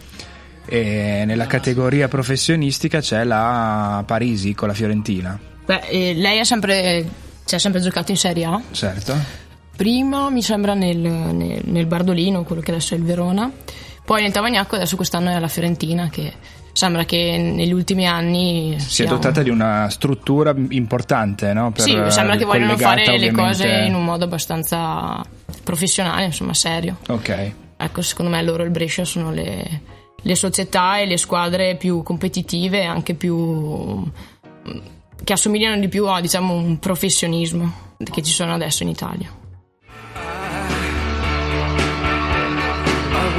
eh, 0.66 1.24
nella 1.26 1.48
categoria 1.48 2.08
professionistica 2.08 3.00
c'è 3.00 3.24
la 3.24 4.04
Parisi 4.06 4.54
con 4.54 4.68
la 4.68 4.76
Fiorentina, 4.76 5.40
Beh, 5.72 5.88
eh, 5.88 6.14
lei 6.16 6.40
ha 6.40 6.44
sempre, 6.44 7.08
ci 7.46 7.56
ha 7.56 7.60
sempre 7.60 7.80
giocato 7.80 8.12
in 8.12 8.18
Serie 8.18 8.44
A. 8.44 8.62
certo? 8.72 9.16
Prima 9.78 10.30
mi 10.30 10.42
sembra 10.42 10.74
nel, 10.74 10.98
nel- 10.98 11.62
nel 11.64 11.86
Bardolino, 11.86 12.44
quello 12.44 12.62
che 12.62 12.72
adesso 12.72 12.94
è 12.94 12.98
il 12.98 13.04
Verona. 13.04 13.50
Poi 14.04 14.22
nel 14.22 14.34
Tavagnacco, 14.34 14.76
adesso 14.76 14.98
quest'anno 14.98 15.30
è 15.30 15.34
alla 15.34 15.48
Fiorentina, 15.48 16.10
che 16.10 16.34
sembra 16.74 17.06
che 17.06 17.38
negli 17.38 17.72
ultimi 17.72 18.06
anni 18.06 18.76
Si 18.80 19.04
è 19.04 19.06
dotata 19.06 19.42
di 19.44 19.50
una 19.50 19.90
struttura 19.90 20.54
importante, 20.72 21.54
no? 21.54 21.72
Per- 21.72 21.84
Sì, 21.84 21.98
sembra 22.10 22.36
che 22.36 22.44
vogliono 22.44 22.76
fare 22.76 23.06
le 23.06 23.14
ovviamente- 23.30 23.42
cose 23.42 23.68
in 23.86 23.96
un 23.96 24.04
modo 24.04 24.26
abbastanza 24.26 25.24
professionale, 25.64 26.26
insomma, 26.26 26.54
serio. 26.54 26.98
Ok. 27.08 27.52
Ecco, 27.78 28.02
secondo 28.02 28.30
me 28.30 28.44
loro 28.44 28.64
il 28.64 28.72
Brescia 28.72 29.06
sono 29.06 29.32
le, 29.32 29.82
le 30.22 30.36
società 30.36 31.00
e 31.00 31.06
le 31.06 31.16
squadre 31.18 31.76
più 31.78 32.04
competitive 32.04 32.82
e 32.82 32.86
anche 32.86 33.14
più 33.14 34.04
che 35.24 35.34
assomigliano 35.34 35.80
di 35.80 35.88
più 35.88 36.06
a 36.08 36.22
diciamo 36.22 36.54
un 36.54 36.80
professionismo 36.80 37.90
che 37.98 38.22
ci 38.22 38.32
sono 38.32 38.54
adesso 38.54 38.84
in 38.84 38.90
Italia. 38.90 39.30
I 43.14 43.36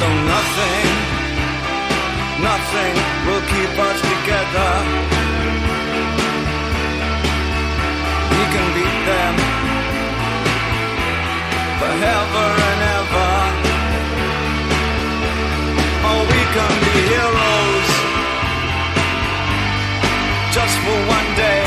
I 0.00 0.14
nothing, 0.24 0.94
nothing 2.42 2.94
will 3.26 3.42
keep 3.48 3.78
us 3.78 4.00
together. 4.00 5.21
Can 8.52 8.68
beat 8.74 8.98
them 9.08 9.34
forever 11.80 12.46
and 12.68 12.80
ever. 12.98 13.32
Oh, 16.08 16.20
we 16.32 16.42
can 16.56 16.74
be 16.84 16.96
heroes 17.12 17.88
just 20.56 20.76
for 20.84 20.98
one 21.16 21.28
day. 21.36 21.61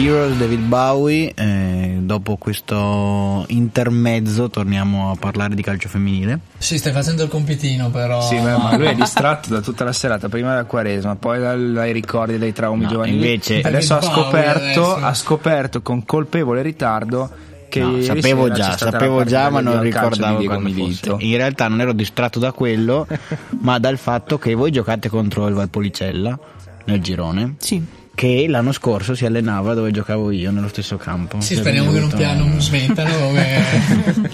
Heroes 0.00 0.36
David 0.36 0.60
Bowie, 0.60 1.32
eh, 1.34 1.96
dopo 2.00 2.36
questo 2.36 3.44
intermezzo 3.48 4.48
torniamo 4.48 5.10
a 5.10 5.16
parlare 5.16 5.56
di 5.56 5.62
calcio 5.62 5.88
femminile. 5.88 6.38
Sì, 6.58 6.78
stai 6.78 6.92
facendo 6.92 7.24
il 7.24 7.28
compitino, 7.28 7.90
però. 7.90 8.20
Sì, 8.22 8.36
ma 8.38 8.56
ma 8.58 8.76
lui 8.76 8.86
è 8.86 8.94
distratto 8.96 9.48
da 9.50 9.60
tutta 9.60 9.82
la 9.82 9.92
serata, 9.92 10.28
prima 10.28 10.54
dal 10.54 10.66
quaresima, 10.66 11.16
poi 11.16 11.40
dal- 11.40 11.72
dai 11.72 11.92
ricordi 11.92 12.38
dei 12.38 12.52
traumi 12.52 12.84
No, 12.84 12.90
giovanili. 12.90 13.16
invece- 13.16 13.60
adesso 13.60 13.96
ha 13.96 14.00
scoperto, 14.02 14.92
adesso. 14.92 14.94
ha 15.06 15.14
scoperto 15.14 15.82
con 15.82 16.04
colpevole 16.04 16.62
ritardo 16.62 17.28
che 17.68 17.80
No, 17.80 18.00
sapevo 18.00 18.50
già, 18.50 18.76
sapevo 18.76 19.24
già, 19.24 19.50
ma 19.50 19.60
non 19.60 19.80
ricordavo 19.82 20.42
quando 20.44 20.70
fosse. 20.70 21.16
In 21.18 21.36
realtà 21.36 21.66
non 21.66 21.80
ero 21.80 21.92
distratto 21.92 22.38
da 22.38 22.52
quello, 22.52 23.06
ma 23.62 23.78
dal 23.80 23.98
fatto 23.98 24.38
che 24.38 24.54
voi 24.54 24.70
giocate 24.70 25.08
contro 25.08 25.48
il 25.48 25.54
Valpolicella 25.54 26.38
nel 26.84 27.02
girone. 27.02 27.56
Sì. 27.58 27.96
Che 28.18 28.46
l'anno 28.48 28.72
scorso 28.72 29.14
si 29.14 29.24
allenava 29.26 29.74
dove 29.74 29.92
giocavo 29.92 30.32
io, 30.32 30.50
nello 30.50 30.66
stesso 30.66 30.96
campo. 30.96 31.40
Sì, 31.40 31.54
Cioè, 31.54 31.62
speriamo 31.62 31.92
che 31.92 32.00
non, 32.00 32.08
quindi 32.08 32.24
ho 32.24 32.26
pia- 32.26 32.34
avuto- 32.36 32.48
non 32.48 32.60
smettano 32.60 33.16
come... 33.16 33.64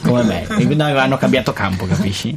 Come 0.00 0.22
me, 0.22 0.42
E 0.42 0.64
quindi 0.64 0.80
hanno 0.82 1.18
cambiato 1.18 1.52
campo, 1.52 1.84
capisci? 1.84 2.34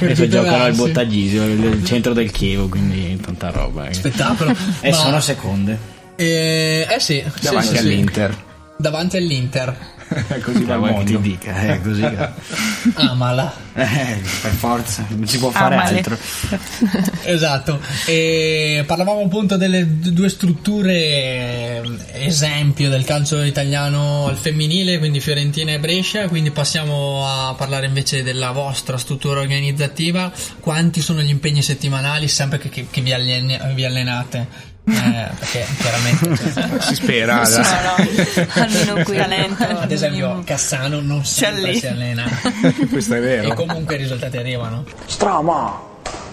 Adesso 0.00 0.26
giocano 0.26 0.64
al 0.64 0.72
sì. 0.74 0.80
Bottagisio, 0.80 1.44
il 1.44 1.84
centro 1.84 2.12
del 2.12 2.32
Chievo, 2.32 2.68
quindi 2.68 3.16
tanta 3.20 3.50
roba. 3.50 3.86
eh. 3.90 3.94
Spettacolo. 3.94 4.52
E 4.80 4.90
Ma- 4.90 4.96
sono 4.96 5.20
seconde. 5.20 5.78
Eh, 6.16 6.84
eh 6.90 6.98
sì, 6.98 7.22
sì, 7.32 7.42
Davanti 7.44 7.68
sì, 7.68 7.76
sì. 7.76 7.78
all'Inter. 7.78 8.36
Davanti 8.76 9.16
all'Inter. 9.18 9.76
Così 10.42 10.60
Ma 10.60 10.64
dal 10.66 10.78
vuoi 10.78 10.94
che 10.98 11.04
ti 11.04 11.12
mondo. 11.12 11.28
dica, 11.28 11.60
eh, 11.60 11.80
così. 11.80 12.02
Amala. 12.94 13.54
Eh, 13.74 14.20
per 14.42 14.50
forza, 14.52 15.04
non 15.08 15.26
si 15.26 15.38
può 15.38 15.50
fare 15.50 15.76
male. 15.76 15.96
altro. 15.98 16.18
Esatto, 17.24 17.80
e 18.06 18.84
parlavamo 18.86 19.20
appunto 19.22 19.56
delle 19.56 19.86
due 19.88 20.28
strutture 20.28 20.94
eh, 20.94 21.82
esempio 22.12 22.88
del 22.90 23.04
calcio 23.04 23.42
italiano 23.42 24.26
al 24.26 24.36
femminile, 24.36 24.98
quindi 24.98 25.20
Fiorentina 25.20 25.72
e 25.72 25.78
Brescia, 25.78 26.28
quindi 26.28 26.50
passiamo 26.50 27.26
a 27.26 27.54
parlare 27.54 27.86
invece 27.86 28.22
della 28.22 28.50
vostra 28.50 28.96
struttura 28.98 29.40
organizzativa, 29.40 30.30
quanti 30.60 31.00
sono 31.00 31.22
gli 31.22 31.30
impegni 31.30 31.62
settimanali 31.62 32.28
sempre 32.28 32.58
che, 32.58 32.68
che- 32.68 32.86
che 32.90 33.00
vi, 33.00 33.12
allene- 33.12 33.72
vi 33.74 33.84
allenate? 33.84 34.70
Eh, 34.84 35.28
perché 35.38 35.64
chiaramente 35.78 36.52
cioè, 36.52 36.68
Si 36.82 36.94
spera. 36.96 37.42
Dai. 37.48 37.62
no, 37.62 38.44
no. 38.44 38.46
Almeno 38.62 39.04
qui. 39.04 39.16
Talento. 39.16 39.62
ad 39.64 39.92
esempio 39.92 40.42
Cassano 40.44 41.00
non 41.00 41.24
sempre 41.24 41.74
si 41.74 41.86
allena 41.86 42.24
Questo 42.90 43.14
è 43.14 43.18
e 43.18 43.20
vero. 43.20 43.54
comunque 43.54 43.94
i 43.94 43.98
risultati 43.98 44.36
arrivano. 44.38 44.84
Strama, 45.06 45.80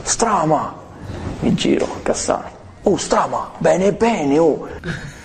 strama. 0.04 0.76
Mi 1.42 1.54
giro, 1.54 2.02
Cassano. 2.04 2.58
Oh, 2.84 2.98
strama, 2.98 3.52
bene, 3.60 3.92
bene, 3.94 4.40
oh. 4.40 4.68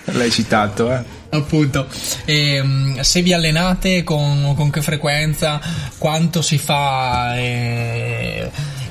L'hai 0.07 0.31
citato, 0.31 0.93
eh. 0.93 1.03
Appunto, 1.31 1.87
Ehm, 2.27 3.01
se 3.01 3.23
vi 3.23 3.33
allenate 3.33 4.05
con, 4.05 4.55
con 4.55 4.71
che 4.71 4.83
frequenza, 4.83 5.61
quanto 5.99 6.43
si 6.43 6.59
fa 6.59 7.35
eh, 7.37 8.51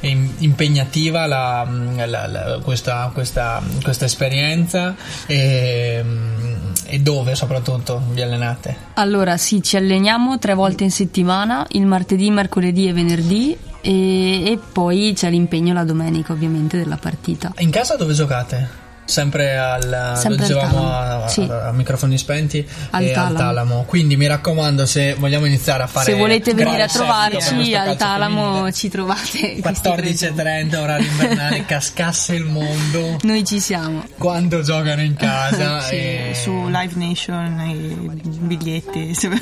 impegnativa 0.09 1.25
la- 1.25 1.67
la- 2.05 2.27
la- 2.27 2.59
questa, 2.63 3.09
questa- 3.13 3.61
questa 3.81 4.05
esperienza 4.05 4.95
ehm, 5.27 6.73
e 6.85 6.99
dove 6.99 7.35
soprattutto 7.35 8.01
vi 8.11 8.21
allenate? 8.21 8.75
Allora, 8.95 9.37
sì, 9.37 9.61
ci 9.63 9.77
alleniamo 9.77 10.37
tre 10.39 10.53
volte 10.53 10.83
in 10.83 10.91
settimana, 10.91 11.65
il 11.71 11.85
martedì, 11.85 12.29
mercoledì 12.29 12.87
e 12.87 12.93
venerdì 12.93 13.57
e, 13.81 14.51
e 14.51 14.59
poi 14.71 15.13
c'è 15.15 15.29
l'impegno 15.29 15.73
la 15.73 15.83
domenica 15.83 16.33
ovviamente 16.33 16.77
della 16.77 16.97
partita. 16.97 17.53
In 17.59 17.69
casa 17.71 17.95
dove 17.95 18.13
giocate? 18.13 18.81
Sempre 19.05 19.57
al, 19.57 20.13
Sempre 20.17 20.45
dicevamo 20.47 20.91
a, 20.91 21.27
sì. 21.27 21.41
a- 21.49 21.67
a 21.67 21.71
microfoni 21.73 22.17
spenti 22.17 22.65
Al 22.91 23.03
e 23.03 23.11
Talamo. 23.11 23.29
al 23.31 23.35
Talamo. 23.37 23.83
Quindi 23.85 24.15
mi 24.15 24.27
raccomando, 24.27 24.85
se 24.85 25.13
vogliamo 25.15 25.45
iniziare 25.45 25.83
a 25.83 25.87
fare 25.87 26.05
Se 26.11 26.17
volete 26.17 26.53
venire 26.53 26.83
a 26.83 26.85
per 26.85 26.95
trovarci 26.95 27.75
al 27.75 27.97
Talamo 27.97 28.43
femminile, 28.53 28.71
ci 28.73 28.89
trovate. 28.89 29.59
questi 29.61 29.81
tre 29.81 30.11
14.30 30.13 30.75
orario 30.77 31.07
invernale 31.07 31.65
cascasse 31.65 32.35
il 32.35 32.45
mondo 32.45 33.17
Noi 33.23 33.43
ci 33.45 33.59
siamo. 33.59 34.05
quando 34.17 34.61
giocano 34.61 35.01
in 35.01 35.15
casa 35.15 35.81
Sì, 35.87 35.95
e... 35.95 36.31
su 36.33 36.67
Live 36.67 36.93
Nation 36.95 37.59
i 37.61 38.09
biglietti 38.39 39.13
se- 39.19 39.29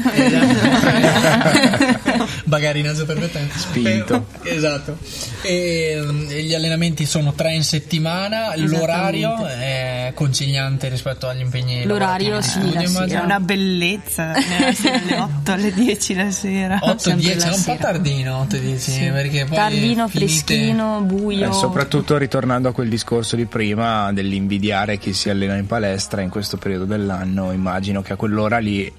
Bagarinaggio 2.46 3.06
perfettamente 3.06 3.58
Spinto. 3.58 4.26
Esatto 4.44 4.98
e, 5.44 6.04
gli 6.44 6.54
allenamenti 6.54 7.06
sono 7.06 7.34
tre 7.34 7.54
in 7.54 7.64
settimana 7.64 8.54
l'orario 8.56 9.36
è 9.60 10.12
conciliante 10.16 10.90
rispetto 10.90 11.28
agli 11.28 11.42
impegni 11.42 11.84
L'orario, 11.86 12.40
lavorativi 12.40 12.70
sì, 12.70 12.74
la 12.74 13.06
sera. 13.08 13.22
è 13.22 13.24
una 13.24 13.40
bellezza 13.40 14.32
alle 14.34 15.18
8 15.20 15.52
alle 15.52 15.74
10 15.74 16.16
la 16.16 16.32
sera 16.32 16.80
8 16.82 16.98
sempre 16.98 17.34
10 17.34 17.40
la 17.40 17.52
è 17.52 17.56
un 17.56 17.64
po' 17.64 17.78
tardino 17.80 18.40
8 18.40 18.58
10 18.58 19.10
perché 19.10 19.46
poi 19.46 19.56
Tardino, 19.56 20.08
finite- 20.08 20.44
freschino, 20.44 21.02
buio. 21.02 21.50
Eh, 21.50 21.54
soprattutto 21.54 22.18
ritornando 22.18 22.70
a 22.70 22.74
quel 22.74 22.90
discorso 22.90 23.36
di 23.36 23.46
prima 23.46 24.12
dell'invidiare 24.12 24.98
chi 24.98 25.14
si 25.14 25.30
allena 25.30 25.56
in 25.56 25.68
palestra 25.68 26.22
in 26.22 26.30
questo 26.30 26.58
periodo 26.58 26.86
dell'anno, 26.86 27.52
immagino 27.52 28.02
che 28.02 28.14
a 28.14 28.16
quell'ora 28.16 28.58
lì 28.60 28.92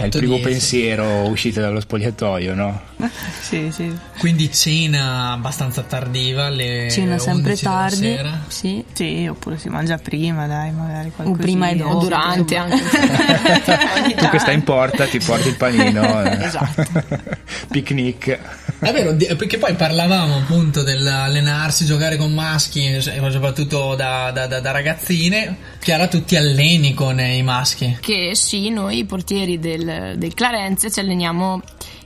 è 0.00 0.02
il 0.02 0.08
8, 0.08 0.18
primo 0.18 0.34
10. 0.36 0.48
pensiero 0.50 1.04
uscite 1.28 1.60
dallo 1.60 1.80
spogliatoio, 1.80 2.54
no? 2.54 2.80
sì 3.40 3.70
sì 3.72 3.90
quindi 4.18 4.52
cena 4.52 5.32
abbastanza 5.32 5.82
tardiva 5.82 6.44
alle 6.46 6.88
Cena 6.90 7.18
sempre 7.18 7.50
11 7.52 7.64
della 7.64 7.74
tardi. 7.76 7.96
sera. 7.96 8.40
Sì. 8.46 8.84
sì 8.92 9.26
oppure 9.26 9.58
si 9.58 9.68
mangia 9.68 9.98
prima 9.98 10.46
dai 10.46 10.70
magari 10.70 11.08
O 11.08 11.12
qualcosina. 11.12 11.42
prima 11.42 11.68
e 11.70 11.82
O 11.82 11.88
dopo. 11.92 11.98
durante 12.04 12.56
anche. 12.56 12.80
Tu 14.16 14.28
che 14.28 14.38
stai 14.38 14.54
in 14.54 14.62
porta 14.62 15.06
ti 15.06 15.18
porti 15.18 15.48
il 15.48 15.56
panino. 15.56 16.02
eh. 16.24 16.44
Esatto. 16.44 16.82
È 16.82 17.36
Picnic. 17.70 18.38
vero, 18.80 19.12
di- 19.12 19.26
perché 19.36 19.58
poi 19.58 19.74
parlavamo 19.74 20.36
appunto 20.36 20.82
dell'allenarsi, 20.82 21.84
giocare 21.84 22.16
con 22.16 22.32
maschi, 22.32 22.86
e 22.86 23.00
soprattutto 23.00 23.94
da, 23.94 24.30
da- 24.32 24.46
da- 24.46 24.60
da 24.60 24.70
ragazzine. 24.70 25.56
Chiara, 25.82 26.06
tu 26.06 26.22
ti 26.22 26.36
alleni 26.36 26.94
con 26.94 27.18
i 27.18 27.42
maschi. 27.42 27.98
che 28.00 28.36
sì, 28.36 28.70
noi 28.70 29.04
portieri 29.04 29.58
del, 29.58 30.14
del 30.16 30.32
Clarenzia 30.32 30.88
ci 30.88 31.00
alleniamo 31.00 31.60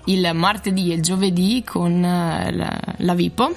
il 0.07 0.31
martedì 0.33 0.93
e 0.93 0.95
il 0.95 1.03
giovedì 1.03 1.63
con 1.63 2.03
eh, 2.03 2.53
la, 2.53 2.81
la 2.97 3.15
Vipo, 3.15 3.55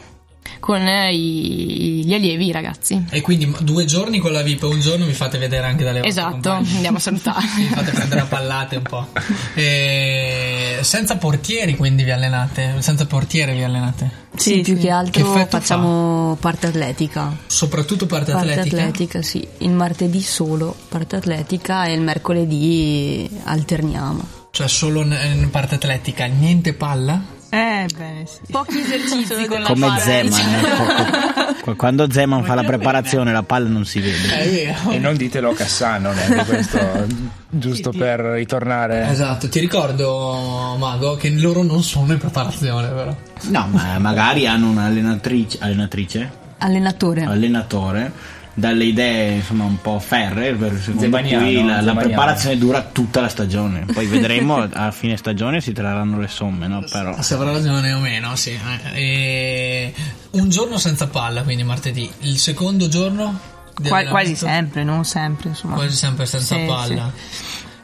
con 0.59 0.85
eh, 0.85 1.13
i- 1.13 2.03
gli 2.05 2.13
allievi, 2.13 2.47
i 2.47 2.51
ragazzi. 2.51 3.05
E 3.09 3.21
quindi 3.21 3.53
due 3.61 3.85
giorni 3.85 4.19
con 4.19 4.31
la 4.31 4.41
VIP 4.41 4.63
e 4.63 4.65
un 4.67 4.79
giorno 4.79 5.05
vi 5.05 5.13
fate 5.13 5.37
vedere 5.37 5.65
anche 5.65 5.83
dalle 5.83 6.01
vostre 6.01 6.09
Esatto, 6.21 6.49
compagne. 6.49 6.75
andiamo 6.75 6.97
a 6.97 6.99
salutare. 7.01 7.45
Vi 7.57 7.63
fate 7.65 7.91
prendere 7.91 8.21
a 8.21 8.25
pallate 8.25 8.75
un 8.77 8.83
po'. 8.83 9.07
E 9.55 10.79
senza 10.81 11.17
portieri 11.17 11.75
quindi 11.75 12.03
vi 12.03 12.11
allenate? 12.11 12.75
Senza 12.79 13.05
portiere 13.05 13.53
vi 13.53 13.63
allenate? 13.63 14.27
Sì, 14.35 14.55
Sì, 14.55 14.61
più 14.61 14.73
sì. 14.75 14.79
che 14.81 14.87
Che 14.87 14.91
altro 14.91 15.21
effetto 15.33 15.59
facciamo 15.59 16.37
parte 16.39 16.67
atletica. 16.67 17.35
Soprattutto 17.47 18.05
parte, 18.05 18.31
Parte 18.31 18.51
atletica? 18.51 18.77
atletica, 18.81 19.21
sì. 19.21 19.45
Il 19.59 19.71
martedì 19.71 20.21
solo 20.21 20.75
parte 20.87 21.15
atletica 21.17 21.85
e 21.85 21.93
il 21.93 22.01
mercoledì 22.01 23.29
alterniamo. 23.43 24.37
Cioè 24.51 24.67
solo 24.67 25.01
in 25.01 25.47
parte 25.51 25.75
atletica, 25.75 26.25
niente 26.25 26.73
palla? 26.73 27.21
Eh 27.51 27.85
bene 27.97 28.25
sì 28.25 28.51
Pochi 28.51 28.79
esercizi 28.79 29.45
con 29.47 29.61
la 29.61 29.67
Come 29.67 29.87
palla. 29.87 29.99
Zeman. 29.99 30.39
eh, 30.39 30.61
co- 30.61 31.53
co- 31.63 31.75
Quando 31.75 32.11
Zeman 32.11 32.43
fa 32.43 32.53
la 32.55 32.63
preparazione 32.63 33.31
la 33.31 33.43
palla 33.43 33.69
non 33.69 33.85
si 33.85 33.99
vede. 33.99 34.27
Vero. 34.27 34.91
E 34.91 34.97
non 34.99 35.15
ditelo 35.17 35.49
a 35.51 35.55
Cassano, 35.55 36.11
neanche 36.13 36.45
questo, 36.45 37.07
giusto 37.49 37.91
per 37.91 38.19
ritornare. 38.19 39.07
Esatto, 39.09 39.49
ti 39.49 39.59
ricordo 39.59 40.75
Mago 40.77 41.15
che 41.15 41.29
loro 41.31 41.63
non 41.63 41.83
sono 41.83 42.13
in 42.13 42.19
preparazione 42.19 42.87
però. 42.89 43.15
No, 43.49 43.67
ma 43.71 43.97
magari 43.99 44.47
hanno 44.47 44.69
un'allenatrice, 44.69 45.57
allenatrice, 45.61 46.31
Allenatore. 46.59 47.23
allenatore, 47.23 48.11
dalle 48.59 48.83
idee 48.85 49.35
insomma 49.35 49.63
un 49.63 49.79
po' 49.81 49.99
ferre, 49.99 50.55
secondo 50.79 51.01
Zemaniano, 51.01 51.45
cui 51.45 51.65
la, 51.65 51.81
la 51.81 51.95
preparazione 51.95 52.57
dura 52.57 52.81
tutta 52.83 53.21
la 53.21 53.29
stagione. 53.29 53.85
Poi 53.91 54.05
vedremo 54.07 54.67
a 54.71 54.91
fine 54.91 55.17
stagione 55.17 55.61
si 55.61 55.71
trarranno 55.71 56.19
le 56.19 56.27
somme, 56.27 56.67
no? 56.67 56.83
Però 56.89 57.21
Se 57.21 57.33
avrà 57.33 57.51
ragione 57.51 57.93
o 57.93 57.99
meno, 57.99 58.35
sì. 58.35 58.57
Eh, 58.93 58.93
e 58.93 59.93
un 60.31 60.49
giorno 60.49 60.77
senza 60.77 61.07
palla, 61.07 61.43
quindi 61.43 61.63
martedì. 61.63 62.09
Il 62.19 62.37
secondo 62.37 62.87
giorno? 62.87 63.39
Qua- 63.81 64.03
quasi 64.05 64.35
sempre 64.35 64.83
non 64.83 65.05
sempre 65.05 65.49
insomma 65.49 65.75
Quasi 65.75 65.95
sempre 65.95 66.25
senza 66.25 66.55
Sì, 66.55 66.65
palla. 66.65 67.11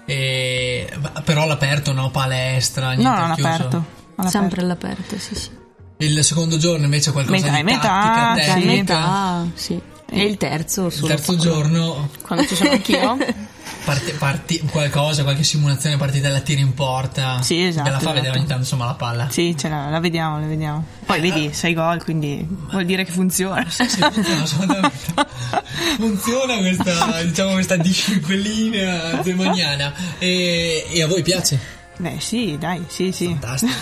E- 0.05 0.89
ma- 1.01 1.21
però 1.23 1.43
all'aperto, 1.43 1.93
no? 1.93 2.11
Palestra, 2.11 2.91
sì. 2.91 2.97
niente 2.97 3.19
no 3.21 3.26
non 3.28 3.34
chiuso. 3.36 3.49
aperto 3.49 3.86
all'aperto. 4.15 4.30
Sempre 4.30 4.61
all'aperto, 4.61 5.17
sì, 5.17 5.36
sì. 5.36 5.49
Il 5.97 6.23
secondo 6.23 6.57
giorno 6.57 6.84
invece 6.84 7.11
qualcosa 7.11 7.41
Metà 7.41 7.53
di 7.53 7.59
e 7.59 7.63
metà, 7.63 7.80
tattica, 7.80 8.36
sì. 8.36 8.59
Tecnica. 8.61 8.97
metà, 8.99 9.45
sì. 9.53 9.82
E 10.08 10.24
il 10.24 10.38
terzo 10.38 10.88
Il 10.88 10.99
terzo 11.01 11.36
giorno 11.36 12.10
Quando 12.22 12.45
ci 12.45 12.56
sono 12.56 12.72
anch'io. 12.72 13.18
parti- 13.86 14.12
parti- 14.14 14.60
qualcosa, 14.70 15.24
qualche 15.24 15.43
simulazione 15.43 15.97
partita 15.97 16.28
alla 16.28 16.39
tiri 16.39 16.62
in 16.62 16.74
porta. 16.74 17.41
Sì, 17.41 17.64
esatto, 17.66 17.86
Ve 17.86 17.89
la 17.91 17.99
fa 17.99 18.06
vedere 18.12 18.22
esatto. 18.28 18.38
ogni 18.39 18.47
tanto 18.47 18.64
insomma 18.64 18.86
la 18.86 18.93
palla. 18.93 19.28
sì 19.30 19.56
ce 19.58 19.68
la, 19.70 19.89
la 19.89 19.99
vediamo 19.99 20.39
la 20.39 20.45
vediamo 20.45 20.86
poi 21.06 21.20
vedi 21.20 21.51
sei 21.53 21.74
gol 21.74 22.03
quindi 22.03 22.47
vuol 22.72 22.86
dire 22.86 23.03
che 23.03 23.12
funziona 23.12 23.66
Sì, 23.68 23.86
funziona 23.86 24.41
assolutamente. 24.43 24.93
Funziona 25.97 26.58
questa, 26.58 27.22
diciamo, 27.24 27.53
questa 27.53 27.76
disciplina 27.78 29.22
zemaniana. 29.24 29.93
E, 30.20 30.86
e 30.91 31.01
a 31.01 31.08
voi 31.08 31.22
piace? 31.22 31.74
beh 31.97 32.18
sì 32.20 32.58
dai 32.60 32.84
sì 32.88 33.14
sì 33.14 33.28
Fantastico. 33.28 33.74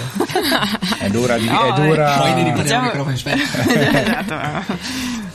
È 1.00 1.10
dura, 1.10 1.36
di- 1.38 1.46
No, 1.48 1.74
è 1.76 1.82
dura. 1.88 2.18
Poi 2.20 2.34
ne 2.36 2.44
riprendiamo 2.44 2.62
Diciamo- 2.62 2.84
i 2.84 2.86
microfoni 2.86 3.18
spenti. 3.18 3.44
esatto. 3.98 4.78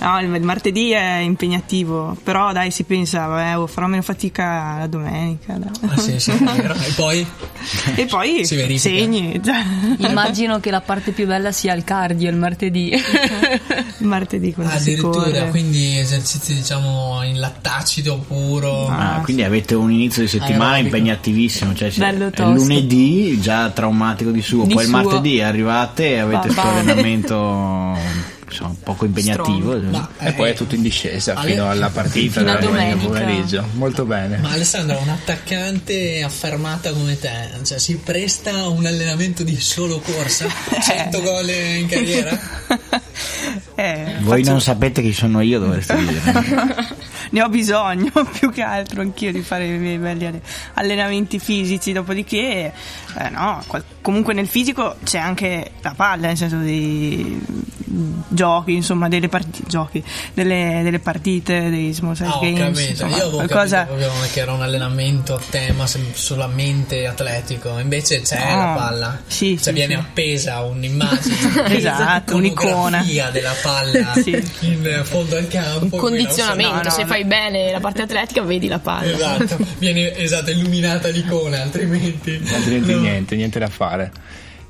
No, 0.01 0.21
il 0.21 0.33
il 0.35 0.43
martedì 0.43 0.91
è 0.93 1.17
impegnativo, 1.19 2.17
però 2.23 2.53
dai 2.53 2.71
si 2.71 2.85
pensa, 2.85 3.27
vabbè, 3.27 3.59
oh, 3.59 3.67
farò 3.67 3.87
meno 3.89 4.03
fatica 4.03 4.77
la 4.79 4.87
domenica. 4.87 5.55
dai. 5.55 5.71
Ah, 5.91 5.97
sì, 5.99 6.21
sì. 6.21 6.31
E 6.31 6.93
poi? 6.95 7.27
E 7.97 8.07
poi 8.07 8.47
Si 8.47 8.55
verifica. 8.55 8.95
segni, 8.97 9.41
già. 9.41 9.61
Immagino 9.99 10.61
che 10.61 10.71
la 10.71 10.81
parte 10.81 11.11
più 11.11 11.27
bella 11.27 11.51
sia 11.51 11.75
il 11.75 11.83
cardio 11.85 12.31
il 12.31 12.37
martedì. 12.37 12.93
il 12.93 14.07
martedì 14.07 14.55
quando 14.55 14.73
Addirittura, 14.75 15.45
quindi 15.47 15.99
esercizi 15.99 16.55
diciamo 16.55 17.21
in 17.25 17.41
lattacido 17.41 18.19
puro. 18.19 18.87
Ah, 18.87 19.21
quindi 19.25 19.43
avete 19.43 19.75
un 19.75 19.91
inizio 19.91 20.23
di 20.23 20.29
settimana 20.29 20.75
Aerobico. 20.75 20.97
impegnativissimo, 20.97 21.75
cioè 21.75 21.91
Bello 21.97 22.27
il 22.27 22.33
tosto. 22.33 22.53
lunedì 22.53 23.41
già 23.41 23.69
traumatico 23.71 24.31
di 24.31 24.43
suo, 24.43 24.65
Di 24.65 24.75
poi 24.75 24.85
il 24.85 24.89
suo. 24.91 24.99
martedì 25.03 25.41
arrivate 25.41 26.11
e 26.11 26.19
avete 26.19 26.49
Va 26.49 26.55
questo 26.63 26.69
allenamento 26.69 28.37
insomma, 28.49 28.75
poco 28.83 29.05
impegnativo. 29.05 29.79
Ma, 29.81 30.09
E 30.19 30.33
poi 30.33 30.51
è 30.51 30.55
tutto 30.55 30.75
in 30.75 30.83
discesa 30.83 31.35
Ale- 31.35 31.51
fino 31.51 31.69
alla 31.71 31.89
partita 31.91 32.41
Fino 32.41 32.57
domenica 32.59 32.97
pomeriggio. 33.07 33.65
Molto 33.75 34.05
bene. 34.05 34.39
Ma 34.39 34.51
Alessandra, 34.51 34.97
un 34.99 35.09
attaccante 35.09 36.23
affermata 36.23 36.93
come 36.93 37.19
te, 37.19 37.31
cioè, 37.65 37.79
si 37.79 37.97
presta 37.97 38.51
a 38.55 38.69
un 38.69 38.87
allenamento 38.87 39.43
di 39.43 39.59
solo 39.61 40.01
corsa? 40.01 40.47
100 40.81 41.21
gol 41.21 41.49
in 41.49 41.87
carriera? 41.87 42.39
Eh, 43.75 44.17
Voi 44.21 44.39
faccio- 44.41 44.51
non 44.51 44.61
sapete 44.61 45.03
chi 45.03 45.13
sono 45.13 45.41
io, 45.41 45.59
dovreste 45.61 45.97
dire. 45.97 46.21
ne 47.31 47.43
ho 47.43 47.49
bisogno 47.49 48.11
più 48.39 48.51
che 48.51 48.63
altro 48.63 49.01
anch'io 49.01 49.33
di 49.33 49.43
fare 49.43 49.67
i 49.67 49.79
miei 49.79 49.99
belli 49.99 50.27
alle- 50.27 50.43
allenamenti 50.75 51.39
fisici 51.39 51.93
dopodiché 51.93 52.73
eh, 53.19 53.29
no 53.31 53.63
qual- 53.67 53.85
comunque 54.01 54.33
nel 54.35 54.47
fisico 54.49 54.97
c'è 55.05 55.19
anche 55.19 55.73
la 55.83 55.93
palla 55.97 56.29
nel 56.29 56.37
senso 56.37 56.57
dei 56.59 57.41
giochi 58.29 58.75
insomma 58.75 59.09
delle 59.09 59.29
partite 59.29 59.63
giochi 59.67 60.03
delle, 60.35 60.81
delle 60.83 60.99
partite 60.99 61.71
dei 61.71 61.93
small 61.93 62.13
size 62.15 62.29
ho 62.29 62.41
games 62.41 62.59
capito. 62.59 62.91
insomma, 62.91 63.11
Io 63.17 63.23
avevo 63.23 63.37
qualcosa 63.37 63.79
capito 63.87 63.97
proprio 63.99 64.29
che 64.33 64.41
era 64.41 64.53
un 64.53 64.63
allenamento 64.63 65.35
a 65.35 65.41
tema 65.51 65.87
solamente 65.87 67.07
atletico, 67.07 67.79
invece 67.79 68.21
c'è 68.21 68.37
No. 68.39 68.57
la 68.57 68.73
palla, 68.77 69.21
Sì, 69.27 69.55
cioè 69.57 69.65
sì, 69.65 69.73
viene 69.73 69.95
sì. 69.95 70.01
appesa 70.01 70.61
un'immagine, 70.63 71.77
Esatto, 71.77 72.37
un'icona. 72.37 73.03
della 73.33 73.55
palla 73.63 74.13
Sì. 74.23 74.31
in 74.61 75.01
fondo 75.05 75.37
al 75.37 75.49
campo. 75.49 75.85
Un 75.95 76.01
condizionamento, 76.01 76.75
no, 76.77 76.83
no, 76.83 76.91
se 76.91 77.03
no. 77.03 77.07
Fai 77.19 77.25
bene 77.25 77.73
la 77.73 77.81
parte 77.81 78.03
atletica 78.03 78.43
vedi 78.43 78.69
la 78.69 78.79
palla. 78.79 79.13
Esatto, 79.13 79.59
viene 79.79 80.15
esatto, 80.17 80.51
illuminata 80.51 81.09
l'icona, 81.09 81.63
altrimenti, 81.63 82.41
Altrimenti 82.53 82.93
no. 82.93 83.01
niente, 83.01 83.37
niente 83.37 83.59
da 83.59 83.69
fare. 83.69 84.13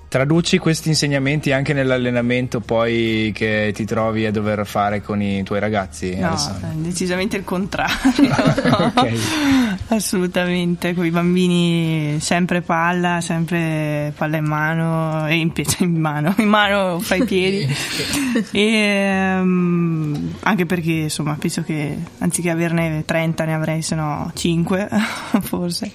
Traduci 0.09 0.57
questi 0.57 0.89
insegnamenti 0.89 1.53
anche 1.53 1.75
nell'allenamento 1.75 2.61
poi 2.61 3.31
che 3.35 3.73
ti 3.75 3.85
trovi 3.85 4.25
a 4.25 4.31
dover 4.31 4.67
fare 4.67 5.03
con 5.03 5.21
i 5.21 5.43
tuoi 5.43 5.61
ragazzi? 5.61 6.17
No, 6.17 6.29
Alessandro? 6.29 6.69
eh, 6.71 6.75
decisamente 6.77 7.37
il 7.37 7.45
contrario. 7.45 7.97
Ok. 8.79 9.79
Assolutamente, 9.89 10.95
con 10.95 11.05
i 11.05 11.11
bambini 11.11 12.19
sempre 12.21 12.61
palla, 12.61 13.21
sempre 13.21 14.13
palla 14.17 14.37
in 14.37 14.45
mano 14.45 15.27
e 15.27 15.37
in, 15.37 15.53
in 15.79 15.97
mano, 15.97 16.35
in 16.39 16.49
mano 16.49 16.99
fra 17.01 17.17
i 17.17 17.25
piedi. 17.25 17.67
e, 18.53 18.61
ehm, 18.61 20.35
anche 20.41 20.67
perché 20.67 20.93
insomma 20.93 21.37
penso 21.39 21.63
che 21.63 21.97
anziché 22.19 22.51
averne 22.51 23.03
30 23.05 23.45
ne 23.45 23.55
avrei 23.55 23.83
se 23.83 23.95
no 23.95 24.31
5 24.35 24.89
forse. 25.43 25.91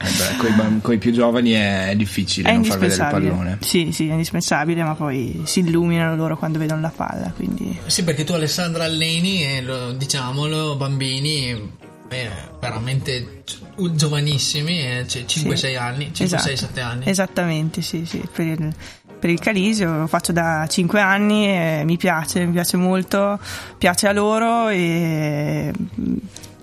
con 0.81 0.93
i 0.93 0.97
più 0.97 1.11
giovani 1.11 1.51
è, 1.51 1.93
difficile 1.95 2.49
È 2.49 2.53
non 2.53 2.63
far 2.63 2.79
vedere 2.79 3.03
il 3.03 3.09
pallone. 3.09 3.57
Sì, 3.61 3.91
sì, 3.91 4.02
è 4.07 4.11
indispensabile, 4.11 4.83
ma 4.83 4.93
poi 4.95 5.41
si 5.45 5.59
illuminano 5.61 6.15
loro 6.15 6.37
quando 6.37 6.59
vedono 6.59 6.81
la 6.81 6.91
palla, 6.95 7.31
quindi 7.35 7.77
Sì, 7.87 8.03
perché 8.03 8.23
tu 8.23 8.33
Alessandra 8.33 8.83
alleni, 8.85 9.43
e 9.43 9.61
lo- 9.61 9.91
diciamolo, 9.93 10.75
bambini 10.75 11.71
eh, 12.09 12.29
veramente 12.59 13.43
gi- 13.43 13.95
giovanissimi, 13.95 14.79
eh, 14.79 15.05
cioè 15.07 15.23
5-6 15.25 15.75
anni, 15.77 16.11
5-6-7 16.13 16.51
Esatto. 16.51 16.79
anni. 16.81 17.09
Esattamente, 17.09 17.81
sì, 17.81 18.05
sì. 18.05 18.21
Per 18.31 18.45
il, 18.45 18.73
per 19.19 19.29
il 19.31 19.39
Calisio 19.39 19.97
lo 19.99 20.07
faccio 20.07 20.31
da 20.31 20.65
5 20.69 20.99
anni 21.01 21.47
e 21.47 21.81
mi 21.85 21.97
piace, 21.97 22.45
mi 22.45 22.51
piace 22.51 22.77
molto, 22.77 23.39
piace 23.77 24.07
a 24.07 24.11
loro 24.11 24.69
e 24.69 25.71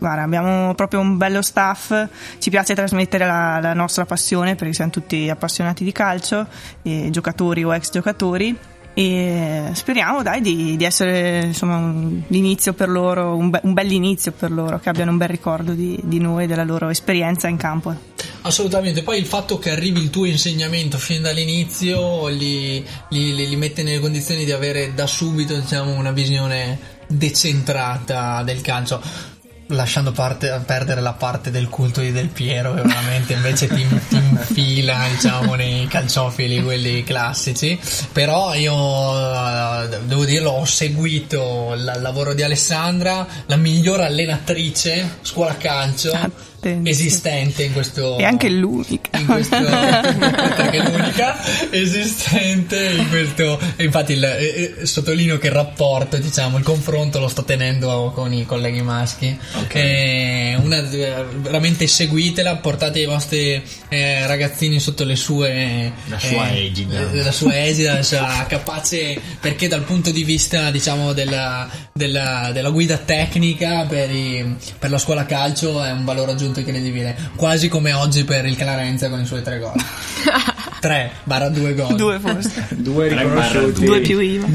guarda, 0.01 0.23
abbiamo 0.23 0.75
proprio 0.75 0.99
un 0.99 1.17
bello 1.17 1.43
staff, 1.43 2.09
ci 2.39 2.51
piace 2.51 2.75
trasmettere 2.75 3.27
la, 3.27 3.61
la 3.61 3.75
nostra 3.75 4.05
passione 4.05 4.57
perché 4.57 4.75
siamo 4.75 4.91
tutti 4.91 5.29
appassionati 5.29 5.85
di 5.85 5.93
calcio, 5.93 6.47
e 6.83 7.11
giocatori 7.11 7.63
o 7.63 7.73
ex 7.73 7.93
giocatori. 7.93 8.57
E 8.93 9.71
speriamo 9.73 10.21
dai 10.23 10.41
di, 10.41 10.77
di 10.77 10.85
essere 10.85 11.43
insomma 11.45 11.77
un 11.77 12.23
l'inizio 12.27 12.73
per 12.73 12.89
loro, 12.89 13.37
un, 13.37 13.49
be- 13.49 13.61
un 13.63 13.73
bell'inizio 13.73 14.33
per 14.33 14.51
loro, 14.51 14.81
che 14.81 14.89
abbiano 14.89 15.13
un 15.13 15.17
bel 15.17 15.29
ricordo 15.29 15.75
di, 15.75 15.97
di 16.03 16.19
noi 16.19 16.45
e 16.45 16.47
della 16.49 16.65
loro 16.65 16.89
esperienza 16.89 17.47
in 17.47 17.57
campo. 17.57 17.95
Assolutamente, 18.43 19.03
poi 19.03 19.19
il 19.19 19.27
fatto 19.27 19.59
che 19.59 19.71
arrivi 19.71 20.01
il 20.01 20.11
tuo 20.11 20.25
insegnamento 20.25 20.99
fin 20.99 21.23
dall'inizio 21.23 22.27
li, 22.27 22.85
li- 23.11 23.35
li- 23.37 23.49
li 23.49 23.57
mette 23.57 23.85
nelle 23.85 24.01
condizioni 24.01 24.45
di 24.45 24.51
avere 24.51 24.93
da 24.93 25.07
subito 25.07 25.55
diciamo, 25.55 25.95
una 25.95 26.11
visione 26.11 26.79
decentrata 27.07 28.43
del 28.43 28.61
calcio. 28.61 29.01
Lasciando 29.73 30.13
parte- 30.13 30.63
perdere 30.65 31.01
la 31.01 31.13
parte 31.13 31.51
del 31.51 31.69
culto 31.69 32.01
di 32.01 32.13
Del 32.13 32.29
Piero, 32.29 32.75
che 32.75 32.83
veramente 32.83 33.33
invece 33.33 33.69
ti, 33.69 33.87
ti 34.09 34.17
infila 34.17 35.07
diciamo, 35.09 35.55
nei 35.55 35.87
calciofili, 35.87 36.63
quelli 36.63 37.05
classici. 37.05 37.79
Però 38.13 38.55
io 38.55 38.73
eh, 38.73 40.01
devo 40.05 40.25
dirlo, 40.25 40.51
ho 40.51 40.65
seguito 40.65 41.73
il 41.75 41.85
lavoro 41.85 42.35
di 42.35 42.43
Alessandra, 42.43 43.27
la 43.47 43.57
miglior 43.57 44.01
allenatrice 44.01 45.19
scuola 45.23 45.57
calcio 45.57 46.49
esistente 46.85 47.65
in 47.65 47.73
questo 47.73 48.19
E 48.19 48.25
anche 48.25 48.49
l'unica. 48.49 49.19
in 49.19 49.27
questo 49.27 49.57
perché 49.61 50.79
l'unica 50.79 51.37
esistente 51.71 52.91
in 52.97 53.09
questo 53.09 53.59
e 53.77 53.85
infatti 53.85 54.13
il, 54.13 54.25
eh, 54.25 54.75
eh, 54.81 54.87
sottolineo 54.87 55.39
che 55.39 55.47
il 55.49 55.53
rapporto 55.53 56.17
diciamo 56.19 56.59
il 56.59 56.65
confronto 56.65 57.19
lo 57.19 57.29
sto 57.29 57.45
tenendo 57.45 58.13
con 58.15 58.33
i 58.33 58.45
colleghi 58.47 58.83
maschi 58.83 59.39
Eh, 59.73 60.57
una, 60.63 60.81
veramente 60.83 61.87
seguitela 61.87 62.57
portate 62.57 63.01
i 63.01 63.07
vostri 63.07 63.63
eh, 63.89 64.27
ragazzini 64.27 64.79
sotto 64.81 65.05
le 65.05 65.17
sue 65.17 65.93
La 66.07 66.19
sua 66.19 66.51
eh, 66.51 66.65
egida. 66.67 67.11
eh, 67.13 67.23
la 67.23 67.33
sua 67.33 67.59
egida 67.65 68.03
sua 68.03 68.45
capace 68.49 69.21
perché 69.41 69.69
dal 69.69 69.83
punto 69.83 70.11
di 70.11 70.25
vista 70.25 70.71
diciamo 70.71 71.13
della, 71.13 71.69
della, 71.93 72.51
della 72.53 72.71
guida 72.71 72.97
tecnica 72.99 73.85
per, 73.89 74.11
i- 74.11 74.57
per 74.79 74.91
la 74.91 74.99
scuola 74.99 75.25
calcio 75.27 75.83
è 75.83 75.91
un 75.93 76.05
valore 76.05 76.33
aggiunto 76.33 76.49
incredibile 76.59 77.17
quasi 77.37 77.69
come 77.69 77.93
oggi 77.93 78.25
per 78.25 78.45
il 78.47 78.57
Clarenza 78.57 79.09
con 79.09 79.21
i 79.21 79.27
suoi 79.27 79.43
tre 79.43 79.59
gol 79.59 79.73
3 80.81 81.11
barra 81.25 81.49
2 81.49 81.75
gol 81.75 81.95
Due 81.95 82.19
forse. 82.19 82.67
Due 82.71 83.09
Tre 83.09 83.23
riconosciuti. 83.23 83.85
Due 83.85 84.01
più 84.01 84.19
IVA. 84.19 84.49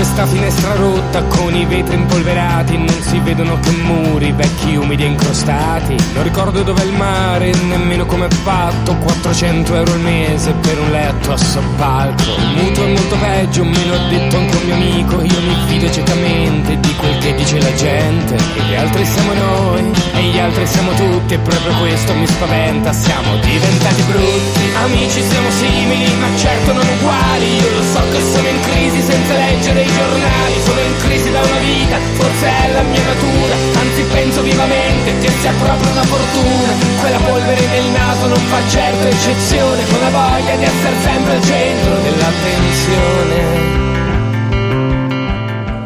Questa 0.00 0.24
finestra 0.24 0.74
rotta 0.76 1.22
con 1.24 1.54
i 1.54 1.66
vetri 1.66 1.94
impolverati 1.94 2.78
non 2.78 3.02
si 3.02 3.18
vedono 3.18 3.60
che 3.60 3.70
muri 3.70 4.32
vecchi 4.32 4.74
umidi 4.74 5.02
e 5.02 5.08
incrostati. 5.08 5.94
Non 6.14 6.22
ricordo 6.22 6.62
dov'è 6.62 6.84
il 6.84 6.94
mare, 6.94 7.52
nemmeno 7.68 8.06
come 8.06 8.24
è 8.24 8.30
fatto. 8.30 8.96
400 8.96 9.74
euro 9.74 9.92
al 9.92 10.00
mese 10.00 10.52
per 10.52 10.80
un 10.80 10.90
letto 10.90 11.32
a 11.32 11.36
soppalco. 11.36 12.22
Il 12.22 12.62
mutuo 12.62 12.84
è 12.84 12.92
molto 12.92 13.16
peggio, 13.16 13.62
me 13.62 13.84
lo 13.84 13.94
ha 13.94 14.08
detto 14.08 14.36
anche 14.38 14.56
un 14.56 14.62
mio 14.64 14.74
amico. 14.74 15.20
Io 15.20 15.40
mi 15.42 15.56
fido 15.66 15.90
ciecamente 15.90 16.80
di 16.80 16.94
quel 16.96 17.18
che 17.18 17.34
dice 17.34 17.60
la 17.60 17.74
gente. 17.74 18.36
E 18.36 18.62
gli 18.70 18.74
altri 18.74 19.04
siamo 19.04 19.34
noi, 19.34 19.92
e 20.14 20.22
gli 20.22 20.38
altri 20.38 20.66
siamo 20.66 20.92
tutti. 20.94 21.34
E 21.34 21.38
proprio 21.40 21.74
questo 21.76 22.14
mi 22.14 22.26
spaventa, 22.26 22.90
siamo 22.94 23.36
diventati 23.36 24.00
brutti. 24.04 24.60
Amici 24.82 25.20
siamo 25.20 25.50
simili, 25.50 26.06
ma 26.18 26.26
certo 26.38 26.72
non 26.72 26.86
uguali. 26.88 27.56
Io 27.56 27.70
lo 27.76 27.82
so 27.82 28.00
che 28.10 28.20
sono 28.32 28.48
in 28.48 28.60
crisi 28.62 29.02
senza 29.02 29.34
leggere 29.34 29.89
giornali. 29.96 30.54
Sono 30.64 30.80
in 30.80 30.96
crisi 30.98 31.30
da 31.30 31.40
una 31.40 31.58
vita, 31.58 31.96
forse 32.14 32.46
è 32.46 32.72
la 32.72 32.82
mia 32.82 33.04
natura. 33.04 33.54
Anzi, 33.80 34.02
penso 34.02 34.42
vivamente 34.42 35.18
che 35.18 35.30
sia 35.40 35.52
proprio 35.58 35.90
una 35.90 36.04
fortuna. 36.04 36.72
Quella 37.00 37.18
polvere 37.18 37.66
nel 37.66 37.86
naso 37.90 38.26
non 38.26 38.42
fa 38.48 38.58
certo 38.68 39.06
eccezione. 39.06 39.84
Con 39.86 40.00
la 40.00 40.10
voglia 40.10 40.54
di 40.56 40.64
essere 40.64 40.96
sempre 41.02 41.34
al 41.34 41.42
centro 41.42 41.94
dell'attenzione. 42.02 43.89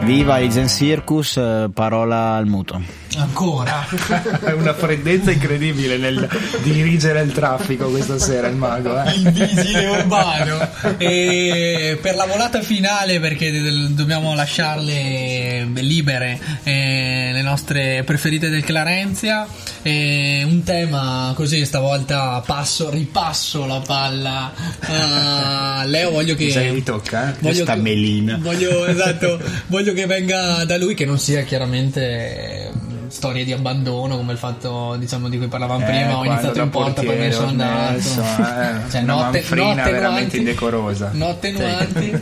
Viva 0.05 0.39
il 0.39 0.53
Zen 0.53 0.69
Circus, 0.69 1.39
eh, 1.39 1.71
parola 1.73 2.35
al 2.35 2.47
muto. 2.47 2.81
ancora 3.17 3.87
È 4.45 4.51
una 4.53 4.75
freddezza 4.75 5.31
incredibile 5.31 5.97
nel 5.97 6.29
dirigere 6.63 7.23
il 7.23 7.33
traffico 7.33 7.89
questa 7.89 8.19
sera 8.19 8.49
il 8.49 8.57
mago. 8.57 9.01
eh. 9.03 9.13
il 9.15 9.31
vigile 9.31 9.87
urbano 9.87 10.69
e 10.99 11.97
per 12.03 12.17
la 12.17 12.27
volata 12.27 12.61
finale 12.61 13.19
perché 13.21 13.51
dobbiamo 13.91 14.35
lasciarle 14.35 15.67
libere 15.75 16.39
eh, 16.65 17.31
le 17.33 17.43
nostre 17.43 18.03
preferite 18.05 18.49
del 18.51 18.65
Clarenzia 18.65 19.47
eh, 19.83 20.43
un 20.47 20.63
tema 20.65 21.33
così 21.37 21.65
stavolta 21.65 22.43
passo 22.45 22.91
ripasso 22.91 23.65
la 23.65 23.81
palla 23.87 24.53
a 24.81 25.85
Leo 25.87 26.11
voglio 26.11 26.35
che 26.35 26.45
Mi 26.47 26.51
sa 26.51 26.61
che 26.61 26.73
gli 26.73 26.83
tocca, 26.83 27.29
eh? 27.31 27.33
voglio 27.39 27.55
Questa 27.55 27.75
che- 27.75 27.81
melina. 27.81 28.39
voglio, 28.41 28.85
esatto, 28.87 29.41
voglio 29.69 29.93
che 29.95 30.07
venga 30.07 30.65
da 30.65 30.77
lui 30.77 30.95
che 30.95 31.05
non 31.07 31.19
sia 31.19 31.43
chiaramente 31.43 32.71
mh, 32.73 33.09
storie 33.09 33.45
di 33.45 33.53
abbandono 33.53 34.17
come 34.17 34.33
il 34.33 34.39
fatto 34.39 34.97
diciamo 34.99 35.29
di 35.29 35.39
cui 35.39 35.47
parlavamo 35.49 35.83
Eh, 35.83 35.87
prima 35.89 36.19
ho 36.19 36.25
iniziato 36.25 36.61
in 36.61 36.71
porta 36.71 37.03
poi 37.03 37.17
me 37.17 37.27
ne 37.27 37.33
sono 37.33 37.49
andato 37.49 37.97
eh, 37.97 38.01
cioè, 38.91 39.01
una 39.03 39.15
notte, 39.15 39.45
notte 39.51 39.91
veramente 39.91 40.01
nuanti, 40.01 40.37
indecorosa. 40.39 41.11
notte 41.15 41.51
nuanti 41.53 42.13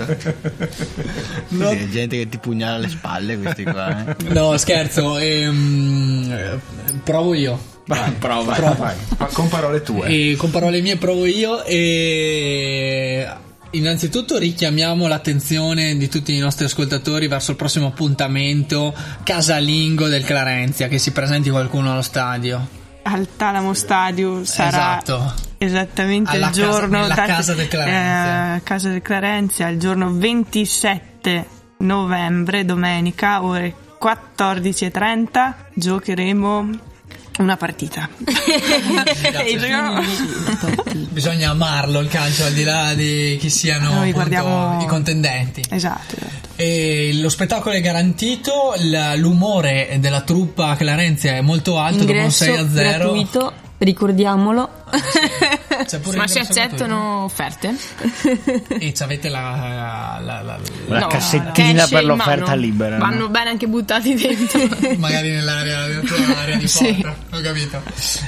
Sì, 1.49 1.91
gente 1.91 2.17
che 2.19 2.29
ti 2.29 2.39
pugnala 2.39 2.77
alle 2.77 2.89
spalle 2.89 3.39
questi 3.39 3.65
qua. 3.65 4.05
Eh. 4.07 4.17
no 4.33 4.57
scherzo 4.57 5.19
ehm, 5.19 6.31
eh, 6.33 6.59
provo 7.03 7.35
io 7.35 7.71
Vai, 7.85 8.13
prova. 8.13 8.55
Vai, 8.79 8.95
ma 9.19 9.27
con 9.27 9.49
parole 9.49 9.83
tue. 9.83 10.07
e 10.07 10.37
con 10.37 10.51
parole 10.51 10.81
mie 10.81 10.97
provo 10.97 11.27
io 11.27 11.65
e 11.65 13.27
Innanzitutto 13.75 14.37
richiamiamo 14.37 15.07
l'attenzione 15.07 15.97
di 15.97 16.09
tutti 16.09 16.35
i 16.35 16.39
nostri 16.39 16.67
ascoltatori 16.67 17.27
verso 17.27 17.53
il 17.53 17.57
prossimo 17.57 17.87
appuntamento 17.87 18.95
casalingo 19.23 20.09
del 20.09 20.25
Clarenzia, 20.25 20.89
che 20.89 20.99
si 20.99 21.11
presenti 21.13 21.49
qualcuno 21.49 21.91
allo 21.93 22.03
stadio. 22.03 22.81
Al 23.05 23.27
Talamo 23.35 23.73
Stadio 23.73 24.45
sarà 24.45 24.69
Esatto. 25.03 25.35
esattamente 25.59 26.31
Alla 26.37 26.49
il 26.49 26.53
casa- 26.55 26.63
giorno 26.71 27.01
nella 27.01 27.15
date- 27.15 27.27
casa 27.33 27.55
del 27.55 27.69
Clarenzia. 27.69 28.55
eh, 28.57 28.63
casa 28.63 28.89
del 28.91 29.03
Clarenzia, 29.03 29.69
il 29.69 29.79
giorno 29.81 30.13
27 30.13 31.47
novembre, 31.79 32.65
domenica, 32.67 33.43
ore 33.43 33.75
14.30, 33.99 35.55
giocheremo 35.75 36.69
una 37.39 37.57
partita. 37.57 38.09
Bisogna 41.11 41.51
amarlo 41.51 42.01
il 42.01 42.09
calcio 42.09 42.45
al 42.45 42.53
di 42.53 42.65
là 42.65 42.95
di 42.95 43.37
chi 43.41 43.51
siano 43.51 43.87
Noi 43.87 44.11
appunto, 44.11 44.13
guardiamo- 44.13 44.83
i 44.83 44.87
contendenti. 44.87 45.63
Esatto, 45.69 46.15
esatto. 46.17 46.49
E 46.57 47.13
lo 47.15 47.29
spettacolo 47.29 47.75
è 47.75 47.81
garantito, 47.81 48.75
l'umore 49.17 49.97
della 49.99 50.21
truppa 50.21 50.77
Clarenzia 50.77 51.37
è 51.37 51.41
molto 51.41 51.79
alto, 51.79 52.01
dopo 52.01 52.13
un 52.13 52.17
Ingresso 52.19 52.45
6 52.45 52.57
a 52.57 52.69
0. 52.69 52.89
gratuito, 52.99 53.53
ricordiamolo. 53.85 54.81
C'è 55.87 55.99
pure 56.01 56.17
Ma 56.17 56.27
si 56.29 56.39
accettano 56.39 57.25
offerte? 57.25 57.75
E 58.79 58.93
ci 58.95 59.03
avete 59.03 59.29
la, 59.29 60.21
la- 60.23 60.41
la- 60.43 60.59
La 60.87 60.99
No, 61.01 61.07
cassettina 61.07 61.87
per 61.87 62.05
l'offerta 62.05 62.51
mano. 62.51 62.61
libera. 62.61 62.97
no? 62.99 63.05
Vanno 63.05 63.29
bene 63.29 63.51
anche 63.51 63.67
buttati 63.67 64.15
dentro. 64.15 64.61
magari 64.99 65.31
nell'area, 65.31 65.87
nell'area 65.87 66.57
di 66.57 66.69
Sì. 66.69 66.95
porta, 67.01 67.37
ho 67.37 67.41
capito. 67.41 67.83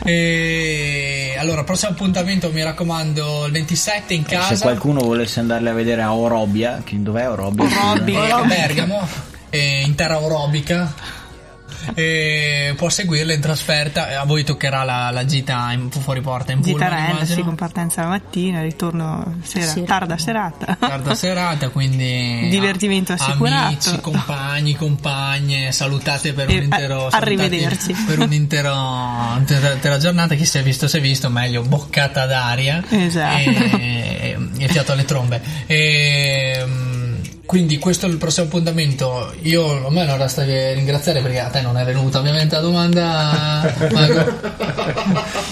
E 0.04 1.34
allora, 1.38 1.64
prossimo 1.64 1.92
appuntamento, 1.92 2.50
mi 2.50 2.62
raccomando, 2.62 3.46
il 3.46 3.52
27 3.52 4.14
in 4.14 4.22
casa. 4.24 4.54
Se 4.56 4.62
qualcuno 4.62 5.00
volesse 5.00 5.40
andarle 5.40 5.70
a 5.70 5.74
vedere 5.74 6.02
a 6.02 6.14
Orobia, 6.14 6.80
che 6.84 7.00
dov'è 7.02 7.28
Orobia? 7.28 7.64
Orobia, 7.90 8.36
a 8.36 8.44
Bergamo, 8.44 9.06
eh, 9.50 9.82
in 9.84 9.94
terra 9.94 10.20
orobica. 10.20 11.22
E 11.94 12.72
può 12.76 12.88
seguirle 12.88 13.34
in 13.34 13.40
trasferta. 13.40 14.10
e 14.10 14.14
A 14.14 14.24
voi 14.24 14.44
toccherà 14.44 14.82
la, 14.84 15.10
la 15.10 15.24
gita 15.24 15.70
in, 15.72 15.90
fuori 15.90 16.20
porta 16.20 16.52
in 16.52 16.60
pullman, 16.60 16.80
Gitarella, 16.88 17.08
immagino. 17.10 17.36
sì, 17.36 17.42
con 17.42 17.54
partenza 17.54 18.02
la 18.02 18.08
mattina, 18.08 18.62
ritorno 18.62 19.38
sera, 19.42 19.66
Sera. 19.66 19.86
tarda 19.86 20.16
serata. 20.18 20.76
tarda 20.78 21.14
serata, 21.16 21.68
quindi 21.68 22.48
Divertimento 22.50 23.12
a- 23.12 23.16
assicurato. 23.16 23.66
Amici, 23.66 24.00
compagni, 24.00 24.74
compagne, 24.74 25.72
salutate 25.72 26.32
per 26.32 26.50
E 26.50 26.56
un 26.58 26.62
intero 26.64 27.06
a- 27.06 27.16
arrivederci. 27.16 27.92
per 28.06 28.18
un 28.20 28.32
intero 28.32 28.72
intera, 29.38 29.98
giornata. 29.98 30.34
Chi 30.34 30.44
si 30.44 30.58
è 30.58 30.62
visto, 30.62 30.88
si 30.88 30.96
è 30.96 31.00
visto, 31.00 31.28
meglio 31.30 31.62
boccata 31.62 32.26
d'aria 32.26 32.82
Esatto. 32.88 33.36
e, 33.78 34.36
e 34.58 34.68
fiato 34.68 34.92
alle 34.92 35.04
trombe. 35.04 35.40
E, 35.66 36.64
quindi 37.46 37.78
questo 37.78 38.06
è 38.06 38.08
il 38.08 38.16
prossimo 38.16 38.46
appuntamento. 38.46 39.32
Io 39.42 39.86
a 39.86 39.90
me 39.90 40.04
non 40.04 40.16
resta 40.18 40.44
che 40.44 40.72
ringraziare 40.74 41.20
perché 41.20 41.40
a 41.40 41.48
te 41.48 41.60
non 41.60 41.76
è 41.76 41.84
venuta 41.84 42.18
ovviamente 42.18 42.54
la 42.54 42.60
domanda. 42.60 43.74
Mago. 43.92 44.32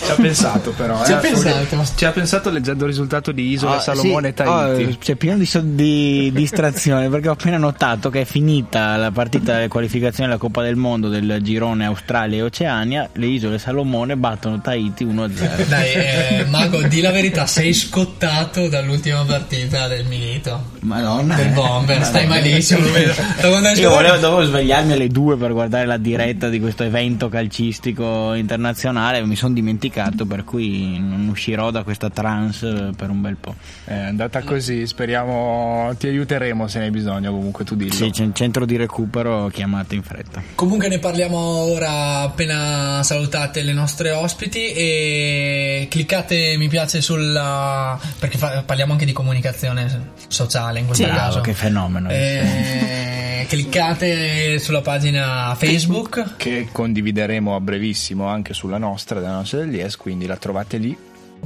Ci 0.05 0.11
ha 0.11 0.15
pensato 0.15 0.71
però. 0.73 1.05
Ci 1.05 1.11
eh, 1.11 1.15
ha 1.15 1.19
pensato. 1.19 1.85
Ci 1.95 2.05
ha 2.05 2.11
pensato 2.13 2.51
leggendo 2.51 2.85
il 2.85 2.91
risultato 2.91 3.33
di 3.33 3.51
Isola, 3.51 3.77
Ah, 3.77 3.81
Salomone 3.81 4.29
sì. 4.29 4.43
e 4.43 4.45
Tahiti. 4.45 4.91
Oh, 4.93 4.97
c'è 4.99 5.15
pieno 5.17 5.39
di, 5.39 5.47
so- 5.47 5.61
di 5.63 6.31
distrazione 6.33 7.09
perché 7.09 7.29
ho 7.29 7.33
appena 7.33 7.59
notato 7.59 8.11
che 8.11 8.23
è 8.23 8.25
finita 8.25 8.97
la 8.97 9.11
partita 9.11 9.55
delle 9.55 9.69
qualificazioni 9.69 10.29
della 10.29 10.41
Coppa 10.41 10.63
del 10.63 10.77
Mondo 10.77 11.09
del 11.09 11.39
girone 11.43 11.85
Australia 11.85 12.39
e 12.39 12.43
Oceania. 12.43 13.09
Le 13.13 13.27
isole 13.27 13.59
Salomone 13.59 14.17
battono 14.17 14.61
Tahiti 14.61 15.05
1-0. 15.05 15.67
Dai, 15.69 15.93
eh, 15.93 16.47
Mago, 16.49 16.83
di 16.83 17.01
la 17.01 17.11
verità, 17.11 17.47
sei 17.47 17.73
scottato 17.73 18.69
dall'ultima 18.69 19.25
partita 19.25 19.89
del 19.89 20.05
Milito. 20.07 20.71
Madonna. 20.81 21.35
Del 21.37 21.51
bomber, 21.83 22.05
stai 22.05 22.27
malissimo. 22.27 22.87
Io 23.77 23.91
volevo, 23.91 24.17
dovevo 24.17 24.45
svegliarmi 24.45 24.93
alle 24.93 25.09
due 25.09 25.37
per 25.37 25.53
guardare 25.53 25.87
la 25.87 25.97
diretta 25.97 26.49
di 26.49 26.61
questo 26.61 26.85
evento 26.85 27.29
calcistico 27.29 28.35
internazionale, 28.35 29.25
mi 29.25 29.37
sono 29.37 29.55
dimenticato, 29.55 30.25
per 30.25 30.45
cui 30.45 30.99
non 30.99 31.29
uscirò 31.29 31.71
da 31.71 31.83
questa 31.83 32.11
trance 32.11 32.91
per 32.97 33.11
un 33.11 33.21
bel 33.21 33.37
po'. 33.37 33.55
È 33.85 33.95
andata 33.95 34.43
così, 34.43 34.87
speriamo 34.87 35.95
ti 35.99 36.07
aiuteremo 36.07 36.67
se 36.69 36.79
ne 36.79 36.85
hai 36.87 36.91
bisogno, 36.91 37.33
comunque 37.33 37.65
tu 37.65 37.75
dillo. 37.75 37.95
Sì, 37.95 38.11
c'è 38.11 38.23
un 38.23 38.35
centro 38.35 38.65
di 38.65 38.77
recupero, 38.77 39.49
chiamate 39.53 39.95
in 39.95 40.03
fretta. 40.03 40.43
Comunque 40.55 40.89
ne 40.89 40.99
parliamo 40.99 41.39
ora 41.39 42.21
appena 42.21 43.03
salutate 43.03 43.63
le 43.63 43.73
nostre 43.73 44.11
ospiti 44.11 44.73
e 44.73 45.87
cliccate 45.91 46.57
mi 46.57 46.69
piace 46.69 47.01
sulla 47.01 47.99
perché 48.19 48.39
fa- 48.39 48.63
parliamo 48.65 48.93
anche 48.93 49.05
di 49.05 49.13
comunicazione 49.13 50.11
sociale 50.29 50.81
in 50.81 50.87
questo 50.87 51.07
caso. 51.07 51.41
che 51.41 51.53
fenomeno. 51.53 51.72
Eh, 52.11 53.47
cliccate 53.49 54.59
sulla 54.59 54.81
pagina 54.81 55.55
Facebook 55.57 56.37
Che 56.37 56.69
condivideremo 56.71 57.55
a 57.55 57.61
brevissimo 57.61 58.27
anche 58.27 58.55
sulla 58.55 58.79
nostra, 58.79 59.21
della 59.21 59.35
nostra 59.35 59.59
del 59.59 59.71
Lies, 59.71 59.97
quindi 59.97 60.27
la 60.27 60.37
trovate 60.37 60.77
lì. 60.77 60.97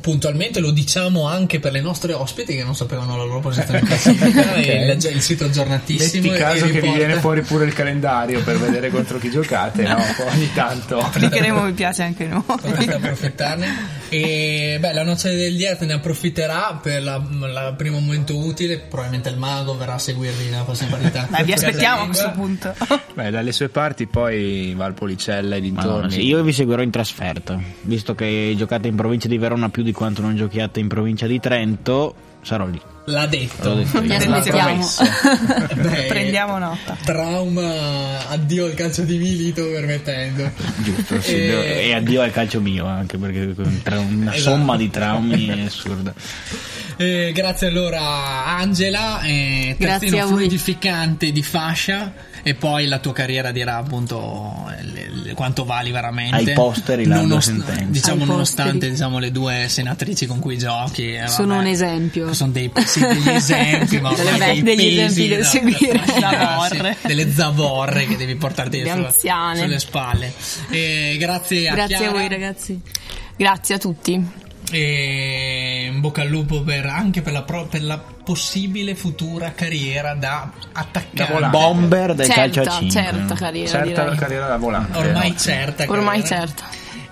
Puntualmente 0.00 0.60
lo 0.60 0.70
diciamo 0.70 1.26
anche 1.26 1.58
per 1.58 1.72
le 1.72 1.80
nostre 1.80 2.12
ospiti 2.12 2.54
che 2.54 2.62
non 2.62 2.74
sapevano 2.76 3.16
la 3.16 3.24
loro 3.24 3.40
posizione 3.40 3.78
in 3.80 3.86
classifica 3.86 4.40
Ok. 4.40 4.66
e 4.66 4.92
il, 4.92 5.14
il 5.14 5.20
sito 5.22 5.44
aggiornatissimo 5.44 6.30
Metti 6.30 6.38
caso 6.38 6.66
che 6.66 6.80
vi 6.80 6.92
viene 6.92 7.14
fuori 7.14 7.40
pure 7.42 7.64
il 7.64 7.72
calendario 7.72 8.42
per 8.42 8.58
vedere 8.58 8.90
contro 8.90 9.18
chi 9.18 9.30
giocate, 9.30 9.82
no? 9.82 9.96
Ogni 10.32 10.52
tanto. 10.52 10.98
Cliccheremo 11.12 11.62
mi 11.62 11.72
piace 11.72 12.02
anche 12.02 12.26
noi. 12.26 12.42
potreste 12.42 12.92
approfittarne 12.94 13.66
e 14.08 14.76
beh 14.78 14.92
la 14.92 15.02
noce 15.02 15.34
del 15.34 15.56
Diet 15.56 15.82
ne 15.82 15.94
approfitterà 15.94 16.78
per 16.80 17.02
la, 17.02 17.20
la 17.52 17.72
primo 17.76 17.98
momento 17.98 18.36
utile 18.36 18.78
probabilmente 18.78 19.28
il 19.30 19.36
mago 19.38 19.76
verrà 19.76 19.94
a 19.94 19.98
seguirvi 19.98 20.44
nella 20.50 20.62
prossima 20.62 20.90
partita 20.90 21.26
Dai, 21.28 21.44
vi 21.44 21.52
aspettiamo 21.52 22.02
a 22.02 22.04
questo 22.06 22.30
punto. 22.32 22.74
Beh, 23.14 23.30
dalle 23.30 23.52
sue 23.52 23.68
parti 23.68 24.06
poi 24.06 24.74
Valpolicella 24.76 25.56
e 25.56 25.60
Madonna, 25.60 25.82
dintorni. 26.06 26.10
sì, 26.12 26.26
io 26.26 26.42
vi 26.42 26.52
seguirò 26.52 26.82
in 26.82 26.90
trasferta, 26.90 27.58
visto 27.82 28.14
che 28.14 28.54
giocate 28.56 28.88
in 28.88 28.94
provincia 28.94 29.26
di 29.28 29.38
Verona 29.38 29.68
più 29.70 29.82
di 29.86 29.92
quanto 29.92 30.20
non 30.20 30.36
giochiate 30.36 30.80
in 30.80 30.88
provincia 30.88 31.26
di 31.26 31.40
Trento, 31.40 32.14
sarò 32.42 32.66
lì. 32.66 32.80
l'ha 33.06 33.26
detto, 33.26 33.74
detto. 33.74 34.00
Vi 34.00 34.12
aspettiamo. 34.12 34.86
Beh, 35.76 36.02
Prendiamo 36.08 36.58
nota. 36.58 36.96
trauma 37.04 38.28
addio 38.28 38.66
al 38.66 38.74
calcio 38.74 39.02
di 39.02 39.16
Milito 39.16 39.64
permettendo 39.70 40.50
Giusto, 40.78 41.20
sì, 41.20 41.34
E- 41.34 41.46
devo- 41.46 41.62
e 41.62 41.94
addio 41.94 42.22
al 42.22 42.32
calcio 42.32 42.60
mio, 42.60 42.84
anche 42.86 43.16
perché 43.16 43.54
una 43.56 44.34
Esatto. 44.34 44.40
somma 44.56 44.76
di 44.76 44.90
traumi 44.90 45.46
è 45.46 45.60
assurda. 45.66 46.12
Eh, 46.98 47.30
grazie 47.34 47.66
allora 47.68 48.46
Angela, 48.46 49.20
eh, 49.22 49.76
Grazie 49.78 50.22
fluidificante 50.24 51.30
di 51.30 51.42
fascia 51.42 52.12
e 52.48 52.54
poi 52.54 52.86
la 52.86 52.98
tua 53.00 53.12
carriera 53.12 53.50
dirà 53.50 53.76
appunto 53.78 54.66
eh, 54.78 54.82
le- 54.84 55.10
le- 55.10 55.34
quanto 55.34 55.64
vali 55.64 55.90
veramente. 55.90 56.36
Ai 56.36 56.52
posteri 56.52 57.04
largo 57.04 57.26
Nonost- 57.26 57.48
sentenza. 57.48 57.84
Diciamo 57.88 58.22
Ai 58.22 58.28
nonostante 58.28 58.70
posteri. 58.72 58.92
diciamo, 58.92 59.18
le 59.18 59.32
due 59.32 59.66
senatrici 59.68 60.26
con 60.26 60.38
cui 60.38 60.56
giochi. 60.56 61.12
eh, 61.14 61.26
Sono 61.26 61.48
vabbè, 61.54 61.60
un 61.60 61.66
esempio. 61.66 62.32
Sono 62.34 62.52
dei, 62.52 62.70
sì, 62.84 63.00
degli 63.00 63.28
esempi, 63.30 64.00
ma 64.00 64.14
Delle 64.14 64.38
dei 64.38 64.62
degli 64.62 64.96
pesi 64.96 65.00
esempi 65.00 65.28
da 65.28 65.36
da- 65.36 65.44
seguire. 65.44 66.02
da- 66.06 66.30
Zavorre. 66.30 66.96
sì, 67.00 67.06
delle 67.08 67.32
zavorre 67.32 68.06
che 68.06 68.16
devi 68.16 68.36
portarti 68.36 68.80
sulla- 68.86 69.10
sulle 69.56 69.78
spalle. 69.80 70.32
E 70.70 71.16
grazie 71.18 71.68
a 71.68 71.74
Grazie 71.74 71.94
a 71.96 71.98
Chiara. 71.98 72.12
voi 72.14 72.28
ragazzi. 72.28 72.80
Grazie 73.36 73.74
a 73.74 73.78
tutti. 73.78 74.44
E 74.72 75.88
in 75.92 76.00
bocca 76.00 76.22
al 76.22 76.28
lupo 76.28 76.62
per- 76.62 76.86
anche 76.86 77.22
per 77.22 77.32
la, 77.32 77.42
pro- 77.42 77.66
per 77.66 77.82
la 77.82 77.98
possibile 77.98 78.94
futura 78.94 79.52
carriera 79.52 80.14
da 80.14 80.50
attaccante. 80.72 81.32
volante. 81.32 81.56
Bomber 81.56 82.14
del 82.14 82.28
calcio 82.28 82.60
a 82.60 82.64
Certa, 82.64 82.78
5. 82.80 82.90
certa 83.02 83.34
carriera 83.34 83.68
Certa 83.70 84.02
direi. 84.02 84.16
carriera 84.16 84.46
da 84.48 84.56
volante. 84.56 84.98
Ormai 84.98 85.30
no? 85.30 85.36
certa. 85.38 85.84
Ormai 85.88 86.20
carriera. 86.22 86.46
certa. 86.46 86.64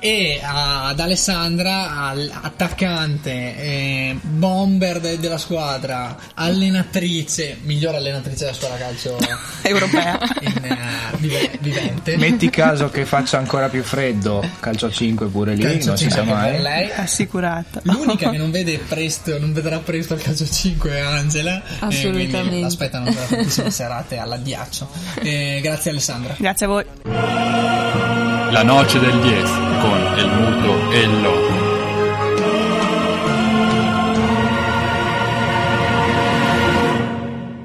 E 0.05 0.39
ad 0.45 1.01
Alessandra, 1.01 1.97
al- 2.09 2.31
attaccante, 2.43 3.31
eh, 3.57 4.17
bomber 4.21 5.01
de- 5.01 5.19
della 5.19 5.39
squadra, 5.39 6.15
allenatrice, 6.35 7.57
miglior 7.63 7.95
allenatrice 7.95 8.45
della 8.45 8.53
scuola 8.55 8.77
calcio 8.77 9.17
Europea. 9.63 10.19
in, 10.43 10.63
eh, 10.63 11.17
vive- 11.17 11.53
vivente. 11.59 12.19
Metti 12.19 12.51
caso 12.53 12.91
che 12.91 13.07
faccia 13.07 13.39
ancora 13.39 13.71
più 13.71 13.83
freddo, 13.83 14.47
calcio 14.61 14.87
a 14.87 14.91
5 14.91 15.27
pure 15.29 15.55
lì, 15.55 15.63
Calcio 15.63 15.87
non 15.89 15.97
si 15.97 16.11
sa 16.11 16.23
mai. 16.23 16.61
lei. 16.61 16.91
Assicurata. 16.95 17.81
L'unica 17.85 18.29
che 18.29 18.37
non 18.37 18.51
vede 18.51 18.77
presto, 18.87 19.39
non 19.39 19.55
vedrà 19.55 19.79
presto 19.79 20.13
il 20.13 20.21
calcio 20.21 20.47
5 20.47 20.91
è 20.91 21.01
Angela. 21.01 21.63
e 21.63 21.77
Assolutamente. 21.79 22.39
quindi 22.41 22.61
L'aspettano 22.61 23.05
per 23.07 23.15
tantissime 23.27 23.71
serate 23.71 24.19
all'addiaccio. 24.19 24.87
Eh, 25.23 25.61
grazie 25.63 25.93
Alessandra. 25.93 26.35
Grazie 26.39 26.67
a 26.67 26.69
voi. 26.69 26.85
La 28.55 28.63
noce 28.63 29.01
del 29.01 29.21
10 29.21 29.51
con 29.83 30.17
el 30.17 30.31
muto 30.31 30.93
e 30.93 31.01
il 31.01 31.23
loco. 31.23 31.64